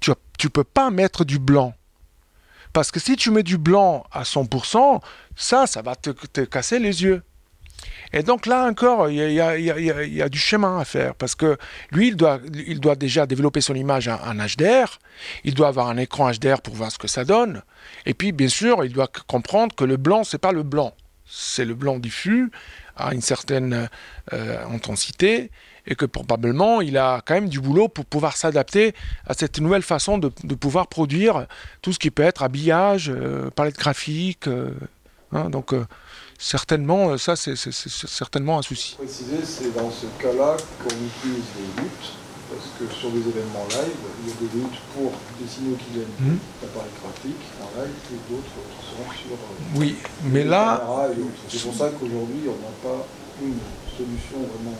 tu 0.00 0.10
ne 0.10 0.48
peux 0.48 0.64
pas 0.64 0.90
mettre 0.90 1.24
du 1.24 1.38
blanc. 1.38 1.74
Parce 2.72 2.90
que 2.90 3.00
si 3.00 3.16
tu 3.16 3.30
mets 3.30 3.42
du 3.42 3.58
blanc 3.58 4.04
à 4.12 4.22
100%, 4.22 5.00
ça, 5.36 5.66
ça 5.66 5.82
va 5.82 5.96
te, 5.96 6.10
casser 6.44 6.78
les 6.78 7.02
yeux. 7.02 7.22
Et 8.12 8.22
donc 8.22 8.46
là 8.46 8.66
encore, 8.66 9.08
il 9.08 9.16
y, 9.32 9.40
a, 9.40 10.28
du 10.28 10.38
chemin 10.38 10.80
à 10.80 10.84
faire 10.84 11.14
parce 11.14 11.36
que 11.36 11.56
lui, 11.92 12.08
il 12.08 12.16
doit, 12.16 12.38
déjà 12.96 13.26
développer 13.26 13.60
son 13.60 13.74
image 13.74 14.08
en, 14.08 14.34
HDR, 14.34 14.98
il 15.44 15.54
doit 15.54 15.68
avoir 15.68 15.88
un 15.88 15.96
écran 15.96 16.30
HDR 16.32 16.60
pour 16.60 16.74
voir 16.74 16.90
ce 16.90 16.98
que 16.98 17.06
ça 17.06 17.24
donne, 17.24 17.62
et 18.06 18.14
puis 18.14 18.32
bien 18.32 18.48
sûr, 18.48 18.84
il 18.84 18.92
doit 18.92 19.08
comprendre 19.28 19.74
que 19.76 19.84
le 19.84 19.96
blanc, 19.96 20.24
c'est 20.24 20.38
pas 20.38 20.52
le 20.52 20.64
blanc 20.64 20.94
c'est 21.28 21.64
le 21.64 21.74
blanc 21.74 21.98
diffus 21.98 22.50
à 22.96 23.14
une 23.14 23.20
certaine 23.20 23.88
euh, 24.32 24.66
intensité 24.66 25.50
et 25.86 25.94
que 25.94 26.04
probablement 26.04 26.80
il 26.80 26.98
a 26.98 27.22
quand 27.24 27.34
même 27.34 27.48
du 27.48 27.60
boulot 27.60 27.88
pour 27.88 28.04
pouvoir 28.04 28.36
s'adapter 28.36 28.94
à 29.26 29.34
cette 29.34 29.60
nouvelle 29.60 29.82
façon 29.82 30.18
de, 30.18 30.28
pouvoir 30.54 30.88
produire 30.88 31.46
tout 31.80 31.92
ce 31.92 31.98
qui 31.98 32.10
peut 32.10 32.24
être 32.24 32.42
habillage, 32.42 33.10
euh, 33.10 33.50
palette 33.50 33.78
graphique. 33.78 34.48
Euh, 34.48 34.72
hein, 35.32 35.48
donc 35.48 35.74
certainement, 36.38 37.16
ça 37.16 37.36
c'est 37.36 37.56
certainement 37.56 38.58
un 38.58 38.62
souci. 38.62 38.96
Préciser, 38.96 39.44
c'est 39.44 39.74
dans 39.74 39.90
ce 39.90 40.06
cas-là 40.20 40.56
qu'on 40.82 40.88
utilise 40.88 41.44
les 41.56 41.82
luttes 41.82 42.27
parce 42.48 42.68
que 42.78 42.84
sur 42.94 43.10
des 43.10 43.20
événements 43.20 43.68
live, 43.68 44.00
il 44.24 44.28
y 44.28 44.32
a 44.32 44.36
des 44.40 44.50
luttes 44.56 44.80
pour 44.96 45.12
des 45.36 45.48
signaux 45.48 45.76
qui 45.76 46.00
viennent 46.00 46.16
mmh. 46.18 46.40
d'appareils 46.62 46.96
graphiques 46.96 47.46
en 47.60 47.68
live 47.76 47.92
et 47.92 48.20
d'autres 48.32 48.56
seront 48.80 49.12
sur 49.12 49.36
euh, 49.36 49.76
oui, 49.76 49.96
mais 50.24 50.44
là, 50.44 50.82
c'est 51.48 51.62
pour 51.62 51.74
ça 51.74 51.90
qu'aujourd'hui 51.90 52.48
on 52.48 52.56
n'a 52.56 52.74
pas 52.80 53.04
une 53.42 53.60
solution 53.92 54.40
vraiment 54.48 54.78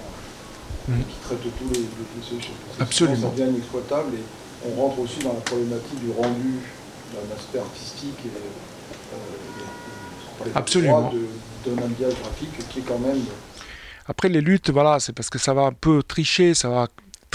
mmh. 0.89 1.05
qui 1.05 1.19
traite 1.23 1.43
tous 1.43 1.69
les, 1.75 1.81
les 1.81 2.81
Absolument. 2.81 3.29
Ça 3.29 3.37
devient 3.37 3.51
inexploitable 3.51 4.15
et 4.17 4.25
on 4.67 4.81
rentre 4.81 5.01
aussi 5.01 5.19
dans 5.21 5.35
la 5.35 5.41
problématique 5.41 6.01
du 6.01 6.11
rendu 6.11 6.65
d'un 7.13 7.37
aspect 7.37 7.59
artistique 7.59 8.19
et, 8.25 8.33
euh, 9.13 10.51
Absolument. 10.55 11.13
d'un 11.67 11.83
habillage 11.83 12.15
graphique 12.23 12.69
qui 12.71 12.79
est 12.81 12.83
quand 12.83 12.99
même 12.99 13.21
après 14.11 14.31
les 14.31 14.41
luttes, 14.41 14.71
voilà, 14.71 15.01
c'est 15.01 15.13
parce 15.13 15.29
que 15.29 15.39
ça 15.39 15.53
va 15.53 15.63
un 15.63 15.73
peu 15.73 16.03
tricher, 16.03 16.55
ça 16.55 16.71
va 16.71 16.89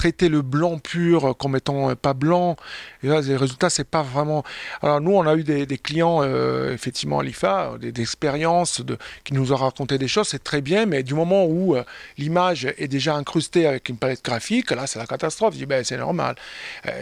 traiter 0.04 0.28
le 0.28 0.42
blanc 0.42 0.80
pur 0.80 1.34
comme 1.38 1.56
étant 1.56 1.90
euh, 1.90 1.96
pas 1.96 2.14
blanc. 2.14 2.58
Les 3.04 3.38
résultats, 3.38 3.70
c'est 3.70 3.88
pas 3.88 4.02
vraiment. 4.02 4.44
Alors, 4.82 5.00
nous, 5.00 5.12
on 5.12 5.26
a 5.26 5.34
eu 5.36 5.44
des, 5.46 5.78
clients, 5.78 6.20
euh, 6.22 6.74
effectivement, 6.74 7.20
à 7.20 7.24
l'IFA, 7.24 7.76
des, 7.80 8.02
expériences 8.02 8.82
qui 9.24 9.34
nous 9.34 9.54
ont 9.54 9.56
raconté 9.56 9.98
des 9.98 10.10
choses, 10.10 10.28
c'est 10.28 10.44
très 10.44 10.60
bien, 10.60 10.86
mais 10.86 11.04
du 11.04 11.14
moment 11.14 11.46
où 11.46 11.78
euh, 11.78 11.84
l'image 12.18 12.66
est 12.78 12.90
déjà 12.90 13.16
incrustée 13.16 13.66
avec 13.66 13.88
une 13.88 13.96
palette 13.96 14.26
graphique, 14.26 14.72
là, 14.72 14.88
c'est 14.88 15.00
la 15.00 15.06
catastrophe. 15.06 15.54
Je 15.54 15.60
dis, 15.60 15.66
ben, 15.66 15.86
c'est 15.86 15.98
normal. 15.98 16.36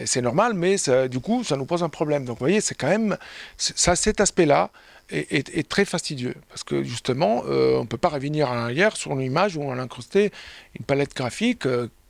c'est 0.06 0.22
normal, 0.22 0.54
mais 0.54 0.76
du 1.10 1.20
coup, 1.20 1.44
ça 1.44 1.58
nous 1.58 1.66
pose 1.66 1.82
un 1.82 1.90
problème. 1.90 2.24
Donc, 2.26 2.38
vous 2.38 2.46
voyez, 2.46 2.62
c'est 2.62 2.76
quand 2.76 2.90
même. 2.90 3.18
Ça, 3.58 3.96
cet 3.96 4.22
aspect-là. 4.22 4.70
Est, 5.12 5.68
très 5.68 5.84
fastidieux 5.84 6.36
parce 6.50 6.64
que 6.64 6.84
justement, 6.84 7.44
on 7.46 7.82
ne 7.82 7.86
peut 7.86 7.98
pas 7.98 8.10
revenir 8.10 8.50
en 8.50 8.56
arrière 8.56 8.96
sur 8.96 9.12
une 9.12 9.22
image 9.22 9.58
où 9.58 9.62
on 9.62 9.78
a 9.78 9.82
incrusté 9.82 10.32
une 10.80 10.86
palette 10.86 11.14
graphique 11.14 11.66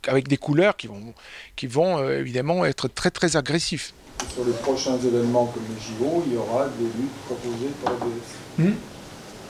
avec 0.08 0.28
des 0.28 0.36
couleurs 0.36 0.76
qui 0.76 0.86
vont, 0.86 1.14
qui 1.56 1.66
vont 1.66 1.98
euh, 1.98 2.20
évidemment 2.20 2.64
être 2.64 2.88
très 2.88 3.10
très 3.10 3.36
agressifs. 3.36 3.94
Sur 4.34 4.44
les 4.44 4.52
prochains 4.52 4.96
événements 4.98 5.46
comme 5.46 5.62
les 5.68 5.80
JO, 5.80 6.24
il 6.26 6.34
y 6.34 6.36
aura 6.36 6.66
des 6.78 6.84
luttes 6.84 7.18
proposées 7.26 7.72
par 7.84 7.94
la 7.94 8.64
hmm. 8.64 8.74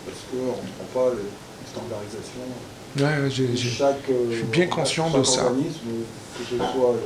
Parce 0.05 0.19
qu'on 0.31 0.47
ne 0.47 0.89
prend 0.91 1.11
pas 1.11 1.15
les 1.15 1.29
standardisation. 1.71 2.43
Ouais, 2.99 3.31
je 3.31 4.37
suis 4.37 4.45
bien 4.45 4.67
conscient 4.67 5.11
de 5.11 5.23
ça. 5.23 5.53
Que 6.39 6.45
ce 6.45 6.57
soit 6.57 6.97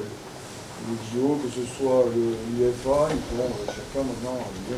les 0.89 1.21
JO, 1.21 1.41
que 1.43 1.49
ce 1.49 1.67
soit 1.77 2.05
l'UFA, 2.15 3.09
ils 3.11 3.37
pourront 3.37 3.51
euh, 3.51 3.67
chacun 3.67 4.07
maintenant 4.07 4.39
bien 4.69 4.77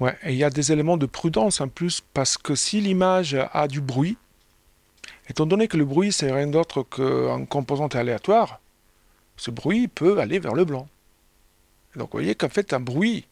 Ouais, 0.00 0.16
il 0.24 0.34
y 0.34 0.44
a 0.44 0.50
des 0.50 0.70
éléments 0.72 0.96
de 0.96 1.06
prudence 1.06 1.60
en 1.60 1.68
plus, 1.68 2.02
parce 2.14 2.38
que 2.38 2.54
si 2.54 2.80
l'image 2.80 3.36
a 3.52 3.66
du 3.66 3.80
bruit, 3.80 4.16
Étant 5.28 5.44
donné 5.44 5.68
que 5.68 5.76
le 5.76 5.84
bruit, 5.84 6.10
c'est 6.10 6.32
rien 6.32 6.46
d'autre 6.46 6.82
qu'un 6.82 7.44
composante 7.44 7.94
aléatoire, 7.94 8.60
ce 9.36 9.50
bruit 9.50 9.86
peut 9.88 10.18
aller 10.18 10.38
vers 10.38 10.54
le 10.54 10.64
blanc. 10.64 10.88
donc 11.96 12.08
vous 12.12 12.18
voyez 12.18 12.34
qu'en 12.34 12.48
fait, 12.48 12.72
un 12.72 12.80
bruit, 12.80 13.26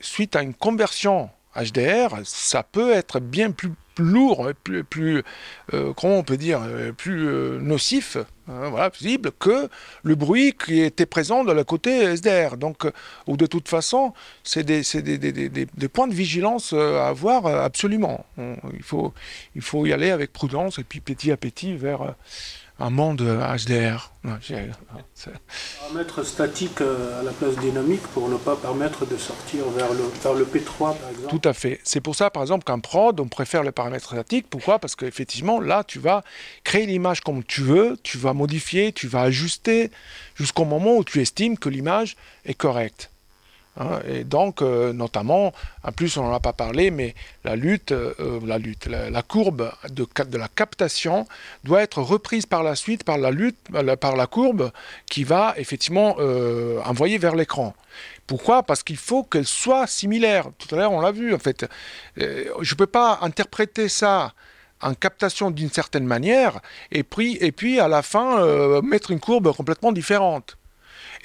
suite 0.00 0.36
à 0.36 0.42
une 0.42 0.54
conversion 0.54 1.30
HDR, 1.54 2.20
ça 2.24 2.62
peut 2.62 2.92
être 2.92 3.20
bien 3.20 3.50
plus 3.50 3.72
lourd, 3.98 4.50
plus, 4.64 4.84
plus 4.84 5.22
euh, 5.74 5.92
comment 5.94 6.18
on 6.18 6.22
peut 6.22 6.36
dire, 6.36 6.60
euh, 6.62 6.92
plus 6.92 7.28
euh, 7.28 7.58
nocif, 7.60 8.16
hein, 8.48 8.68
voilà, 8.70 8.90
possible 8.90 9.32
que 9.38 9.68
le 10.02 10.14
bruit 10.14 10.54
qui 10.54 10.80
était 10.80 11.06
présent 11.06 11.44
de 11.44 11.52
la 11.52 11.64
côté 11.64 12.14
SDR. 12.14 12.56
Donc, 12.56 12.86
ou 13.26 13.36
de 13.36 13.46
toute 13.46 13.68
façon, 13.68 14.12
c'est 14.42 14.64
des, 14.64 14.82
des, 15.02 15.18
des, 15.18 15.66
des, 15.66 15.88
points 15.88 16.08
de 16.08 16.14
vigilance 16.14 16.72
à 16.72 17.08
avoir 17.08 17.46
absolument. 17.46 18.26
il, 18.38 18.82
faut, 18.82 19.12
il 19.54 19.62
faut 19.62 19.86
y 19.86 19.92
aller 19.92 20.10
avec 20.10 20.32
prudence 20.32 20.78
et 20.78 20.84
puis 20.84 21.00
petit 21.00 21.32
à 21.32 21.36
petit 21.36 21.74
vers 21.74 22.14
un 22.78 22.90
monde 22.90 23.22
HDR. 23.22 24.12
Paramètre 25.80 26.24
statique 26.24 26.80
euh, 26.80 27.20
à 27.20 27.22
la 27.22 27.30
place 27.30 27.56
dynamique 27.56 28.02
pour 28.08 28.28
ne 28.28 28.36
pas 28.36 28.56
permettre 28.56 29.06
de 29.06 29.16
sortir 29.16 29.68
vers 29.70 29.92
le, 29.92 30.02
vers 30.22 30.34
le 30.34 30.44
P3 30.44 30.78
par 30.78 31.10
exemple. 31.10 31.38
Tout 31.38 31.48
à 31.48 31.52
fait. 31.52 31.80
C'est 31.84 32.00
pour 32.00 32.16
ça 32.16 32.28
par 32.30 32.42
exemple 32.42 32.64
qu'un 32.64 32.80
prod, 32.80 33.18
on 33.20 33.28
préfère 33.28 33.62
le 33.62 33.72
paramètre 33.72 34.06
statique. 34.06 34.48
Pourquoi? 34.50 34.78
Parce 34.78 34.96
qu'effectivement 34.96 35.60
là 35.60 35.84
tu 35.84 35.98
vas 35.98 36.22
créer 36.64 36.86
l'image 36.86 37.20
comme 37.20 37.44
tu 37.44 37.62
veux, 37.62 37.96
tu 38.02 38.18
vas 38.18 38.32
modifier, 38.34 38.92
tu 38.92 39.06
vas 39.06 39.22
ajuster 39.22 39.90
jusqu'au 40.34 40.64
moment 40.64 40.96
où 40.96 41.04
tu 41.04 41.22
estimes 41.22 41.56
que 41.56 41.68
l'image 41.68 42.16
est 42.44 42.54
correcte. 42.54 43.10
Hein, 43.78 44.00
et 44.08 44.24
donc, 44.24 44.62
euh, 44.62 44.92
notamment, 44.92 45.52
en 45.82 45.92
plus, 45.92 46.16
on 46.16 46.24
n'en 46.24 46.34
a 46.34 46.40
pas 46.40 46.54
parlé, 46.54 46.90
mais 46.90 47.14
la 47.44 47.56
lutte, 47.56 47.92
euh, 47.92 48.40
la, 48.44 48.58
lutte 48.58 48.86
la, 48.86 49.22
courbe 49.22 49.70
de, 49.90 50.06
la 50.38 50.48
captation 50.48 51.26
doit 51.64 51.82
être 51.82 52.00
reprise 52.00 52.46
par 52.46 52.62
la 52.62 52.74
suite 52.74 53.04
par 53.04 53.18
la 53.18 53.30
lutte, 53.30 53.58
par 54.00 54.16
la 54.16 54.26
courbe 54.26 54.72
qui 55.10 55.24
va 55.24 55.54
effectivement 55.58 56.16
euh, 56.18 56.80
envoyer 56.84 57.18
vers 57.18 57.36
l'écran. 57.36 57.74
Pourquoi? 58.26 58.62
Parce 58.62 58.82
qu'il 58.82 58.96
faut 58.96 59.22
qu'elle 59.22 59.46
soit 59.46 59.86
similaire. 59.86 60.46
Tout 60.58 60.74
à 60.74 60.78
l'heure, 60.78 60.92
on 60.92 61.00
l'a 61.00 61.12
vu, 61.12 61.34
en 61.34 61.38
fait. 61.38 61.66
je 62.16 62.24
ne 62.24 62.76
peux 62.76 62.86
pas 62.86 63.18
interpréter 63.22 63.88
ça 63.88 64.32
en 64.82 64.94
captation 64.94 65.50
d'une 65.50 65.70
certaine 65.70 66.04
manière 66.04 66.60
et 66.92 67.02
puis, 67.02 67.38
et 67.40 67.50
puis 67.52 67.80
à 67.80 67.88
la 67.88 68.02
fin 68.02 68.82
mettre 68.82 69.10
une 69.10 69.20
courbe 69.20 69.54
complètement 69.54 69.92
différente. 69.92 70.56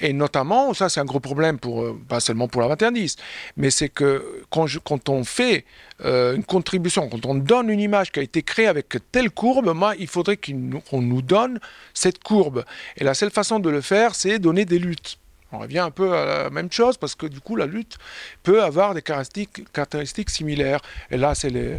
Et 0.02 0.12
notamment, 0.12 0.74
ça 0.74 0.88
c'est 0.88 0.98
un 0.98 1.04
gros 1.04 1.20
problème, 1.20 1.58
pour, 1.58 1.82
euh, 1.82 1.98
pas 2.08 2.18
seulement 2.18 2.48
pour 2.48 2.60
la 2.60 2.66
2110, 2.74 3.16
mais 3.56 3.70
c'est 3.70 3.88
que 3.88 4.42
quand, 4.50 5.08
on 5.08 5.22
fait 5.22 5.64
euh, 6.04 6.34
une 6.34 6.44
contribution, 6.44 7.08
quand 7.08 7.24
on 7.24 7.36
donne 7.36 7.70
une 7.70 7.78
image 7.78 8.10
qui 8.10 8.18
a 8.18 8.22
été 8.22 8.42
créée 8.42 8.66
avec 8.66 8.96
telle 9.12 9.30
courbe, 9.30 9.72
moi, 9.72 9.94
il 10.00 10.08
faudrait 10.08 10.36
qu'on 10.36 11.00
nous 11.00 11.22
donne 11.22 11.60
cette 11.94 12.20
courbe. 12.20 12.64
Et 12.96 13.04
la 13.04 13.14
seule 13.14 13.30
façon 13.30 13.60
de 13.60 13.70
le 13.70 13.80
faire, 13.80 14.16
c'est 14.16 14.40
donner 14.40 14.64
des 14.64 14.80
luttes. 14.80 15.18
On 15.52 15.58
revient 15.58 15.80
un 15.80 15.90
peu 15.90 16.14
à 16.14 16.44
la 16.44 16.50
même 16.50 16.72
chose 16.72 16.96
parce 16.96 17.14
que 17.14 17.26
du 17.26 17.38
coup 17.40 17.56
la 17.56 17.66
lutte 17.66 17.98
peut 18.42 18.62
avoir 18.62 18.94
des 18.94 19.02
caractéristiques, 19.02 20.30
similaires. 20.30 20.80
Et 21.10 21.18
là 21.18 21.34
c'est 21.34 21.50
les, 21.50 21.78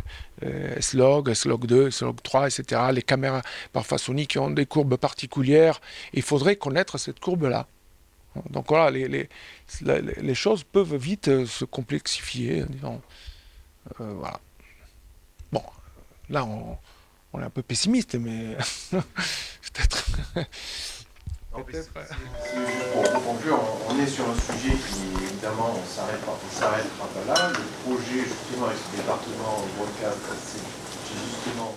S-Log, 0.78 1.30
S-Log 1.30 1.65
2, 1.65 1.88
S-Log 1.88 2.17
3, 2.21 2.47
etc. 2.47 2.82
Les 2.93 3.01
caméras 3.01 3.41
parfois 3.71 3.97
Sony 3.97 4.28
qui 4.28 4.38
ont 4.38 4.51
des 4.51 4.67
courbes 4.67 4.95
particulières. 4.95 5.82
Il 6.13 6.21
faudrait 6.21 6.55
connaître 6.55 6.99
cette 6.99 7.19
courbe-là. 7.19 7.65
Donc 8.50 8.66
voilà, 8.70 8.90
les, 8.90 9.08
les, 9.08 9.30
les 9.82 10.36
choses 10.36 10.64
peuvent 10.64 10.96
vite 10.96 11.28
euh, 11.28 11.46
se 11.46 11.66
complexifier. 11.66 12.66
Disons. 12.68 13.02
Euh, 14.00 14.14
voilà. 14.14 14.40
Bon, 15.52 15.64
là, 16.30 16.46
on, 16.46 16.78
on, 17.34 17.40
est 17.42 17.44
un 17.44 17.50
peu 17.50 17.62
pessimiste, 17.62 18.16
mais 18.16 18.58
peut-être. 18.92 20.06
Pour 21.52 23.24
conclure, 23.24 23.60
on 23.88 24.00
est 24.00 24.08
sur 24.08 24.28
un 24.28 24.36
sujet 24.36 24.76
qui, 24.76 25.24
évidemment, 25.24 25.76
on 25.78 25.86
s'arrêtera 25.86 26.36
pas 27.14 27.26
là. 27.28 27.50
Le 27.50 27.66
projet, 27.84 28.24
justement, 28.24 28.66
avec 28.66 28.80
ce 28.80 28.98
département 28.98 29.64
broadcast, 29.78 30.18
c'est 30.44 31.14
justement 31.14 31.76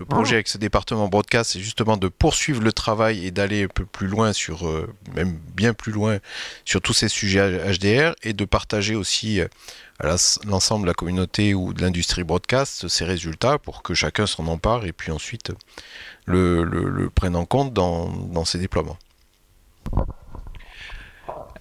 le 0.00 0.06
projet 0.06 0.36
avec 0.36 0.48
ce 0.48 0.56
département 0.56 1.08
broadcast, 1.08 1.52
c'est 1.52 1.60
justement 1.60 1.98
de 1.98 2.08
poursuivre 2.08 2.62
le 2.62 2.72
travail 2.72 3.26
et 3.26 3.30
d'aller 3.30 3.64
un 3.64 3.68
peu 3.68 3.84
plus 3.84 4.06
loin 4.06 4.32
sur, 4.32 4.66
euh, 4.66 4.90
même 5.14 5.38
bien 5.54 5.74
plus 5.74 5.92
loin 5.92 6.18
sur 6.64 6.80
tous 6.80 6.94
ces 6.94 7.08
sujets 7.08 7.60
HDR 7.70 8.14
et 8.22 8.32
de 8.32 8.46
partager 8.46 8.94
aussi 8.94 9.40
euh, 9.40 9.48
à 9.98 10.16
l'ensemble 10.46 10.84
de 10.84 10.86
la 10.86 10.94
communauté 10.94 11.52
ou 11.52 11.74
de 11.74 11.82
l'industrie 11.82 12.24
broadcast 12.24 12.88
ces 12.88 13.04
résultats 13.04 13.58
pour 13.58 13.82
que 13.82 13.92
chacun 13.92 14.26
s'en 14.26 14.46
empare 14.46 14.86
et 14.86 14.92
puis 14.92 15.12
ensuite 15.12 15.52
le, 16.24 16.64
le, 16.64 17.10
prenne 17.10 17.36
en 17.36 17.44
compte 17.44 17.74
dans, 17.74 18.08
dans 18.08 18.46
ses 18.46 18.56
déploiements. 18.56 18.96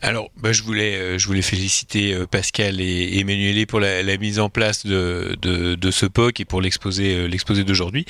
Alors, 0.02 0.30
bah, 0.38 0.52
je, 0.54 0.64
voulais, 0.64 0.95
euh, 0.95 1.18
je 1.18 1.28
voulais 1.28 1.41
féliciter 1.41 2.16
Pascal 2.32 2.80
et 2.80 3.20
Emmanuel 3.20 3.68
pour 3.68 3.80
la, 3.80 4.18
mise 4.18 4.39
en 4.39 4.50
place 4.50 4.86
de, 4.86 5.38
de, 5.41 5.91
ce 5.91 6.06
POC 6.06 6.39
et 6.41 6.45
pour 6.45 6.62
l'exposé 6.62 7.28
l'exposé 7.28 7.64
d'aujourd'hui. 7.64 8.06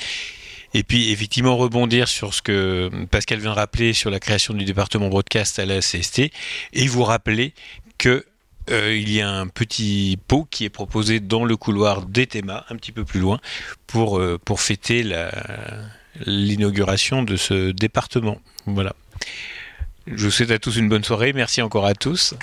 Et 0.72 0.84
puis 0.84 1.10
effectivement 1.10 1.56
rebondir 1.56 2.06
sur 2.06 2.32
ce 2.32 2.42
que 2.42 2.90
Pascal 3.10 3.40
vient 3.40 3.50
de 3.50 3.56
rappeler 3.56 3.92
sur 3.92 4.08
la 4.08 4.20
création 4.20 4.54
du 4.54 4.64
département 4.64 5.08
broadcast 5.08 5.58
à 5.58 5.66
la 5.66 5.80
CST 5.80 6.30
et 6.72 6.86
vous 6.86 7.02
rappeler 7.02 7.54
que 7.98 8.24
euh, 8.70 8.94
il 8.94 9.10
y 9.12 9.20
a 9.20 9.30
un 9.30 9.48
petit 9.48 10.18
pot 10.28 10.46
qui 10.48 10.64
est 10.64 10.70
proposé 10.70 11.18
dans 11.20 11.44
le 11.44 11.56
couloir 11.56 12.06
d'Etema, 12.06 12.64
un 12.68 12.76
petit 12.76 12.92
peu 12.92 13.04
plus 13.04 13.20
loin, 13.20 13.40
pour, 13.86 14.18
euh, 14.18 14.38
pour 14.44 14.60
fêter 14.60 15.04
l'inauguration 16.24 17.22
de 17.22 17.36
ce 17.36 17.72
département. 17.72 18.40
Voilà. 18.66 18.94
Je 20.06 20.24
vous 20.24 20.30
souhaite 20.30 20.50
à 20.50 20.58
tous 20.58 20.76
une 20.76 20.88
bonne 20.88 21.04
soirée. 21.04 21.32
Merci 21.32 21.62
encore 21.62 21.86
à 21.86 21.94
tous. 21.94 22.34